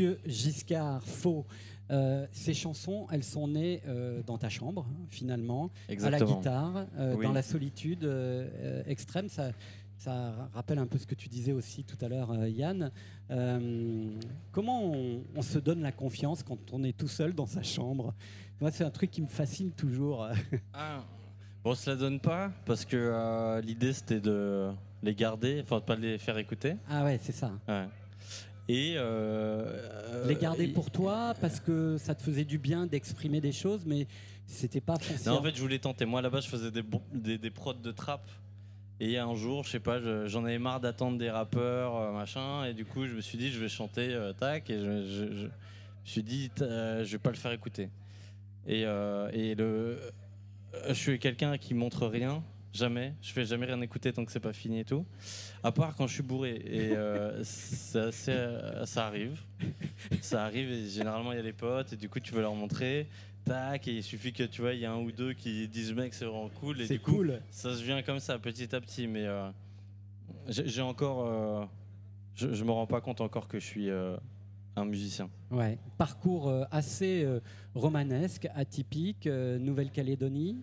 Monsieur 0.03 0.19
Giscard 0.27 1.03
Faux. 1.05 1.47
Euh, 1.91 2.27
ces 2.33 2.55
chansons, 2.55 3.07
elles 3.13 3.23
sont 3.23 3.47
nées 3.47 3.83
euh, 3.87 4.23
dans 4.27 4.37
ta 4.39 4.49
chambre, 4.49 4.85
finalement, 5.11 5.71
à 5.89 6.11
la 6.11 6.19
guitare, 6.21 6.87
euh, 6.99 7.15
Oui. 7.17 7.25
dans 7.27 7.33
la 7.33 7.43
solitude 7.43 8.09
extrême. 8.87 9.29
Ça, 9.29 9.51
ça 9.99 10.49
rappelle 10.55 10.79
un 10.79 10.87
peu 10.89 10.99
ce 10.99 11.07
que 11.07 11.15
tu 11.15 11.29
disais 11.29 11.53
aussi 11.53 11.85
tout 11.85 11.97
à 12.05 12.09
l'heure, 12.09 12.33
euh, 12.33 12.49
Yann. 12.49 12.91
Euh, 13.31 14.11
comment 14.51 14.83
on, 14.93 15.23
on 15.37 15.43
se 15.43 15.59
donne 15.61 15.83
la 15.83 15.93
confiance 15.93 16.43
quand 16.43 16.59
on 16.73 16.83
est 16.83 16.97
tout 16.97 17.07
seul 17.09 17.33
dans 17.33 17.47
sa 17.47 17.63
chambre? 17.63 18.13
Moi, 18.61 18.73
c'est 18.73 18.83
un 18.85 18.91
truc 18.91 19.11
qui 19.13 19.23
me 19.23 19.29
fascine 19.29 19.71
toujours. 19.71 20.27
Ah. 20.75 21.05
Bon, 21.63 21.71
on 21.71 21.75
se 21.77 21.89
la 21.89 21.95
donne 21.95 22.19
pas 22.19 22.51
parce 22.67 22.85
que 22.85 22.97
euh, 22.97 23.61
l'idée 23.61 23.93
c'était 23.93 24.19
de 24.21 24.73
les 25.05 25.15
garder, 25.15 25.61
enfin 25.63 25.77
de 25.79 25.85
pas 25.85 25.95
les 25.95 26.19
faire 26.19 26.37
écouter. 26.39 26.75
Ah 26.91 27.05
ouais, 27.05 27.21
c'est 27.23 27.31
ça. 27.31 27.53
Ouais. 27.69 27.87
Et 28.69 28.95
euh, 28.97 30.27
Les 30.29 30.37
garder 30.37 30.69
pour 30.69 30.91
toi 30.91 31.35
parce 31.41 31.59
que 31.61 31.97
ça 31.99 32.15
te 32.15 32.23
faisait 32.23 32.45
du 32.45 32.59
bien 32.59 32.87
d'exprimer 32.87 33.41
des 33.41 33.53
choses, 33.53 33.81
mais 33.87 34.07
c'était 34.47 34.81
pas 34.81 34.99
foncière. 34.99 35.33
Non, 35.35 35.41
en 35.41 35.43
fait, 35.43 35.55
je 35.55 35.61
voulais 35.61 35.79
tenter. 35.79 36.05
Moi, 36.05 36.23
là-bas, 36.23 36.41
je 36.41 36.49
faisais 36.49 36.71
des, 36.71 36.83
des, 37.13 37.39
des 37.39 37.51
prods 37.51 37.75
de 37.75 37.91
trap. 37.91 38.23
Et 39.01 39.19
un 39.19 39.35
jour, 39.35 39.65
je 39.65 39.71
sais 39.71 39.81
pas, 39.81 40.01
je- 40.01 40.27
j'en 40.29 40.45
avais 40.45 40.61
marre 40.61 40.79
d'attendre 40.81 41.19
des 41.19 41.29
rappeurs, 41.31 41.97
euh, 41.97 42.13
machin. 42.13 42.65
Et 42.67 42.73
du 42.75 42.85
coup, 42.85 43.05
je 43.07 43.15
me 43.15 43.21
suis 43.21 43.37
dit, 43.37 43.51
je 43.51 43.59
vais 43.59 43.69
chanter, 43.69 44.13
euh, 44.15 44.33
tac. 44.33 44.71
Et 44.71 44.79
je, 44.79 45.03
je- 45.07 45.33
je 45.37 45.47
me 45.47 45.51
suis 46.05 46.23
dit, 46.23 46.51
euh, 46.61 47.05
je 47.05 47.11
vais 47.13 47.19
pas 47.19 47.31
le 47.31 47.37
faire 47.37 47.51
écouter. 47.53 47.89
Et, 48.69 48.85
euh, 48.87 49.29
et 49.33 49.57
le, 49.57 49.99
je 50.89 50.93
suis 50.95 51.19
quelqu'un 51.19 51.59
qui 51.59 51.75
montre 51.75 52.07
rien, 52.07 52.45
jamais. 52.73 53.15
Je 53.23 53.33
fais 53.33 53.45
jamais 53.45 53.67
rien 53.67 53.81
écouter 53.81 54.13
tant 54.13 54.25
que 54.25 54.33
c'est 54.33 54.41
pas 54.41 54.53
fini 54.53 54.81
et 54.81 54.85
tout. 54.85 55.05
À 55.63 55.73
part 55.73 55.95
quand 55.97 56.07
je 56.07 56.15
suis 56.15 56.23
bourré. 56.23 56.63
Et 56.65 56.93
euh, 56.97 57.43
euh, 57.95 58.85
ça 58.87 59.07
arrive. 59.07 59.41
Ça 60.21 60.45
arrive 60.45 60.71
et 60.71 60.89
généralement 60.89 61.33
il 61.33 61.37
y 61.37 61.41
a 61.41 61.43
les 61.43 61.53
potes 61.53 61.93
et 61.93 61.97
du 61.97 62.09
coup 62.09 62.21
tu 62.21 62.33
veux 62.35 62.41
leur 62.43 62.55
montrer. 62.55 63.09
Tac, 63.45 63.89
et 63.89 63.93
il 63.97 64.03
suffit 64.05 64.33
que 64.33 64.45
tu 64.45 64.61
vois, 64.61 64.73
il 64.73 64.79
y 64.81 64.87
a 64.87 64.93
un 64.93 64.99
ou 65.01 65.11
deux 65.11 65.33
qui 65.33 65.67
disent 65.67 65.93
mec, 65.93 66.15
c'est 66.15 66.25
vraiment 66.25 66.49
cool. 66.61 66.81
Et 66.81 66.87
C'est 66.87 66.99
coup, 66.99 67.17
cool. 67.17 67.41
ça 67.51 67.75
se 67.77 67.83
vient 67.83 68.01
comme 68.03 68.21
ça, 68.21 68.39
petit 68.39 68.73
à 68.75 68.81
petit. 68.81 69.09
Mais 69.09 69.27
euh, 69.27 69.51
j'ai 70.49 70.81
encore. 70.83 71.27
euh, 71.27 71.65
je, 72.37 72.53
je 72.55 72.65
me 72.65 72.71
rends 72.71 72.87
pas 72.87 73.01
compte 73.01 73.21
encore 73.21 73.49
que 73.49 73.59
je 73.59 73.67
suis 73.67 73.91
un 73.91 74.85
musicien. 74.85 75.29
Ouais. 75.51 75.77
Parcours 75.99 76.51
assez 76.71 77.27
romanesque, 77.75 78.49
atypique, 78.55 79.27
Nouvelle-Calédonie, 79.27 80.59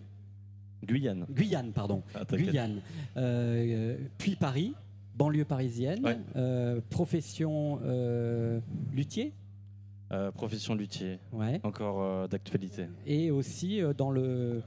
Guyane. 0.84 1.26
Guyane, 1.30 1.72
pardon. 1.72 2.02
Ah. 2.14 2.24
Guyane. 2.30 2.80
Euh, 3.16 3.96
puis 4.18 4.36
Paris, 4.36 4.74
banlieue 5.14 5.44
parisienne. 5.44 6.04
Ouais. 6.04 6.18
Euh, 6.36 6.80
profession 6.90 7.80
euh, 7.84 8.60
luthier. 8.92 9.32
Euh, 10.12 10.30
profession 10.32 10.74
luthier. 10.74 11.18
Ouais. 11.32 11.60
Encore 11.62 12.02
euh, 12.02 12.26
d'actualité. 12.26 12.86
Et 13.06 13.30
aussi 13.30 13.80
euh, 13.80 13.92
dans 13.92 14.10
le 14.10 14.62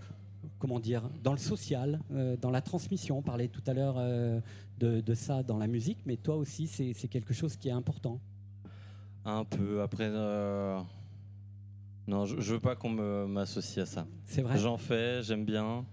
comment 0.60 0.80
dire 0.80 1.04
dans 1.24 1.32
le 1.34 1.38
social, 1.38 2.00
euh, 2.14 2.38
dans 2.38 2.52
la 2.52 2.62
transmission. 2.62 3.18
On 3.18 3.22
parlait 3.22 3.48
tout 3.50 3.64
à 3.68 3.74
l'heure 3.74 3.96
euh, 3.98 4.40
de, 4.80 5.02
de 5.02 5.14
ça 5.14 5.44
dans 5.44 5.58
la 5.58 5.68
musique, 5.68 6.00
mais 6.06 6.16
toi 6.18 6.36
aussi 6.38 6.68
c'est 6.68 6.94
quelque 7.10 7.34
chose 7.34 7.58
qui 7.58 7.68
est 7.70 7.74
important. 7.74 8.20
Un 9.26 9.44
peu. 9.46 9.82
Après. 9.82 10.08
euh, 10.10 10.80
Non, 12.08 12.26
je, 12.26 12.40
je 12.40 12.54
veux 12.54 12.60
pas 12.60 12.76
qu'on 12.76 12.90
m'associe 13.28 13.84
à 13.84 13.86
ça. 13.86 14.06
C'est 14.26 14.42
vrai. 14.42 14.58
J'en 14.58 14.78
fais, 14.78 15.24
j'aime 15.24 15.46
bien. 15.46 15.86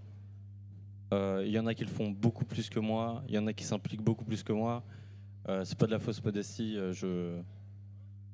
Euh, 1.12 1.42
Il 1.46 1.52
y 1.52 1.58
en 1.58 1.66
a 1.66 1.74
qui 1.74 1.84
le 1.84 1.90
font 1.90 2.10
beaucoup 2.10 2.44
plus 2.44 2.68
que 2.70 2.78
moi. 2.80 3.22
Il 3.28 3.34
y 3.34 3.38
en 3.38 3.46
a 3.46 3.52
qui 3.52 3.64
s'impliquent 3.64 4.02
beaucoup 4.02 4.24
plus 4.24 4.42
que 4.42 4.52
moi. 4.52 4.82
Euh, 5.48 5.64
c'est 5.64 5.76
pas 5.78 5.86
de 5.86 5.90
la 5.92 5.98
fausse 5.98 6.22
modestie. 6.22 6.76
euh, 6.76 6.92
je. 6.92 7.40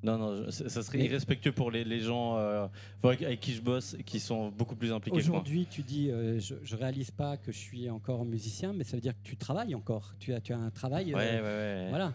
Non, 0.02 0.18
non, 0.18 0.50
ça 0.50 0.82
serait 0.82 1.00
irrespectueux 1.04 1.52
pour 1.52 1.70
les, 1.70 1.82
les 1.82 2.00
gens 2.00 2.36
euh, 2.36 2.66
avec, 3.02 3.40
qui 3.40 3.54
je 3.54 3.62
bosse 3.62 3.96
qui 4.04 4.20
sont 4.20 4.50
beaucoup 4.50 4.76
plus 4.76 4.92
impliqués 4.92 5.16
que 5.22 5.26
moi. 5.28 5.36
Aujourd'hui, 5.40 5.66
tu 5.68 5.82
dis, 5.82 6.10
euh, 6.10 6.38
je, 6.38 6.54
je 6.62 6.76
réalise 6.76 7.10
pas 7.10 7.36
que 7.38 7.50
je 7.50 7.56
suis 7.58 7.88
encore 7.90 8.24
musicien, 8.24 8.72
mais 8.74 8.84
ça 8.84 8.96
veut 8.96 9.00
dire 9.00 9.14
que 9.14 9.26
tu 9.26 9.36
travailles 9.36 9.74
encore. 9.74 10.14
Tu 10.20 10.32
as, 10.34 10.40
tu 10.40 10.52
as 10.52 10.58
un 10.58 10.70
travail. 10.70 11.12
euh, 11.12 11.16
Ouais, 11.16 11.40
ouais. 11.40 11.88
Voilà. 11.88 12.12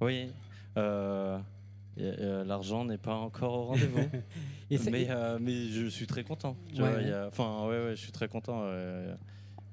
Oui. 0.00 0.30
L'argent 1.96 2.84
n'est 2.84 2.98
pas 2.98 3.14
encore 3.14 3.52
au 3.54 3.64
rendez-vous. 3.66 4.08
Mais, 4.90 5.06
mais 5.38 5.66
je 5.68 5.86
suis 5.88 6.06
très 6.06 6.24
content. 6.24 6.56
tu 6.72 6.80
vois, 6.80 6.92
y 7.02 7.12
a- 7.12 7.28
ouais, 7.28 7.84
ouais, 7.84 7.90
je 7.94 8.00
suis 8.00 8.12
très 8.12 8.26
content. 8.28 8.62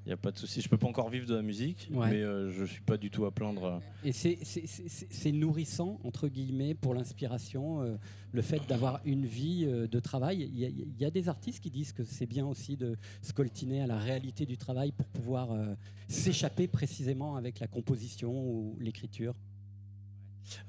N'y 0.09 0.13
a 0.13 0.17
pas 0.17 0.31
de 0.31 0.39
souci. 0.39 0.59
Je 0.61 0.67
peux 0.67 0.77
pas 0.79 0.87
encore 0.87 1.11
vivre 1.11 1.27
de 1.27 1.35
la 1.35 1.43
musique, 1.43 1.87
Ouais. 1.93 2.09
mais 2.09 2.21
euh, 2.23 2.49
je 2.49 2.65
suis 2.65 2.81
pas 2.81 2.97
du 2.97 3.11
tout 3.11 3.25
à 3.25 3.31
plaindre. 3.31 3.79
Et 4.03 4.11
c'est- 4.11 5.31
nourrissant, 5.31 5.99
entre 6.03 6.27
guillemets, 6.29 6.73
pour 6.73 6.95
l'inspiration, 6.95 7.83
euh, 7.83 7.95
le 8.31 8.41
fait 8.41 8.59
d'avoir 8.67 9.01
une 9.05 9.27
vie 9.27 9.65
euh, 9.67 9.87
de 9.87 9.99
travail. 9.99 10.49
Il 10.51 10.57
y, 10.57 10.65
a, 10.65 10.69
il 10.69 10.97
y 10.99 11.05
a 11.05 11.11
des 11.11 11.29
artistes 11.29 11.61
qui 11.61 11.69
disent 11.69 11.93
que 11.93 12.03
c'est 12.03 12.25
bien 12.25 12.47
aussi 12.47 12.75
de 12.75 12.97
scoltiner 13.21 13.83
à 13.83 13.85
la 13.87 13.99
réalité 13.99 14.47
du 14.47 14.57
travail 14.57 14.91
pour 14.93 15.05
pouvoir 15.09 15.51
euh, 15.51 15.75
s'échapper 16.07 16.67
précisément 16.67 17.35
avec 17.35 17.59
la 17.59 17.67
composition 17.67 18.31
ou 18.33 18.75
l'écriture. 18.79 19.35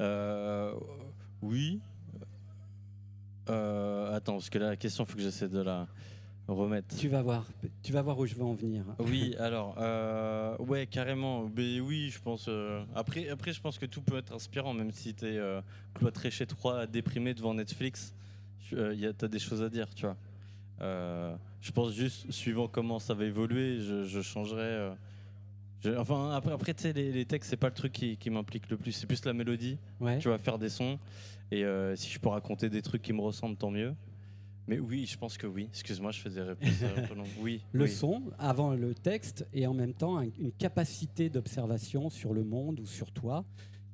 Euh, 0.02 0.74
oui. 1.40 1.80
Euh, 3.48 4.14
attends, 4.14 4.34
parce 4.34 4.50
que 4.50 4.58
là, 4.58 4.68
la 4.68 4.76
question, 4.76 5.04
il 5.04 5.06
faut 5.10 5.16
que 5.16 5.22
j'essaie 5.22 5.48
de 5.48 5.60
la 5.60 5.88
remettre. 6.54 6.96
Tu 6.96 7.08
vas 7.08 7.22
voir, 7.22 7.46
tu 7.82 7.92
vas 7.92 8.02
voir 8.02 8.18
où 8.18 8.26
je 8.26 8.34
veux 8.34 8.44
en 8.44 8.54
venir. 8.54 8.84
Oui, 8.98 9.34
alors, 9.38 9.74
euh, 9.78 10.56
ouais, 10.58 10.86
carrément. 10.86 11.50
Mais 11.56 11.80
oui, 11.80 12.10
je 12.10 12.20
pense. 12.20 12.46
euh, 12.48 12.82
après, 12.94 13.28
après, 13.28 13.52
je 13.52 13.60
pense 13.60 13.78
que 13.78 13.86
tout 13.86 14.00
peut 14.02 14.18
être 14.18 14.34
inspirant, 14.34 14.72
même 14.74 14.90
si 14.92 15.14
t'es 15.14 15.36
euh, 15.36 15.60
cloîtré 15.94 16.30
chez 16.30 16.46
toi, 16.46 16.86
déprimé 16.86 17.34
devant 17.34 17.54
Netflix. 17.54 18.14
Tu 18.68 18.78
as 18.78 19.12
des 19.28 19.38
choses 19.38 19.62
à 19.62 19.68
dire, 19.68 19.92
tu 19.94 20.06
vois. 20.06 20.16
Euh, 20.80 21.34
je 21.60 21.72
pense 21.72 21.92
juste, 21.92 22.30
suivant 22.30 22.68
comment 22.68 22.98
ça 22.98 23.12
va 23.14 23.24
évoluer, 23.24 23.80
je, 23.80 24.04
je 24.04 24.20
changerai. 24.22 24.60
euh, 24.62 24.90
je- 25.82 25.90
enfin, 25.96 26.30
après, 26.32 26.52
après 26.52 26.72
tu 26.74 26.82
sais, 26.82 26.92
les, 26.92 27.10
les 27.12 27.24
textes, 27.26 27.50
c'est 27.50 27.56
pas 27.56 27.68
le 27.68 27.74
truc 27.74 27.92
qui, 27.92 28.16
qui 28.16 28.30
m'implique 28.30 28.70
le 28.70 28.76
plus. 28.76 28.92
C'est 28.92 29.06
plus 29.06 29.24
la 29.24 29.32
mélodie. 29.32 29.76
Ouais. 30.00 30.18
Tu 30.18 30.28
vas 30.28 30.38
faire 30.38 30.58
des 30.58 30.68
sons. 30.68 30.98
Et 31.50 31.64
euh, 31.64 31.96
si 31.96 32.08
je 32.10 32.18
peux 32.20 32.28
raconter 32.28 32.68
des 32.70 32.80
trucs 32.80 33.02
qui 33.02 33.12
me 33.12 33.20
ressemblent, 33.20 33.56
tant 33.56 33.70
mieux. 33.70 33.94
Mais 34.70 34.78
oui, 34.78 35.04
je 35.04 35.18
pense 35.18 35.36
que 35.36 35.48
oui. 35.48 35.66
Excuse-moi, 35.70 36.12
je 36.12 36.20
fais 36.20 36.30
des 36.30 36.42
réponses 36.42 36.82
un 36.96 37.02
peu 37.08 37.14
longues. 37.14 37.26
Oui. 37.40 37.60
Le 37.72 37.84
oui. 37.86 37.90
son 37.90 38.22
avant 38.38 38.72
le 38.74 38.94
texte 38.94 39.44
et 39.52 39.66
en 39.66 39.74
même 39.74 39.94
temps 39.94 40.16
un- 40.18 40.28
une 40.38 40.52
capacité 40.52 41.28
d'observation 41.28 42.08
sur 42.08 42.32
le 42.32 42.44
monde 42.44 42.78
ou 42.78 42.86
sur 42.86 43.10
toi 43.10 43.44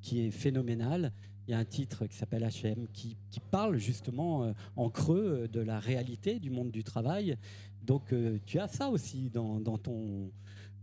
qui 0.02 0.20
est 0.26 0.30
phénoménale. 0.30 1.12
Il 1.48 1.52
y 1.52 1.54
a 1.54 1.58
un 1.58 1.64
titre 1.64 2.04
qui 2.06 2.14
s'appelle 2.16 2.42
HM 2.44 2.88
qui, 2.92 3.16
qui 3.30 3.40
parle 3.40 3.78
justement 3.78 4.44
euh, 4.44 4.52
en 4.76 4.90
creux 4.90 5.44
euh, 5.44 5.48
de 5.48 5.60
la 5.60 5.78
réalité 5.80 6.38
du 6.40 6.50
monde 6.50 6.70
du 6.70 6.84
travail. 6.84 7.38
Donc 7.82 8.12
euh, 8.12 8.38
tu 8.44 8.58
as 8.58 8.68
ça 8.68 8.90
aussi 8.90 9.30
dans, 9.30 9.58
dans 9.60 9.78
ton 9.78 10.30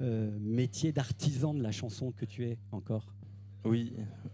euh, 0.02 0.36
métier 0.40 0.92
d'artisan 0.92 1.54
de 1.54 1.62
la 1.62 1.72
chanson 1.72 2.12
que 2.12 2.26
tu 2.26 2.46
es 2.46 2.58
encore. 2.72 3.14
Oui. 3.66 3.94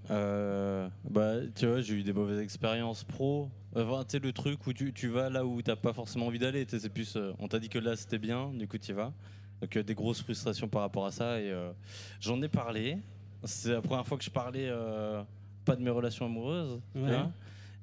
Euh, 0.09 0.87
bah, 1.09 1.35
tu 1.53 1.67
vois, 1.67 1.81
j'ai 1.81 1.95
eu 1.95 2.03
des 2.03 2.13
mauvaises 2.13 2.39
expériences 2.39 3.03
pro. 3.03 3.49
Enfin, 3.75 4.03
tu 4.03 4.11
sais, 4.11 4.19
le 4.19 4.31
truc 4.33 4.65
où 4.67 4.73
tu, 4.73 4.93
tu 4.93 5.07
vas 5.09 5.29
là 5.29 5.45
où 5.45 5.61
t'as 5.61 5.75
pas 5.75 5.93
forcément 5.93 6.27
envie 6.27 6.39
d'aller. 6.39 6.65
Tu 6.65 6.71
sais, 6.71 6.79
C'est 6.79 6.89
plus, 6.89 7.15
euh, 7.15 7.33
on 7.39 7.47
t'a 7.47 7.59
dit 7.59 7.69
que 7.69 7.77
là 7.79 7.95
c'était 7.95 8.17
bien, 8.17 8.49
du 8.53 8.67
coup 8.67 8.77
tu 8.77 8.91
y 8.91 8.93
vas. 8.95 9.13
Donc 9.61 9.75
euh, 9.77 9.83
des 9.83 9.93
grosses 9.93 10.21
frustrations 10.23 10.67
par 10.67 10.81
rapport 10.81 11.05
à 11.05 11.11
ça. 11.11 11.39
Et 11.39 11.49
euh, 11.51 11.71
j'en 12.19 12.41
ai 12.41 12.47
parlé. 12.47 12.97
C'est 13.43 13.71
la 13.73 13.81
première 13.81 14.05
fois 14.07 14.17
que 14.17 14.23
je 14.23 14.29
parlais 14.29 14.67
euh, 14.69 15.21
pas 15.65 15.75
de 15.75 15.81
mes 15.81 15.89
relations 15.91 16.25
amoureuses. 16.25 16.81
tu 16.93 17.01
Ouais. 17.01 17.09
vois. 17.09 17.31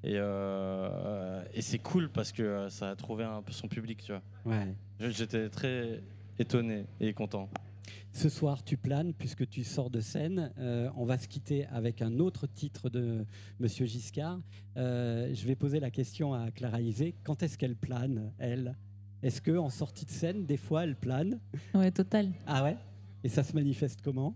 Et, 0.04 0.12
euh, 0.16 1.42
et 1.54 1.62
c'est 1.62 1.78
cool 1.78 2.08
parce 2.10 2.30
que 2.32 2.42
euh, 2.42 2.68
ça 2.68 2.90
a 2.90 2.96
trouvé 2.96 3.24
un 3.24 3.42
peu 3.42 3.52
son 3.52 3.66
public, 3.68 4.02
tu 4.04 4.12
vois. 4.12 4.22
Ouais. 4.44 4.74
J'étais 5.10 5.48
très 5.48 6.00
étonné 6.38 6.84
et 7.00 7.12
content. 7.12 7.48
Ce 8.12 8.28
soir, 8.28 8.62
tu 8.64 8.76
planes 8.76 9.12
puisque 9.14 9.48
tu 9.48 9.62
sors 9.64 9.90
de 9.90 10.00
scène. 10.00 10.52
Euh, 10.58 10.88
on 10.96 11.04
va 11.04 11.18
se 11.18 11.28
quitter 11.28 11.66
avec 11.66 12.02
un 12.02 12.18
autre 12.18 12.46
titre 12.46 12.88
de 12.90 13.24
Monsieur 13.60 13.86
Giscard. 13.86 14.40
Euh, 14.76 15.32
je 15.34 15.46
vais 15.46 15.54
poser 15.56 15.80
la 15.80 15.90
question 15.90 16.34
à 16.34 16.50
Clara 16.50 16.80
Isé. 16.80 17.14
Quand 17.24 17.42
est-ce 17.42 17.58
qu'elle 17.58 17.76
plane, 17.76 18.32
elle? 18.38 18.76
Est-ce 19.22 19.40
que 19.40 19.56
en 19.56 19.70
sortie 19.70 20.04
de 20.04 20.10
scène, 20.10 20.46
des 20.46 20.56
fois, 20.56 20.84
elle 20.84 20.96
plane? 20.96 21.38
Ouais, 21.74 21.90
total. 21.90 22.30
Ah 22.46 22.62
ouais? 22.64 22.76
Et 23.24 23.28
ça 23.28 23.42
se 23.42 23.52
manifeste 23.54 24.00
comment? 24.02 24.34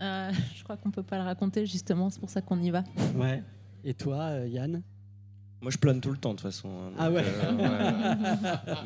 Euh, 0.00 0.32
je 0.56 0.62
crois 0.64 0.76
qu'on 0.76 0.90
peut 0.90 1.02
pas 1.02 1.18
le 1.18 1.24
raconter 1.24 1.66
justement, 1.66 2.10
c'est 2.10 2.20
pour 2.20 2.30
ça 2.30 2.40
qu'on 2.42 2.60
y 2.60 2.70
va. 2.70 2.84
Ouais. 3.16 3.42
Et 3.84 3.94
toi, 3.94 4.16
euh, 4.30 4.48
Yann? 4.48 4.82
Moi, 5.62 5.70
je 5.70 5.76
plane 5.76 6.00
tout 6.00 6.10
le 6.10 6.16
temps, 6.16 6.30
de 6.30 6.36
toute 6.36 6.42
façon. 6.50 6.70
hein, 6.70 6.92
Ah 6.98 7.08
euh, 7.08 7.12
ouais. 7.12 7.24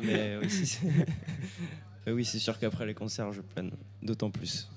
Mais 0.05 0.37
oui, 0.41 0.49
si, 0.49 0.77
oui, 2.13 2.25
c'est 2.25 2.39
sûr 2.39 2.57
qu'après 2.59 2.85
les 2.85 2.93
concerts, 2.93 3.31
je 3.31 3.41
plane 3.41 3.71
d'autant 4.01 4.29
plus. 4.31 4.69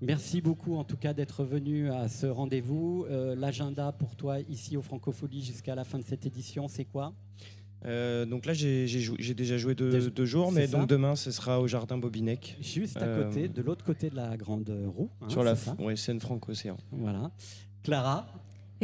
Merci 0.00 0.40
beaucoup 0.40 0.74
en 0.74 0.82
tout 0.84 0.96
cas 0.96 1.12
d'être 1.14 1.44
venu 1.44 1.88
à 1.90 2.08
ce 2.08 2.26
rendez-vous. 2.26 3.06
Euh, 3.08 3.36
L'agenda 3.36 3.92
pour 3.92 4.16
toi 4.16 4.40
ici 4.40 4.76
au 4.76 4.82
Francophonie 4.82 5.42
jusqu'à 5.44 5.74
la 5.76 5.84
fin 5.84 5.98
de 5.98 6.04
cette 6.04 6.26
édition, 6.26 6.66
c'est 6.66 6.84
quoi? 6.84 7.12
Euh, 7.84 8.24
donc 8.26 8.46
là, 8.46 8.52
j'ai 8.52 8.86
déjà 9.34 9.58
joué 9.58 9.74
deux, 9.74 9.90
Déjà- 9.90 10.10
deux 10.10 10.24
jours, 10.24 10.52
mais 10.52 10.66
ça 10.68 10.78
donc 10.78 10.88
demain, 10.88 11.16
ce 11.16 11.30
sera 11.32 11.60
au 11.60 11.66
Jardin 11.68 11.98
Bobinec. 11.98 12.56
Juste 12.60 12.96
à 12.96 13.04
Euh, 13.04 13.24
côté, 13.28 13.48
de 13.48 13.62
l'autre 13.62 13.84
côté 13.84 14.08
de 14.10 14.14
la 14.16 14.36
grande 14.36 14.70
roue. 14.96 15.10
hein, 15.20 15.28
sur 15.28 15.42
la 15.44 15.54
c'est 15.56 15.66
ça? 15.70 15.76
ouais, 15.80 15.96
scène 15.96 16.20
franco-océan. 16.20 16.76
Voilà. 16.92 17.30
Clara 17.82 18.26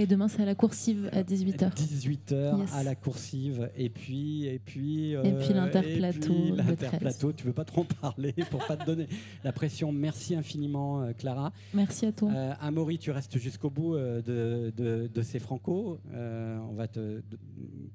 Et 0.00 0.06
demain, 0.06 0.28
c'est 0.28 0.42
à 0.42 0.44
la 0.44 0.54
coursive 0.54 1.10
à 1.12 1.24
18h. 1.24 1.74
18h 1.74 2.58
Yes. 2.60 2.72
à 2.72 2.84
la 2.84 2.94
coursive 2.94 3.68
et 3.76 3.88
puis 3.90 4.46
et 4.46 4.60
puis 4.60 5.12
Et 5.14 5.32
puis 5.32 5.52
l'interplateau, 5.52 6.16
et 6.16 6.28
puis 6.34 6.50
le 6.50 6.56
l'interplateau 6.56 7.32
tu 7.32 7.44
veux 7.44 7.52
pas 7.52 7.64
trop 7.64 7.80
en 7.80 7.84
parler 7.84 8.32
pour 8.52 8.64
pas 8.64 8.76
te 8.76 8.86
donner 8.86 9.08
la 9.42 9.50
pression 9.52 9.90
merci 9.90 10.36
infiniment 10.36 11.02
euh, 11.02 11.12
Clara 11.18 11.52
Merci 11.74 12.06
à 12.06 12.12
toi. 12.12 12.30
euh, 12.32 12.52
Amaury 12.60 12.98
tu 12.98 13.10
restes 13.10 13.38
jusqu'au 13.38 13.70
bout 13.70 13.96
euh, 13.96 14.22
de, 14.22 14.72
de, 14.76 15.10
de 15.12 15.22
ces 15.22 15.40
franco 15.40 15.98
Euh, 16.14 16.58
on 16.70 16.74
va 16.74 16.86
te 16.86 17.00
de- 17.00 17.22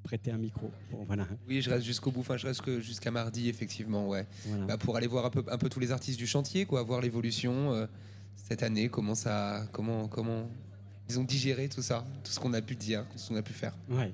prêter 0.03 0.29
un 0.31 0.37
micro 0.37 0.69
Bon, 0.91 1.05
voilà 1.07 1.25
Oui, 1.47 1.61
je 1.61 1.69
reste 1.69 1.85
jusqu'au 1.85 2.11
bout. 2.11 2.19
Enfin, 2.19 2.35
je 2.35 2.45
reste 2.47 2.61
que 2.61 2.81
jusqu'à 2.81 3.11
mardi, 3.11 3.47
effectivement, 3.47 4.09
ouais. 4.09 4.25
Voilà. 4.47 4.65
Bah, 4.65 4.77
pour 4.77 4.97
aller 4.97 5.07
voir 5.07 5.25
un 5.25 5.29
peu, 5.29 5.43
un 5.49 5.57
peu 5.57 5.69
tous 5.69 5.79
les 5.79 5.91
artistes 5.91 6.19
du 6.19 6.27
chantier, 6.27 6.65
quoi, 6.65 6.83
voir 6.83 6.99
l'évolution 7.01 7.71
euh, 7.71 7.85
cette 8.35 8.61
année, 8.63 8.89
comment 8.89 9.15
ça, 9.15 9.65
comment, 9.71 10.07
comment 10.09 10.49
ils 11.13 11.19
ont 11.19 11.23
digéré 11.23 11.69
tout 11.69 11.81
ça, 11.81 12.03
tout 12.23 12.31
ce 12.31 12.39
qu'on 12.39 12.53
a 12.53 12.61
pu 12.61 12.75
dire, 12.75 13.05
tout 13.11 13.17
ce 13.17 13.29
qu'on 13.29 13.35
a 13.35 13.41
pu 13.41 13.53
faire. 13.53 13.75
Ouais. 13.89 14.11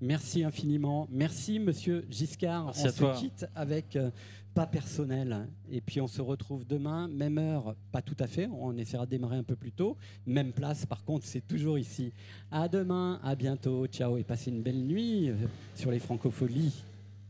Merci 0.00 0.44
infiniment. 0.44 1.08
Merci, 1.10 1.58
monsieur 1.58 2.04
Giscard. 2.10 2.66
Merci 2.66 2.82
on 2.82 2.86
à 2.86 2.92
se 2.92 2.98
toi. 2.98 3.14
quitte 3.18 3.46
avec 3.54 3.96
euh, 3.96 4.10
pas 4.54 4.66
personnel. 4.66 5.48
Et 5.70 5.80
puis 5.80 6.00
on 6.00 6.06
se 6.06 6.20
retrouve 6.20 6.66
demain, 6.66 7.08
même 7.08 7.38
heure, 7.38 7.74
pas 7.92 8.02
tout 8.02 8.16
à 8.18 8.26
fait. 8.26 8.46
On 8.52 8.76
essaiera 8.76 9.06
de 9.06 9.10
démarrer 9.10 9.38
un 9.38 9.42
peu 9.42 9.56
plus 9.56 9.72
tôt. 9.72 9.96
Même 10.26 10.52
place, 10.52 10.84
par 10.86 11.02
contre, 11.04 11.26
c'est 11.26 11.46
toujours 11.46 11.78
ici. 11.78 12.12
À 12.50 12.68
demain, 12.68 13.20
à 13.24 13.34
bientôt. 13.34 13.86
Ciao 13.86 14.18
et 14.18 14.24
passez 14.24 14.50
une 14.50 14.62
belle 14.62 14.82
nuit 14.84 15.30
euh, 15.30 15.34
sur 15.74 15.90
les 15.90 15.98
francopholies. 15.98 16.82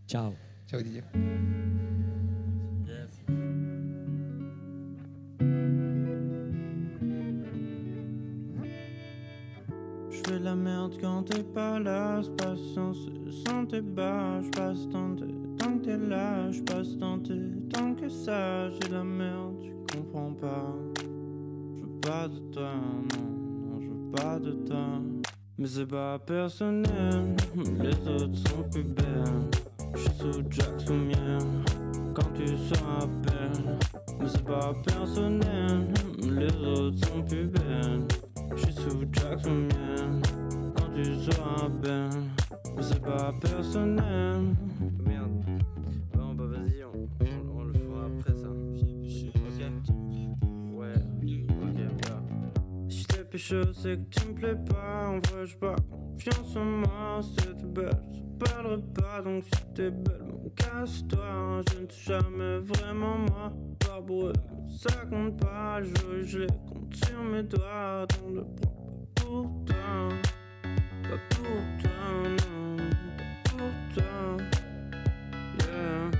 Ciao. 0.08 0.32
Ciao 0.68 0.82
Didier. 0.82 1.02
De 10.26 10.38
la 10.38 10.54
merde 10.56 10.94
quand 11.00 11.22
t'es 11.22 11.42
pas 11.42 11.78
là, 11.78 12.20
passe 12.36 12.58
sans, 12.74 13.64
tes 13.66 13.80
bas, 13.80 14.40
je 14.42 14.50
passe 14.50 14.88
tant, 14.90 15.10
de- 15.10 15.56
tant 15.56 15.78
que 15.78 15.84
t'es 15.84 15.96
là, 15.96 16.50
je 16.50 16.62
passe 16.62 16.98
tant, 16.98 17.18
de- 17.18 17.52
tant 17.72 17.94
que 17.94 18.08
ça, 18.08 18.68
j'ai 18.70 18.88
la 18.90 19.04
merde, 19.04 19.54
tu 19.62 19.96
comprends 19.96 20.32
pas. 20.32 20.74
Je 21.76 21.82
veux 21.82 22.00
pas 22.00 22.26
de 22.28 22.38
toi, 22.52 22.72
non, 22.74 23.70
non, 23.70 23.80
je 23.80 23.88
veux 23.88 24.10
pas 24.12 24.38
de 24.40 24.52
toi. 24.66 25.00
Mais 25.58 25.68
c'est 25.68 25.86
pas 25.86 26.18
personnel, 26.18 27.36
les 27.80 28.08
autres 28.08 28.36
sont 28.50 28.64
plus 28.70 28.82
belles. 28.84 29.50
Je 29.94 30.00
suis 30.00 30.10
sous 30.18 30.42
Jackson 30.50 30.96
mienne, 30.96 31.64
quand 32.14 32.32
tu 32.34 32.46
seras 32.48 33.06
belle. 33.22 33.78
Mais 34.20 34.28
c'est 34.28 34.44
pas 34.44 34.72
personnel, 34.84 35.88
les 36.20 36.66
autres 36.66 37.06
sont 37.06 37.22
plus 37.22 37.46
belles. 37.46 38.02
Je 38.54 38.62
suis 38.62 38.72
sous 38.72 39.04
Jackson 39.12 39.50
mienne, 39.50 40.22
quand 40.76 40.92
tu 40.94 41.04
seras 41.24 41.68
belle. 41.68 42.10
Mais 42.76 42.82
c'est 42.82 43.02
pas 43.02 43.32
personnel. 43.40 44.54
Merde. 45.04 45.15
Je 53.36 53.70
c'est 53.74 53.96
que 53.96 54.18
tu 54.18 54.28
me 54.28 54.34
plais 54.34 54.54
pas. 54.54 55.08
En 55.08 55.18
vrai, 55.18 55.44
pas 55.60 55.76
confiance 55.90 56.56
en 56.56 56.64
moi. 56.64 57.20
C'est 57.22 57.54
belle, 57.72 57.90
je 58.12 58.20
te 58.20 58.50
parlerai 58.50 58.82
pas. 58.94 59.20
Donc 59.22 59.44
si 59.44 59.74
t'es 59.74 59.90
belle, 59.90 60.22
bon, 60.22 60.50
casse-toi. 60.56 61.62
Je 61.70 61.82
ne 61.82 61.88
suis 61.90 62.06
jamais 62.06 62.58
vraiment 62.58 63.18
moi. 63.18 63.52
Eux, 64.10 64.32
ça 64.68 65.04
compte 65.10 65.38
pas. 65.38 65.82
Je, 65.82 66.22
je 66.22 66.38
les 66.40 66.46
compte 66.46 66.94
sur 66.94 67.22
mes 67.22 67.42
doigts. 67.42 68.06
Donc 68.06 68.34
ne 68.34 68.40
prends 68.40 69.06
pas 69.14 69.22
pour 69.22 69.64
toi. 69.66 70.08
Pas 71.02 71.18
pour 71.30 71.60
toi, 71.82 71.90
non. 72.24 72.76
Pas 72.76 73.50
pour 73.50 73.94
toi. 73.94 74.36
Yeah. 75.60 76.10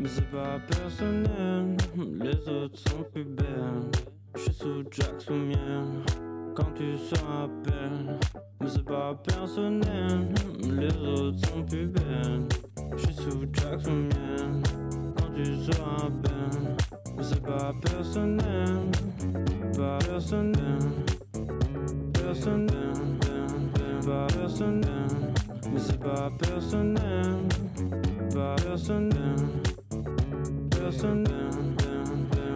Mais 0.00 0.08
c'est 0.08 0.30
pas 0.30 0.58
personnel, 0.68 1.76
les 1.96 2.48
autres 2.48 2.78
sont 2.78 3.04
plus 3.12 3.24
belles. 3.24 3.90
Je 4.34 4.40
suis 4.40 4.52
sous 4.52 4.84
Jackson 4.90 5.36
mienne, 5.36 6.02
quand 6.54 6.72
tu 6.74 6.96
seras 6.96 7.48
belle. 7.64 8.18
Mais 8.60 8.68
c'est 8.68 8.84
pas 8.84 9.14
personnel, 9.14 10.28
les 10.60 10.96
autres 11.08 11.48
sont 11.48 11.62
plus 11.62 11.86
belles. 11.86 12.46
Je 12.96 13.04
suis 13.04 13.14
sous 13.14 13.46
Jackson 13.52 14.08
mienne, 14.08 14.62
quand 15.16 15.32
tu 15.34 15.44
seras 15.44 16.08
belle. 16.08 16.76
Mais 17.16 17.22
c'est 17.22 17.42
pas 17.42 17.72
personnel, 17.82 18.90
pas 19.76 19.98
personnel, 19.98 20.78
personnel, 22.12 22.92
pas 24.06 24.26
personnel. 24.26 25.08
Mais 25.72 25.80
c'est 25.80 26.00
pas 26.00 26.30
personnel, 26.38 27.48
pas 28.32 28.54
personnel, 28.56 29.36
personnel, 30.70 31.50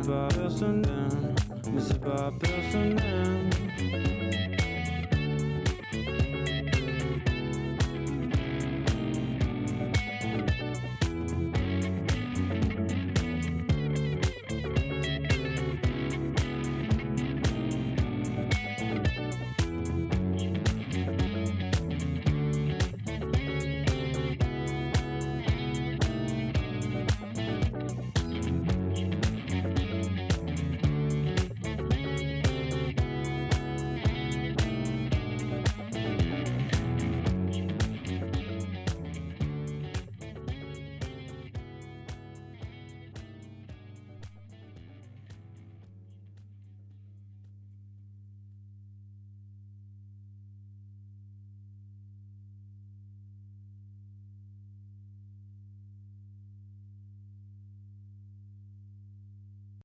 pas 0.07 0.29
personnel. 0.29 1.35
Mais 1.73 1.81
c'est 1.81 2.01
pas 2.01 2.33
personnel. 2.41 3.48